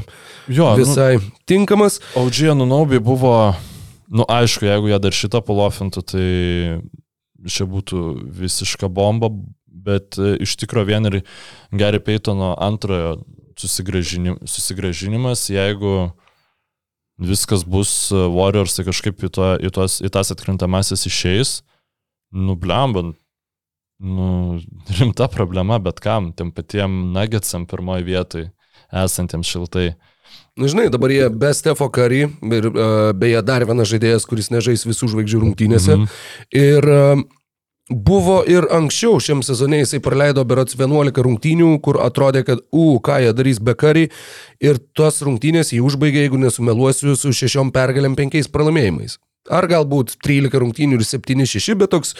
[0.47, 1.19] Jo, nu, visai
[1.49, 1.99] tinkamas.
[2.19, 3.53] Audžija Nunaubi buvo,
[4.07, 6.27] nu aišku, jeigu jie dar šitą palofintų, tai
[7.47, 8.03] čia būtų
[8.39, 9.29] visiška bomba,
[9.67, 11.21] bet e, iš tikro vien ir
[11.75, 13.17] Gary Paytono antrojo
[13.57, 16.11] susigražinim, susigražinimas, jeigu
[17.17, 21.61] viskas bus e, Warriors kažkaip į, to, į, tos, į tas atkrintamasis išeis,
[22.33, 23.17] nublembant.
[23.97, 24.59] Nu,
[24.99, 28.51] rimta problema, bet kam, tiem patiem Nuggetsam pirmoji vietoj
[28.93, 29.87] esantiems šiltai.
[30.57, 34.85] Na, žinai, dabar jie be Stefo Curry ir uh, beje dar vienas žaidėjas, kuris nežais
[34.85, 35.97] visų žvaigždžių rungtynėse.
[35.97, 36.15] Mhm.
[36.61, 37.25] Ir uh,
[37.89, 43.21] buvo ir anksčiau šiam sezonė jisai praleido berots 11 rungtynių, kur atrodė, kad, u, ką
[43.23, 44.09] jie darys be Curry.
[44.63, 49.17] Ir tos rungtynės jį užbaigė, jeigu nesumeluosiu, su šešiom pergalėm penkiais pralaimėjimais.
[49.47, 52.13] Ar galbūt 13 rungtynių ir 7-6, bet toks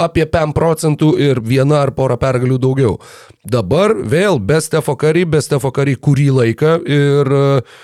[0.00, 2.96] apie 5 procentų ir viena ar pora pergalių daugiau.
[3.44, 7.82] Dabar vėl be Stefo Curry, be Stefo Curry kurį laiką ir uh,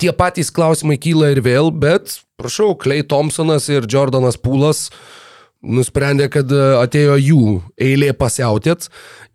[0.00, 4.88] tie patys klausimai kyla ir vėl, bet, prašau, Clay Thompsonas ir Jordanas Pūlas
[5.62, 7.46] nusprendė, kad e, atėjo jų
[7.80, 8.88] eilė pasiautėt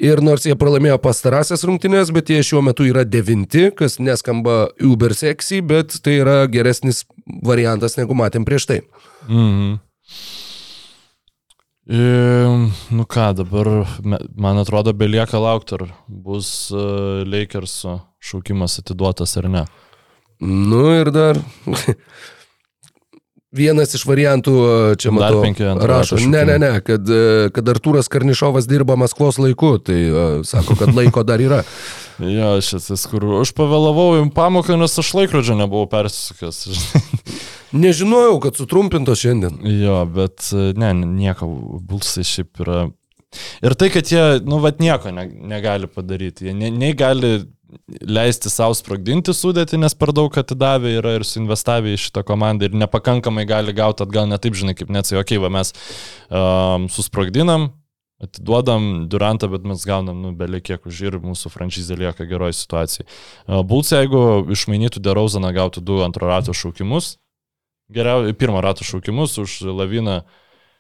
[0.04, 5.16] ir nors jie pralaimėjo pastarąsias rungtynės, bet jie šiuo metu yra devinti, kas neskamba uber
[5.18, 7.06] sexy, bet tai yra geresnis
[7.48, 8.82] variantas negu matėm prieš tai.
[9.28, 9.78] Mhm.
[11.88, 11.99] E,
[12.91, 13.70] nu ką, dabar
[14.04, 19.62] man atrodo belieka laukti, ar bus uh, Lakers'o šaukimas atiduotas ar ne.
[20.44, 21.40] Nu ir dar.
[23.57, 25.88] Vienas iš variantų e, čia Dar matau.
[25.89, 30.77] rašo, ne, ne, ne, kad, e, kad Artūras Karnišovas dirba Maskvos laiku, tai uh, sako,
[30.79, 31.63] kad laiko dar yra.
[32.17, 36.63] Jo, šitas, kur aš pavėlavau į pamoką, nes aš laikrodžio nebuvau persisukęs.
[37.84, 39.59] Nežinojau, kad sutrumpintos šiandien.
[39.84, 41.45] jo, bet e, ne, ne, nieko,
[41.85, 42.88] bulsai šiaip yra.
[43.61, 46.47] Ir tai, kad jie, nu, vad nieko ne, negali padaryti.
[46.47, 47.35] Jie ne, nei gali
[48.07, 52.77] leisti savo sprogdinti sudėti, nes per daug atidavę yra ir suinvestavę į šitą komandą ir
[52.77, 55.73] nepakankamai gali gauti atgal, ne taip žinai, kaip net, okei, okay, va mes
[56.30, 57.69] um, susprogdinam,
[58.23, 63.07] atiduodam Durantą, bet mes gaunam, nu, belie kiek už ir mūsų franšizė lieka geroje situacijoje.
[63.45, 67.18] Uh, Bulls, jeigu išmainytų Derauzaną, gautų du antro rato šaukimus,
[67.94, 70.22] geriau, pirmo rato šaukimus už Laviną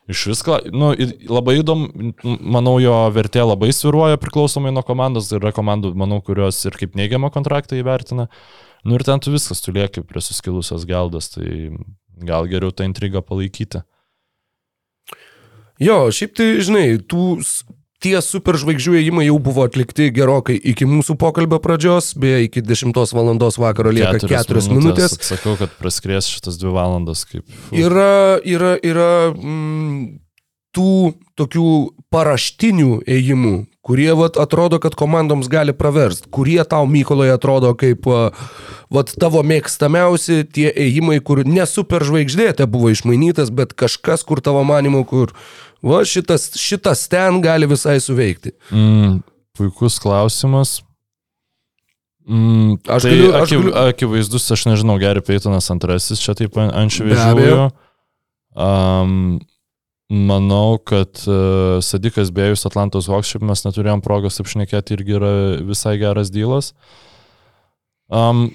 [0.07, 0.93] iš visko, nu,
[1.27, 6.77] labai įdomu, manau, jo vertė labai sviruoja priklausomai nuo komandos, yra komandų, manau, kurios ir
[6.79, 8.29] kaip neigiamą kontraktą įvertina.
[8.87, 11.73] Nu ir ten tu viskas, tu lieki prie suskilusios geldas, tai
[12.23, 13.83] gal geriau tą intrigą palaikyti.
[15.83, 17.25] Jo, šiaip tai, žinai, tų
[18.03, 23.33] tie superžvaigždžių ėjimai jau buvo atlikti gerokai iki mūsų pokalbio pradžios, beje, iki 10 val.
[23.57, 25.17] vakaro lieka 4 minutės.
[25.25, 27.45] Sakau, kad praskries šitas 2 valandas kaip.
[27.73, 30.19] Yra, yra, yra mm,
[30.77, 31.71] tų tokių
[32.13, 33.55] paraštinių ėjimų,
[33.85, 40.43] kurie vat, atrodo, kad komandoms gali praverst, kurie tau Mykoloje atrodo kaip vat, tavo mėgstamiausi
[40.53, 45.33] tie ėjimai, kur ne superžvaigždė te buvo išmainytas, bet kažkas, kur tavo manimu, kur
[45.83, 48.51] va, šitas, šitas ten gali visai suveikti.
[48.71, 49.19] Mm,
[49.57, 50.79] puikus klausimas.
[52.27, 56.57] Mm, Aš tai galiu- aš akiv, galiu- akivaizdus, aš nežinau, Gary Peitonas antrasis, čia taip
[56.59, 57.69] ant šviežiųjų.
[58.57, 59.39] Um,
[60.09, 65.31] manau, kad uh, Sadikas Bėjus Atlantos Hawks, šiaip mes neturėjom progos apšnekėti, irgi yra
[65.67, 66.73] visai geras dylas.
[68.09, 68.49] Um,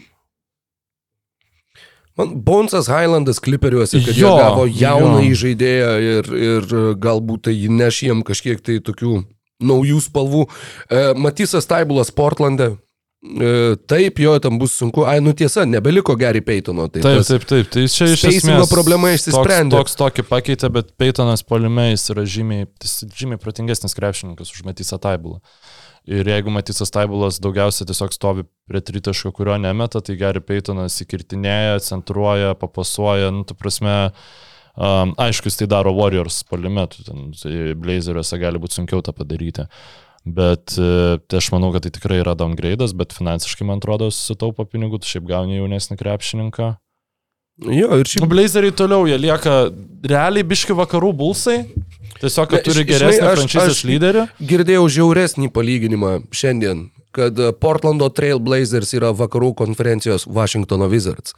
[2.19, 8.03] Man Bonesas Highlandas kliperiuose, kad Jo, jie gavo jauną žaidėją ir, ir galbūt tai neš
[8.09, 9.23] jiem kažkiek tai tokių
[9.63, 10.47] naujų spalvų.
[10.91, 12.75] E, Matysas Taibulas Portlande.
[13.23, 15.05] E, taip, jo, tam bus sunku.
[15.07, 16.89] Ai, nu tiesa, nebeliko Gary Peitono.
[16.91, 17.69] Tai Taip, taip, taip.
[17.71, 19.79] Tai čia iš esmės problema išsisprendė.
[19.79, 24.67] Toks, toks tokį pakeitė, bet Peitonas polime jis yra žymiai, jis žymiai protingesnis krepšininkas už
[24.67, 25.39] Matysą Taibulą.
[26.11, 31.79] Ir jeigu Matysas Taibulas daugiausia tiesiog stovi prie tritaško, kurio nemeta, tai Gary Peitonas įkirtinėja,
[31.87, 33.95] centruoja, papasuoja, nu, tu prasme,
[34.75, 39.15] um, aišku, jis tai daro Warriors polime, tu ten tai Blazeriuose gali būti sunkiau tą
[39.15, 39.69] padaryti.
[40.23, 44.63] Bet e, tai aš manau, kad tai tikrai yra downgrade'as, bet finansiškai, man atrodo, sutaupo
[44.71, 46.69] pinigų, tu šiaip gauni jaunesnį krepšininką.
[47.71, 49.57] Jo, ir Nu, šiaip Blazeriai toliau, jie lieka
[50.09, 51.59] realiai biški vakarų bulsai.
[52.23, 54.27] Tiesiog, kad turi geresnį franšizės lyderį.
[54.47, 56.85] girdėjau žiauresnį palyginimą šiandien,
[57.15, 61.35] kad e, Portlando Trail Blazers yra vakarų konferencijos Washingtono Wizards.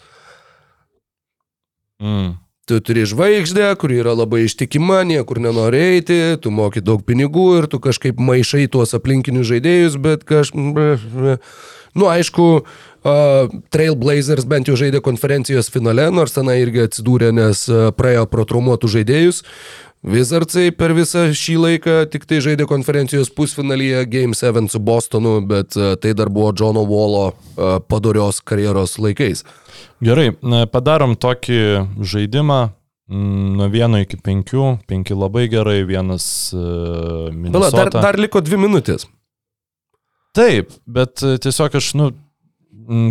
[2.02, 2.34] Mm.
[2.68, 7.68] Tu turi žvaigždę, kuri yra labai ištikima, niekur nenori eiti, tu moki daug pinigų ir
[7.68, 11.40] tu kažkaip maišai tuos aplinkinius žaidėjus, bet kažkaip...
[11.94, 17.66] Nu, aišku, uh, Trailblazers bent jau žaidė konferencijos finale, nors tenai irgi atsidūrė, nes
[17.98, 19.42] praėjo pro traumuotų žaidėjus.
[20.04, 25.72] Wizardsai per visą šį laiką tik tai žaidė konferencijos pusfinalyje Game 7 su Bostonu, bet
[26.02, 29.46] tai dar buvo Džono Wolo uh, padorios karjeros laikais.
[30.04, 30.34] Gerai,
[30.68, 31.60] padarom tokį
[32.04, 32.60] žaidimą.
[33.08, 34.52] mm, Nuo 1 iki 5,
[34.92, 38.00] 5 labai gerai, vienas uh, Bala, dar, Minnesota.
[38.04, 39.08] dar liko dvi minutės.
[40.34, 42.10] Taip, bet e, tiesiog aš, nu,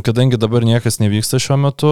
[0.03, 1.91] kadangi dabar niekas nevyksta šiuo metu,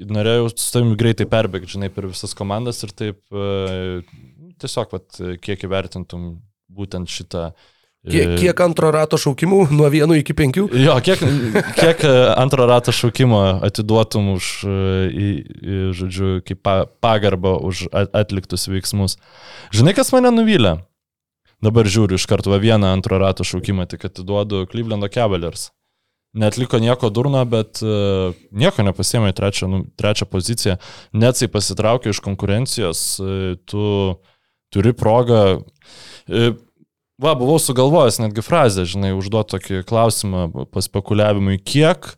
[0.00, 4.00] norėjau su tavimi greitai perbėgti, žinai, per visas komandas ir taip e,
[4.60, 6.34] tiesiog, vat, kiek įvertintum
[6.70, 7.50] būtent šitą.
[8.04, 10.66] e, Kiek, kiek antro rato šaukimų nuo vieno iki penkių?
[10.84, 11.24] Jo, kiek,
[11.80, 12.04] kiek
[12.36, 13.40] antro rato šaukimo
[13.70, 14.52] atiduotum už,
[15.08, 19.16] į, į, žodžiu, kaip pa, pagarbą už atliktus veiksmus.
[19.72, 20.76] Žinai, kas mane nuvylė?
[21.60, 25.68] Dabar žiūriu iš karto vieną antro rato šaukimą, tik atiduodu Clevelando Cavaliers.
[26.32, 30.76] Netliko nieko durno, bet uh, nieko nepasėmė į trečią, nu, trečią poziciją.
[31.12, 33.82] Net jei pasitraukė iš konkurencijos, uh, tu
[34.72, 35.42] turi progą.
[36.30, 36.54] Uh,
[37.20, 42.14] va, buvau sugalvojęs netgi frazę, žinai, užduoti tokį klausimą paspekuliavimui, kiek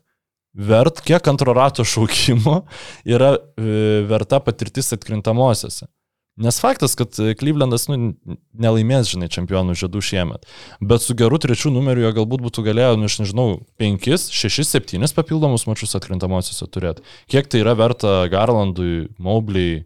[0.53, 2.61] vert, kiek antro rato šaukimo
[3.09, 5.89] yra verta patirtis atkrintamosiose.
[6.33, 8.15] Nes faktas, kad Klyvlendas nu,
[8.57, 10.47] nelaimės, žinai, čempionų žiedų šiemet.
[10.81, 13.45] Bet su geru trečiu numeriu jie galbūt būtų galėję, nu, aš nežinau,
[13.77, 17.05] 5, 6, 7 papildomus mačius atkrintamosiose turėti.
[17.29, 19.83] Kiek tai yra verta Garlandui, Mobley,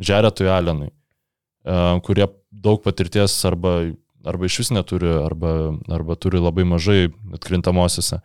[0.00, 1.76] Žeretui Allenui, e,
[2.08, 3.76] kurie daug patirties arba,
[4.24, 8.22] arba iš vis neturi, arba, arba turi labai mažai atkrintamosiose.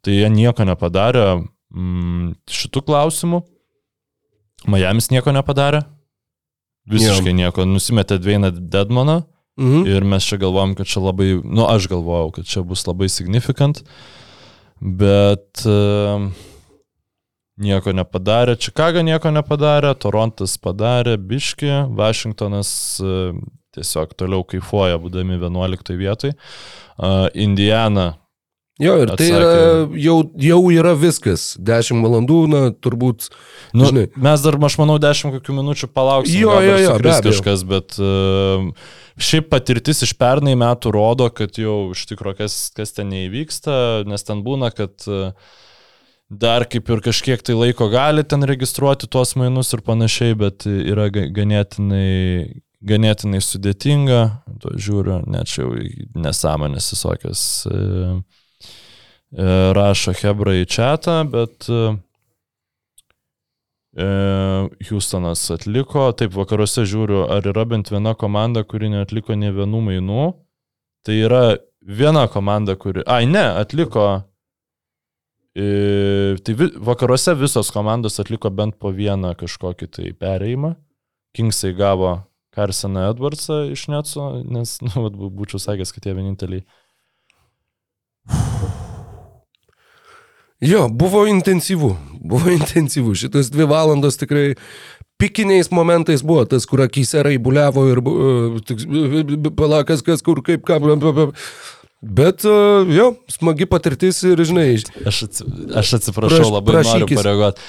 [0.00, 3.44] Tai jie nieko nepadarė mm, šitų klausimų.
[4.72, 5.84] Miamis nieko nepadarė.
[6.88, 7.66] Visiškai nieko.
[7.68, 9.24] Nusimetė Dvainą Dedmaną
[9.60, 9.86] Mhm.
[9.86, 13.82] ir mes čia galvojom, kad čia labai, nu aš galvojau, kad čia bus labai significant,
[14.80, 16.30] bet uh,
[17.60, 22.70] nieko nepadarė, Čikaga nieko nepadarė, Torontas padarė, Biški, Vašingtonas
[23.04, 23.36] uh,
[23.76, 28.14] tiesiog toliau kaifuoja, būdami 11 vietoj, uh, Indiana
[28.80, 29.36] Jo, ir tai Atsakė.
[29.36, 31.44] yra, jau, jau yra viskas.
[31.60, 33.28] 10 valandų, na, turbūt.
[33.76, 34.06] Nu, Žinai.
[34.16, 36.40] mes dar, aš manau, 10 kokių minučių palauksim.
[36.40, 37.24] Jo, jo, jo, be abejo.
[37.28, 38.70] kažkas, bet uh,
[39.20, 44.24] šiaip patirtis iš pernai metų rodo, kad jau iš tikrųjų kas, kas ten neįvyksta, nes
[44.24, 45.34] ten būna, kad uh,
[46.30, 51.08] dar kaip ir kažkiek tai laiko gali ten registruoti tuos mainus ir panašiai, bet yra
[51.12, 54.20] ga- ganėtinai, ganėtinai sudėtinga.
[54.62, 55.74] To žiūriu, net čia jau
[56.22, 57.42] nesąmonės visokias.
[57.68, 58.39] Uh, e,
[59.30, 61.94] rašo Hebra į čatą, bet e,
[63.94, 64.08] e,
[64.88, 70.24] Houstonas atliko, taip vakaruose žiūriu, ar yra bent viena komanda, kuri neatliko ne vienų mainų.
[71.06, 71.44] Tai yra
[71.80, 73.04] viena komanda, kuri...
[73.06, 74.24] Ai, ne, atliko...
[75.54, 80.74] E, tai vakaruose visos komandos atliko bent po vieną kažkokį tai pereimą.
[81.34, 82.20] Kingsai gavo
[82.54, 86.66] Carsoną Edwardsą iš Netso, nes, nu, būčiau sakęs, kad jie vieninteliai.
[90.60, 93.14] Jo, buvo intensyvu, buvo intensyvu.
[93.16, 94.54] Šitas dvi valandos tikrai
[95.20, 100.80] pikiniais momentais buvo tas, kur akise raibuliavo ir uh, palakas, kas kur, kaip, ką.
[102.00, 102.44] Bet
[102.88, 104.70] jo, smagi patirtis ir, žinai,
[105.04, 105.44] Aš, atsi,
[105.76, 107.18] aš atsiprašau, Praš- labai noriu prašykis.
[107.20, 107.66] pareaguoti.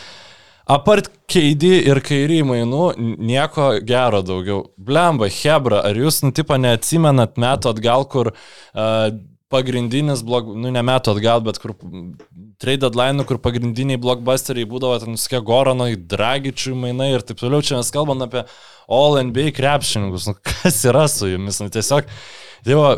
[0.71, 2.83] Apart keidį ir kairį mainų,
[3.19, 4.61] nieko gero daugiau.
[4.79, 9.09] Blemba, Hebra, ar jūs, nu, tipo, neatsimenat metų atgal, kur uh,
[9.51, 11.75] pagrindinis blog, nu, ne metų atgal, bet kur
[12.61, 17.63] trade deadline, kur pagrindiniai blockbusteriai būdavo, ten visokie Goranai, Dragičių mainai ir taip toliau.
[17.65, 18.45] Čia mes kalbam apie
[18.91, 20.29] All NBA krepšininkus.
[20.31, 21.61] Nu, kas yra su jumis?
[21.63, 22.09] Nu, tiesiog,
[22.67, 22.95] dievo,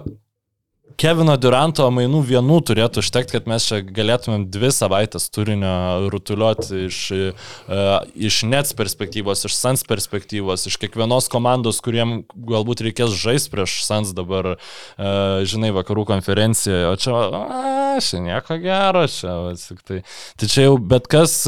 [0.99, 6.99] Kevino Duranto mainų vienų turėtų užtekti, kad mes čia galėtumėm dvi savaitės turinio rutuliuoti iš,
[7.15, 13.79] uh, iš Nets perspektyvos, iš Suns perspektyvos, iš kiekvienos komandos, kuriem galbūt reikės žaisti prieš
[13.87, 16.85] Suns dabar, uh, žinai, vakarų konferencijoje.
[16.91, 20.03] O čia, a, čia nieko gero, čia, va, tik tai.
[20.37, 21.41] Tai čia jau bet kas.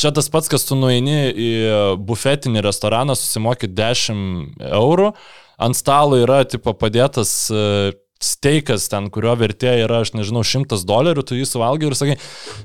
[0.00, 1.50] Čia tas pats, kas tu nueini į
[2.08, 5.10] bufetinį restoraną, susimoki 10 eurų,
[5.60, 7.64] ant stalo yra tipo padėtas e,
[8.20, 12.16] steikas ten, kurio vertė yra, aš nežinau, 100 dolerių, tu jį suvalgai ir sakai,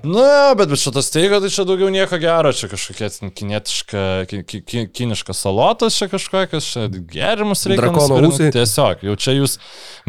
[0.03, 4.62] na, bet, bet šitas steikas, tai čia daugiau nieko gero, čia kažkokia kinietiška, ki, ki,
[4.68, 7.91] ki, kiniška salotas, čia kažkokias, čia gerimus reikia.
[8.32, 8.52] Ūsai.
[8.56, 9.60] Tiesiog, jau čia jūs,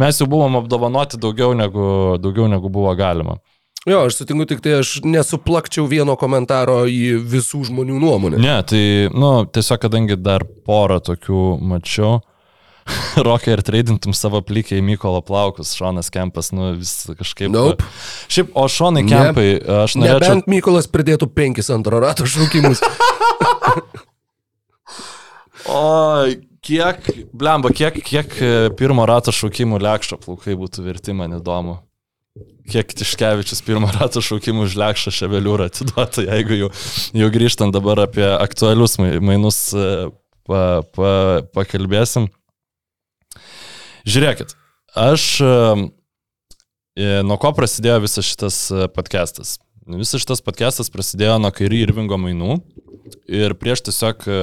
[0.02, 1.90] mes jau buvom apdovanoti daugiau negu,
[2.22, 3.40] daugiau negu buvo galima.
[3.86, 8.40] Jo, aš sutinku, tik tai aš nesuplakčiau vieno komentaro į visų žmonių nuomonę.
[8.42, 8.82] Ne, tai,
[9.14, 12.20] nu, tiesiog kadangi dar porą tokių mačiau,
[13.26, 17.50] Rokai ir tradintum savo plikiai Mykolo plaukus, Šonas Kempas, nu vis kažkaip.
[17.50, 17.82] Nope.
[18.30, 19.10] Šiaip, o Šonai Ne.
[19.10, 19.46] Kempai,
[19.84, 20.20] aš norėčiau...
[20.22, 22.82] Nebent Mykolas pridėtų penkis antro rato šaukimus.
[25.66, 26.26] O
[26.62, 31.80] kiek, blemba, kiek, kiek e, pirmo rato šaukimų lekšo plaukai būtų verti, man įdomu.
[32.66, 36.70] Kiek Tiškevičius pirmo rato šaukimų už lekšą ševeliūrą atiduotų, jeigu jau,
[37.14, 40.08] jau grįžtant dabar apie aktualius mai- mainus e,
[40.48, 41.12] pa, pa,
[41.54, 42.26] pakalbėsim.
[44.06, 44.56] Žiūrėkit,
[44.98, 45.52] aš e,
[46.98, 48.58] e, nuo ko prasidėjo visas šitas
[48.96, 49.56] podcastas?
[49.86, 52.58] Visas šitas podcastas prasidėjo nuo Kairi Irvingo mainų
[53.28, 54.38] ir prieš tiesiog e,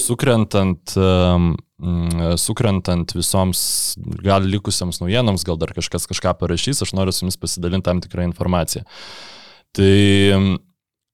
[0.00, 3.62] sukrentant, em, mm, sukrentant visoms
[4.24, 8.26] gal likusiams naujienoms, gal dar kažkas kažką parašys, aš noriu su jumis pasidalinti tam tikrą
[8.30, 8.84] informaciją.
[9.74, 9.92] Tai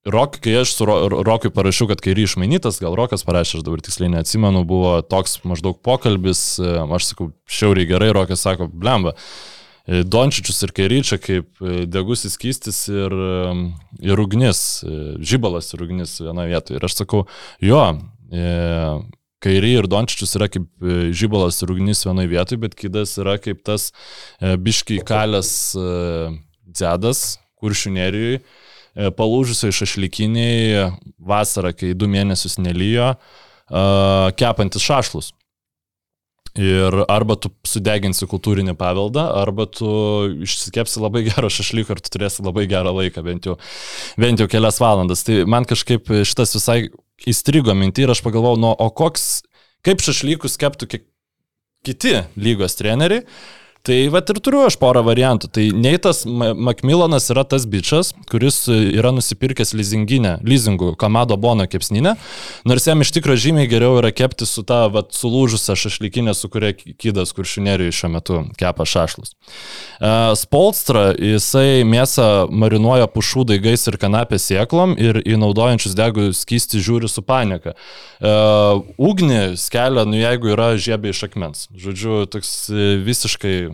[0.05, 3.83] Rok, kai aš su Ro- Rokui parašiau, kad kairį išmainytas, gal Rokas parašė, aš dabar
[3.85, 9.13] tiksliai neatsimenu, buvo toks maždaug pokalbis, e, aš sakau, šiauriai gerai, Rokas sako, blemba.
[9.87, 13.15] E, Dončičius ir Kairyčia kaip e, degusis kystis ir,
[14.03, 16.79] ir ugnis, e, žybalas ir ugnis vienoje vietoje.
[16.79, 17.25] Ir aš sakau,
[17.63, 17.81] jo,
[19.41, 20.85] Kairį ir Dončičius yra kaip
[21.17, 23.89] žybalas ir ugnis vienoje vietoje, bet kitas yra kaip tas
[24.39, 25.49] biškiai kalės
[26.71, 27.39] dzedas
[28.37, 30.87] e, palūžusiai šašlikiniai
[31.19, 33.13] vasarą, kai du mėnesius nelyjo,
[34.35, 35.31] kepantis šašlus.
[36.59, 39.87] Ir arba tu sudeginsi kultūrinį paveldą, arba tu
[40.43, 43.55] išsikepsi labai gerą šašlyką ir tu turėsi labai gerą laiką, bent jau,
[44.19, 45.23] bent jau kelias valandas.
[45.27, 46.81] Tai man kažkaip šitas visai
[47.29, 49.45] įstrigo mintį ir aš pagalvojau, nu, o koks,
[49.85, 51.01] kaip šašlykus keptų ki
[51.87, 53.23] kiti lygos treneriai.
[53.81, 55.47] Tai va ir turiu aš porą variantų.
[55.49, 62.13] Tai Neitas Ma- Macmillanas yra tas bičias, kuris yra nusipirkęs lizinginę, lizingų Kamado Bono kepsninę,
[62.69, 66.75] nors jam iš tikrųjų žymiai geriau yra kepti su ta va, sulūžusią šašlykinę, su kuria
[66.77, 69.33] Kydas kuršinerijoje šiuo metu kepa šašlus.
[69.97, 76.83] Uh, Spolstra, jisai mėsą marinuoja pušų daigais ir kanapės sieklom ir į naudojančius degų skysti
[76.85, 77.73] žiūri su panika.
[78.21, 81.65] Uh, ugnį skelia, nu jeigu yra žiebė iš akmens.
[81.73, 83.70] Žodžiu, toks e, visiškai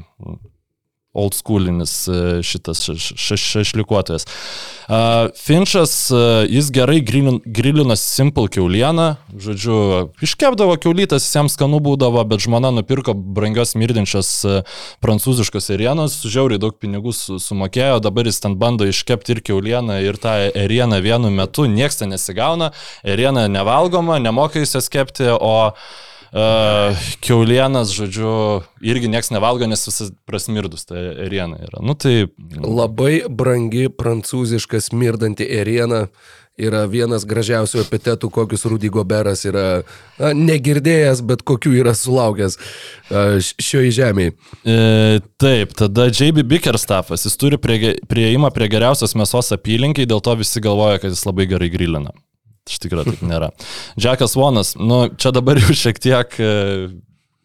[1.18, 4.28] old schoolinis e, šitas ša- ša- šašlikuotojas.
[5.36, 9.80] Finčas, uh, jis gerai grilin- grilino simple keulieną, žodžiu,
[10.24, 14.62] iškepdavo keulytas, jiems skanu būdavo, bet žmona nupirko brangios mirdinčios uh,
[15.04, 20.22] prancūziškos erienos, žiauriai daug pinigų su, sumokėjo, dabar jis ten bando iškepti ir keulieną, ir
[20.24, 22.72] tą erieną vienu metu, nieks ten nesigauna,
[23.04, 25.74] eriena nevalgoma, nemoka jis jas kepti, o
[26.28, 28.32] Uh, keulienas, žodžiu,
[28.84, 31.80] irgi nieks nevalgo, nes visas prasmirdus ta eriena yra.
[31.80, 32.28] Nu tai...
[32.60, 36.08] Labai brangi prancūziška smirdanti eriena
[36.58, 39.66] yra vienas gražiausių epitetų, kokius Rudy Goberas yra
[40.18, 42.58] na, negirdėjęs, bet kokių yra sulaukęs
[43.62, 44.34] šioje žemėje.
[44.66, 44.78] E,
[45.42, 50.64] taip, tada JB Bickerstaffas, jis turi prie, prieimą prie geriausios mėsos apylinkiai, dėl to visi
[50.64, 52.16] galvoja, kad jis labai gerai grilina.
[52.68, 53.52] Iš tikrųjų taip nėra.
[54.00, 56.54] Jackas Vonas, nu čia dabar jau šiek tiek e,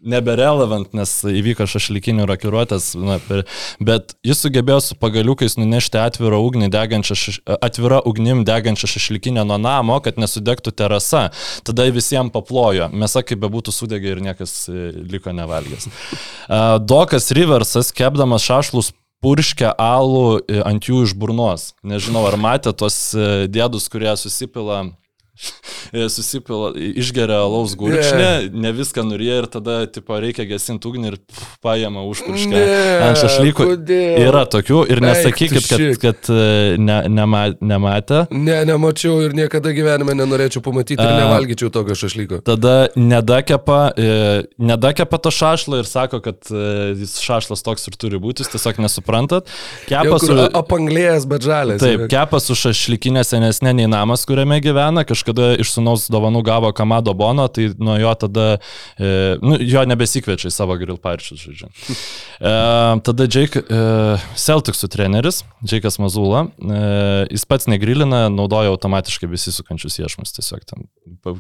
[0.02, 3.44] neberelevant, nes įvyko šašlikinių rakiruotės, na, per,
[3.82, 9.60] bet jis sugebėjo su pagaliukais nunešti atvirą ugnį degančią, šaš, atvirą ugnim degančią šašlikinę nuo
[9.62, 11.28] namo, kad nesudegtų terasa.
[11.66, 12.90] Tada visiems paplojo.
[12.92, 15.86] Mėsa kaip bebūtų sudegė ir niekas e, liko nevalgęs.
[15.86, 18.92] E, Dokas Riversas, kepdamas šašlus
[19.22, 21.70] purškia alų e, ant jų iš burnos.
[21.86, 24.90] Nežinau, ar matė tos e, dėdus, kurie susipila e,
[26.14, 28.48] susipila, išgeria alaus gurkšnį, Ne.
[28.52, 32.62] ne viską nurie ir tada, tipo, reikia gesinti ugnį ir pff, paėma užpurškę Ne,
[33.08, 33.66] ant šašlykų.
[34.22, 38.24] Yra tokių ir nesakykit, kad, kad e, ne, nema, nematė.
[38.32, 41.18] Ne, nemačiau ir niekada gyvenime nenorėčiau pamatyti ir A.
[41.24, 42.42] nevalgyčiau tokio šašlyko.
[42.46, 44.10] Tada nedakepa, e,
[44.62, 49.50] nedakepa to šašlo ir sako, kad jis šašlas toks ir turi būti, jūs tiesiog nesuprantat.
[49.90, 50.38] Jau Kepa kur su...
[50.62, 51.82] apanglėjęs, bet žalės.
[51.82, 57.14] Taip, kepas su šašlikinė senesnė nei namas, kuriame gyvena, kažkada iš sunaus dovanų gavo Kamado
[57.14, 58.46] Bono, tai nuo jo tada,
[58.98, 61.68] e, nu, jo nebesikviečia į savo grill parčius, žodžiu.
[62.42, 62.52] E,
[63.06, 66.82] tada Jake, e, Celticsų treneris, Jake'as Mazula, e,
[67.30, 70.86] jis pats negrilina, naudoja automatiškai besisukančius iešmus tiesiog ten.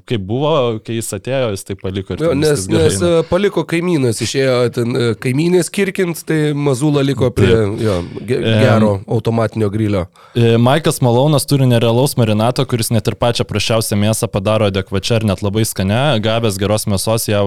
[0.06, 3.10] Kaip buvo, kai jis atėjo, jis tai paliko ir Jo, nes, nes eina.
[3.22, 7.50] e, paliko kaimynas, išėjo ten e, kaimynės kirkint, tai Mazula liko prie
[7.82, 10.06] jo, ge, gero automatinio grilio.
[10.38, 15.24] E, Maikas Malonas turi nerealaus marinato, kuris net ir pačią prašiausią mėsą padaro adekvačią ir
[15.24, 16.20] net labai skane.
[16.20, 17.40] Gavęs geros mėsos ją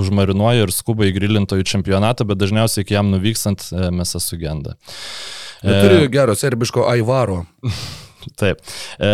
[0.00, 4.78] užmarinuoja ir skuba į grilintojų čempionatą, bet dažniausiai iki jam nuvykstant e, mėsa sugenda.
[5.60, 7.44] Bet turi gero serbiško aivaro.
[8.40, 8.60] Taip.
[8.98, 9.10] E,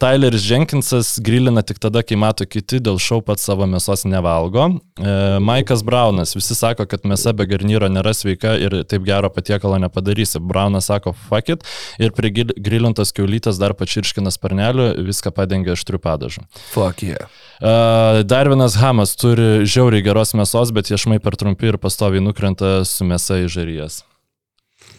[0.00, 4.66] Tyleris Jenkinsas grilina tik tada, kai mato kiti, dėl šau pats savo mėsos nevalgo.
[4.98, 5.14] E,
[5.44, 10.42] Maikas Braunas, visi sako, kad mėsa be garnyro nėra sveika ir taip gero patiekalo nepadarysi.
[10.42, 11.66] Braunas sako, fuck it,
[12.02, 16.46] ir prie grilintos keulytės dar pačirškina sparnelių, viską padengia aštriu padažu.
[16.72, 17.28] Fuck yeah.
[17.60, 23.06] E, Darvinas Hamas turi žiauriai geros mėsos, bet iešmai per trumpi ir pastoviai nukrenta su
[23.08, 24.02] mėsa į žarijas.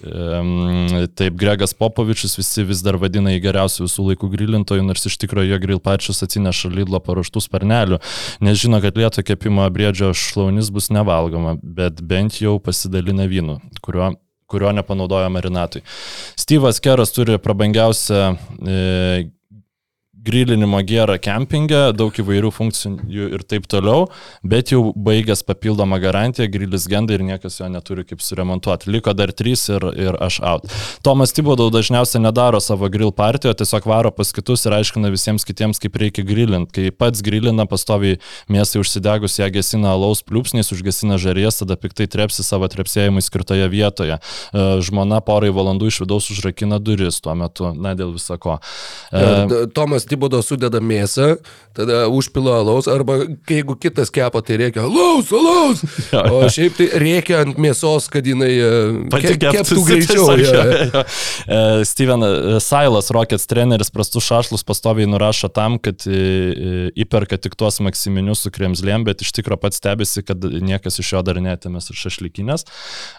[0.06, 5.54] Taip, Gregas Popovičius visi vis dar vadina jį geriausiu visų laikų grilintojų, nors iš tikrųjų
[5.54, 8.02] jo grill pačius atsineša Lidlo paruoštų sparnelių,
[8.46, 14.14] nes žino, kad lieto kepimo briedžio šlaunis bus nevalgoma, bet bent jau pasidalina vynu, kurio
[14.46, 15.82] kurio nepanaudojo marinatui.
[16.38, 18.76] Steve'as Keras turi prabangiausią e,
[20.26, 24.08] grilinimo gerą kempingą, daug įvairių funkcijų ir taip toliau,
[24.44, 28.90] bet jau baigęs papildomą garantiją, grilis genda ir niekas jo neturi kaip suremontuoti.
[28.94, 30.66] Liko dar trys ir, ir aš out.
[31.06, 35.80] Tomas Tibodau dažniausiai nedaro savo grill partijo, tiesiog varo pas kitus ir aiškina visiems kitiems,
[35.84, 36.74] kaip reikia grilinti.
[36.76, 38.18] Kai pats grilina, pastoviai
[38.52, 44.18] mėsai užsidegus ją gesina alaus pliūpsniais, užgesina žarės, tada piktai trepsi savo trepsėjimui skirtoje vietoje.
[44.18, 48.58] E, Žmona porai valandų iš vidaus užrakina duris tuo metu, na dėl visako.
[49.12, 49.62] E, Ir d-
[50.16, 51.36] Tomas Tibodo sudeda mėsą,
[51.76, 53.18] tada užpila alaus, arba
[53.50, 55.82] jeigu kitas kepa, tai reikia alaus, alaus.
[56.36, 58.70] O šiaip tai reikia ant mėsos, kad jinai e,
[59.12, 60.28] ke- keptų greičiau.
[60.40, 60.54] jo,
[60.94, 61.04] jo.
[61.52, 67.80] E, Steven e, Silas, Rockets treneris, prastus šašlus pastoviai nurašo tam, kad įperka tik tuos
[67.84, 72.00] maksiminius su kremzlėm, bet iš tikrųjų pats stebisi, kad niekas iš jo dar netėmės ir
[72.06, 72.66] šašlykinės.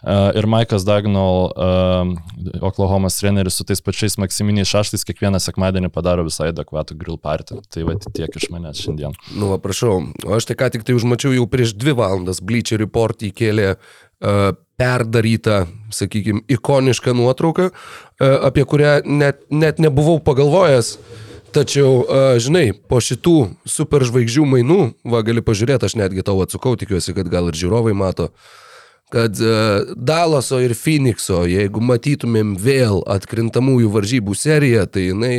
[0.02, 6.24] E, Ir Maikas Dagnall, e, Oklahomos treneris, su tais pačiais maksiminiais šašlais kiekvieną sekmadienį padaro
[6.26, 7.58] visai adekvatų grill party.
[7.72, 9.16] Tai va tiek iš manęs šiandien.
[9.34, 9.98] Nu, va, prašau.
[10.36, 12.42] Aš tai ką tik tai užmačiau jau prieš dvi valandas.
[12.44, 20.96] Bleacher Report įkėlė uh, perdarytą, sakykime, ikonišką nuotrauką, uh, apie kurią net, net nebuvau pagalvojęs.
[21.56, 23.38] Tačiau, uh, žinai, po šitų
[23.70, 28.30] superžvaigždžių mainų, va, gali pažiūrėti, aš netgi tau atsukau, tikiuosi, kad gal ir žiūrovai mato,
[29.14, 29.38] kad
[29.96, 35.34] Dalaso ir Phoenixo, jeigu matytumėm vėl atkrintamųjų varžybų seriją, tai jinai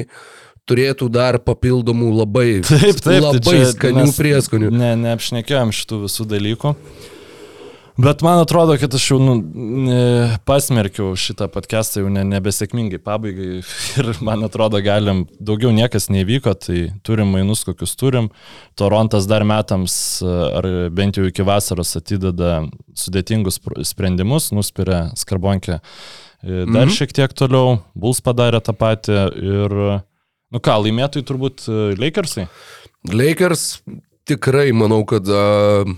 [0.67, 4.71] turėtų dar papildomų labai, Taip, taip, labai tai skanių prieskonių.
[4.73, 6.75] Ne, neapšnekėjom šitų visų dalykų.
[7.97, 9.33] Bet man atrodo, kad aš jau nu,
[10.45, 13.63] pasmerkiau šitą podcastą jau ne, nebesėkmingai pabaigai
[14.03, 18.29] ir man atrodo, galim, daugiau niekas nevyko, tai turim mainus, kokius turim.
[18.77, 25.81] Torontas dar metams, ar bent jau iki vasaros atideda sudėtingus pr- sprendimus, nuspiria skarbonkę e,
[26.69, 26.93] dar mhm.
[26.93, 29.77] šiek tiek toliau, Bulls padarė tą patį ir,
[30.53, 32.47] nu ką, laimėtojai turbūt e, Lakersai.
[33.13, 33.69] Lakers
[34.27, 35.27] tikrai manau, kad...
[35.27, 35.95] Uh,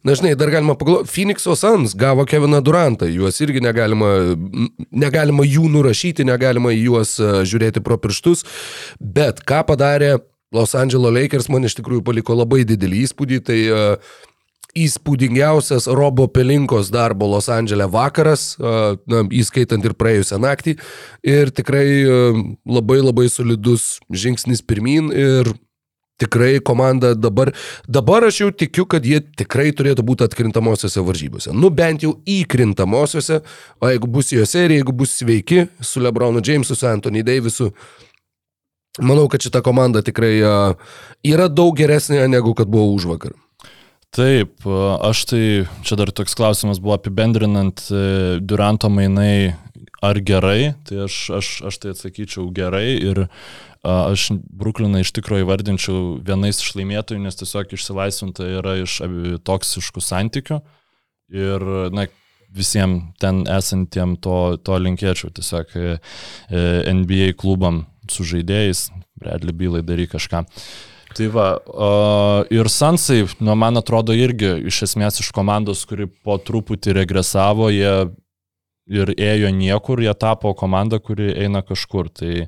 [0.00, 4.08] Na, žinai, dar galima pagalvoti, Phoenix'o Suns gavo Keviną Durantą, juos irgi negalima,
[4.88, 8.46] negalima jų nurašyti, negalima juos uh, žiūrėti pro pirštus,
[8.96, 10.14] bet ką padarė
[10.56, 14.16] Los Angeles Lakers, man iš tikrųjų paliko labai didelį įspūdį, tai uh,
[14.78, 20.76] įspūdingiausias Robo Pelinkos darbo Los Andželė vakaras, na, įskaitant ir praėjusią naktį.
[21.26, 21.86] Ir tikrai
[22.64, 25.52] labai labai solidus žingsnis pirmin ir
[26.20, 27.52] tikrai komanda dabar,
[27.88, 31.54] dabar aš jau tikiu, kad jie tikrai turėtų būti atkrintamosiose varžybose.
[31.56, 33.40] Nu bent jau įkrintamosiose,
[33.80, 37.70] o jeigu bus juose ir jeigu bus sveiki su Lebronu Jamesu, su Anthony Davisu,
[39.00, 40.34] manau, kad šita komanda tikrai
[41.24, 43.38] yra daug geresnė negu kad buvo už vakar.
[44.10, 44.64] Taip,
[45.06, 45.42] aš tai,
[45.86, 49.54] čia dar toks klausimas buvo apibendrinant e, Duranto mainai,
[50.02, 53.26] ar gerai, tai aš, aš, aš tai atsakyčiau gerai ir
[53.86, 58.98] aš Brukliną iš tikrųjų įvardinčiau vienais iš laimėtojų, nes tiesiog išsilaisvinta yra iš
[59.46, 60.58] toksiškų santykių
[61.30, 61.64] ir,
[61.94, 62.08] na,
[62.50, 65.96] visiems ten esantiem to, to linkėčiau, tiesiog e,
[66.50, 66.62] e,
[66.92, 68.88] NBA klubam su žaidėjais,
[69.20, 70.42] Bradley Bylai daryk kažką.
[71.16, 76.36] Tai va, uh, ir Sansai, nu, man atrodo, irgi iš esmės iš komandos, kuri po
[76.38, 77.90] truputį regresavo, jie
[78.90, 82.10] ir ėjo niekur, jie tapo komanda, kuri eina kažkur.
[82.12, 82.46] Tai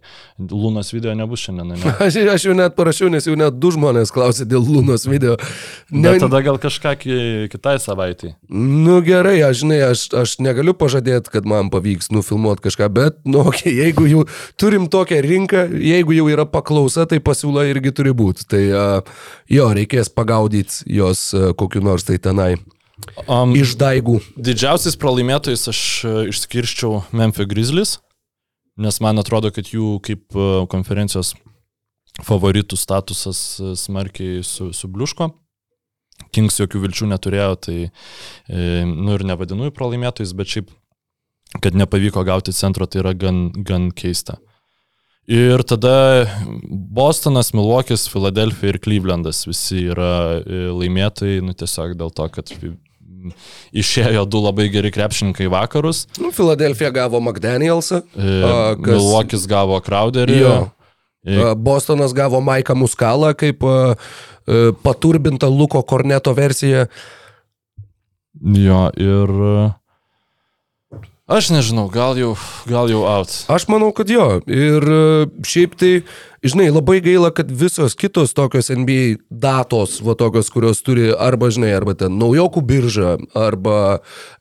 [0.51, 1.77] Lunos video nebus šiandien.
[1.77, 1.95] Ne?
[2.07, 5.37] Aš, aš jau net parašiau, nes jau net du žmonės klausė dėl Lunos video.
[5.91, 6.97] Ne, Bet tada gal kažką
[7.53, 8.35] kitai savaitai.
[8.51, 13.45] Nu gerai, aš žinai, aš, aš negaliu pažadėti, kad man pavyks nufilmuoti kažką, bet, nu,
[13.53, 14.27] okay, jeigu jau
[14.61, 18.49] turim tokią rinką, jeigu jau yra paklausa, tai pasiūla irgi turi būti.
[18.51, 22.55] Tai uh, jo, reikės pagaudyti jos uh, kokiu nors tai tenai.
[23.27, 24.21] Um, iš daigų.
[24.41, 27.95] Didžiausiais pralaimėtojais aš e, išskirščiau Memphis Grizzlies,
[28.81, 31.35] nes man atrodo, kad jų kaip e, konferencijos
[32.25, 35.33] favoritų statusas e, smarkiai su, subliuško.
[36.33, 37.75] Kings jokių vilčių neturėjo, tai,
[38.87, 40.69] nu ir nevadinu jų pralaimėtojais, bet šiaip,
[41.65, 44.39] kad nepavyko gauti centro, tai yra gan, gan keista.
[45.29, 46.29] Ir tada
[46.71, 52.55] Bostonas, Milwaukee'is, Filadelfija ir Clevelandas visi yra laimėtojai, nu tiesiog dėl to, kad
[53.73, 56.07] išėjo du labai geri krepšininkai vakarus.
[56.21, 58.03] Nu, Filadelfija gavo McDanielsą.
[58.17, 58.39] E.
[58.83, 60.39] Milwaukee'is gavo Crowderį.
[60.43, 60.55] Jo.
[61.27, 61.53] E...
[61.55, 63.77] Bostonas gavo Maiką Muskalą kaip e,
[64.83, 66.89] paturbinta Luko Korneto versija.
[68.43, 69.39] Jo, ir
[71.33, 72.35] Aš nežinau, gal jau,
[72.69, 73.31] gal jau out.
[73.49, 74.43] Aš manau, kad jo.
[74.51, 74.85] Ir
[75.47, 75.93] šiaip tai
[76.43, 81.71] žinai, labai gaila, kad visos kitos tokios NBA datos, va tokios, kurios turi arba, žinai,
[81.77, 83.77] arba ten naujokų birža, arba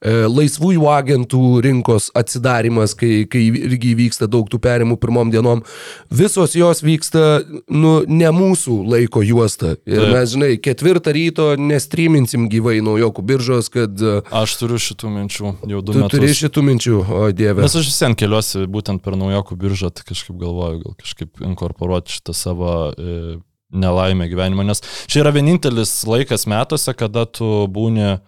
[0.01, 5.61] e, laisvųjų agentų rinkos atsidarimas, kai, kai irgi vyksta daug tų perimų pirmom dienom,
[6.09, 9.75] visos jos vyksta, nu, ne mūsų laiko juosta.
[9.85, 10.15] Ir Taip.
[10.15, 13.93] mes, žinai, ketvirtą ryto nestreaminsim gyvai naujokų biržos, kad...
[13.93, 16.17] E, aš turiu šitų minčių, jau du tu metus.
[16.17, 17.61] Tu turi šitų minčių, o dieve.
[17.61, 22.11] Nes aš visiems keliuosi būtent per naujokų biržą, tai kažkaip galvoju, gal kažkaip inkorporuoti toleruoti
[22.11, 23.39] šitą savo e,
[23.71, 28.19] nelaimę gyvenimą, nes čia yra vienintelis laikas metuose, kada tu būni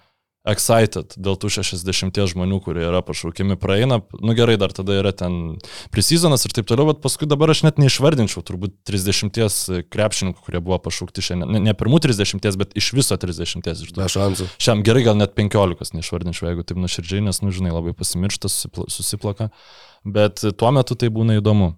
[0.43, 4.01] excited dėl tų 60 žmonių, kurie yra pašaukiami praeina.
[4.19, 5.57] Nu gerai, dar tada yra ten
[5.91, 10.81] prisizonas ir taip toliau, bet paskui dabar aš net neišvardinčiau turbūt 30 krepšininkų, kurie buvo
[10.83, 11.55] pašaukti šiandien.
[11.55, 14.09] Ne, ne pirmų 30, bet iš viso 30 iš tų.
[14.17, 14.49] Šansų.
[14.59, 19.47] Šiam gerai gal net 15 neišvardinčiau, jeigu taip nuoširdžiai, nes, nu žinai, labai pasimiršta, susiplaka.
[20.03, 21.77] Bet tuo metu tai būna įdomu.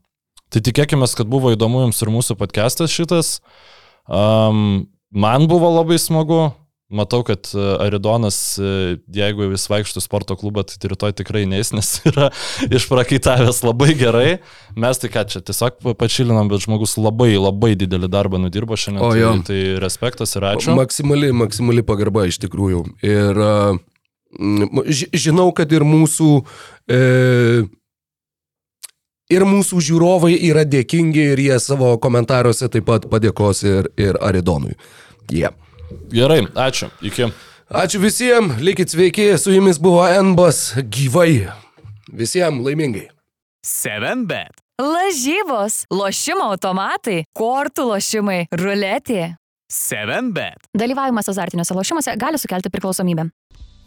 [0.56, 3.42] Tai tikėkime, kad buvo įdomu jums ir mūsų podcastas šitas.
[4.08, 6.54] Um, man buvo labai smagu.
[6.96, 11.90] Matau, kad e, Aridonas, e, jeigu vis vaikštų sporto klubą, tai rytoj tikrai neis, nes
[12.12, 12.30] yra
[12.70, 14.28] išprakaitavęs labai gerai.
[14.80, 19.02] Mes tai ką čia, tiesiog pačilinam, bet žmogus labai, labai didelį darbą nudirbo šiandien.
[19.04, 20.78] O, tai, tai respektas ir ačiū.
[20.78, 22.86] Maksimali, maksimali pagarba iš tikrųjų.
[23.04, 23.82] Ir uh,
[25.26, 26.30] žinau, kad ir mūsų
[26.86, 27.02] e,
[29.34, 34.76] Ir mūsų žiūrovai yra dėkingi ir jie savo komentaruose taip pat padėkos ir, ir Aridonui.
[35.34, 35.56] Yeah.
[36.14, 36.92] Gerai, ačiū.
[37.02, 37.32] Iki.
[37.74, 41.48] Ačiū visiems, likit sveiki, su jumis buvo Enbas gyvai.
[42.14, 43.08] Visiems laimingai.
[43.66, 44.62] 7bet.
[44.78, 49.32] Lažybos, lošimo automatai, kortų lošimai, ruletė.
[49.74, 50.70] 7bet.
[50.78, 53.32] Dalyvavimas azartiniuose lošimuose gali sukelti priklausomybę.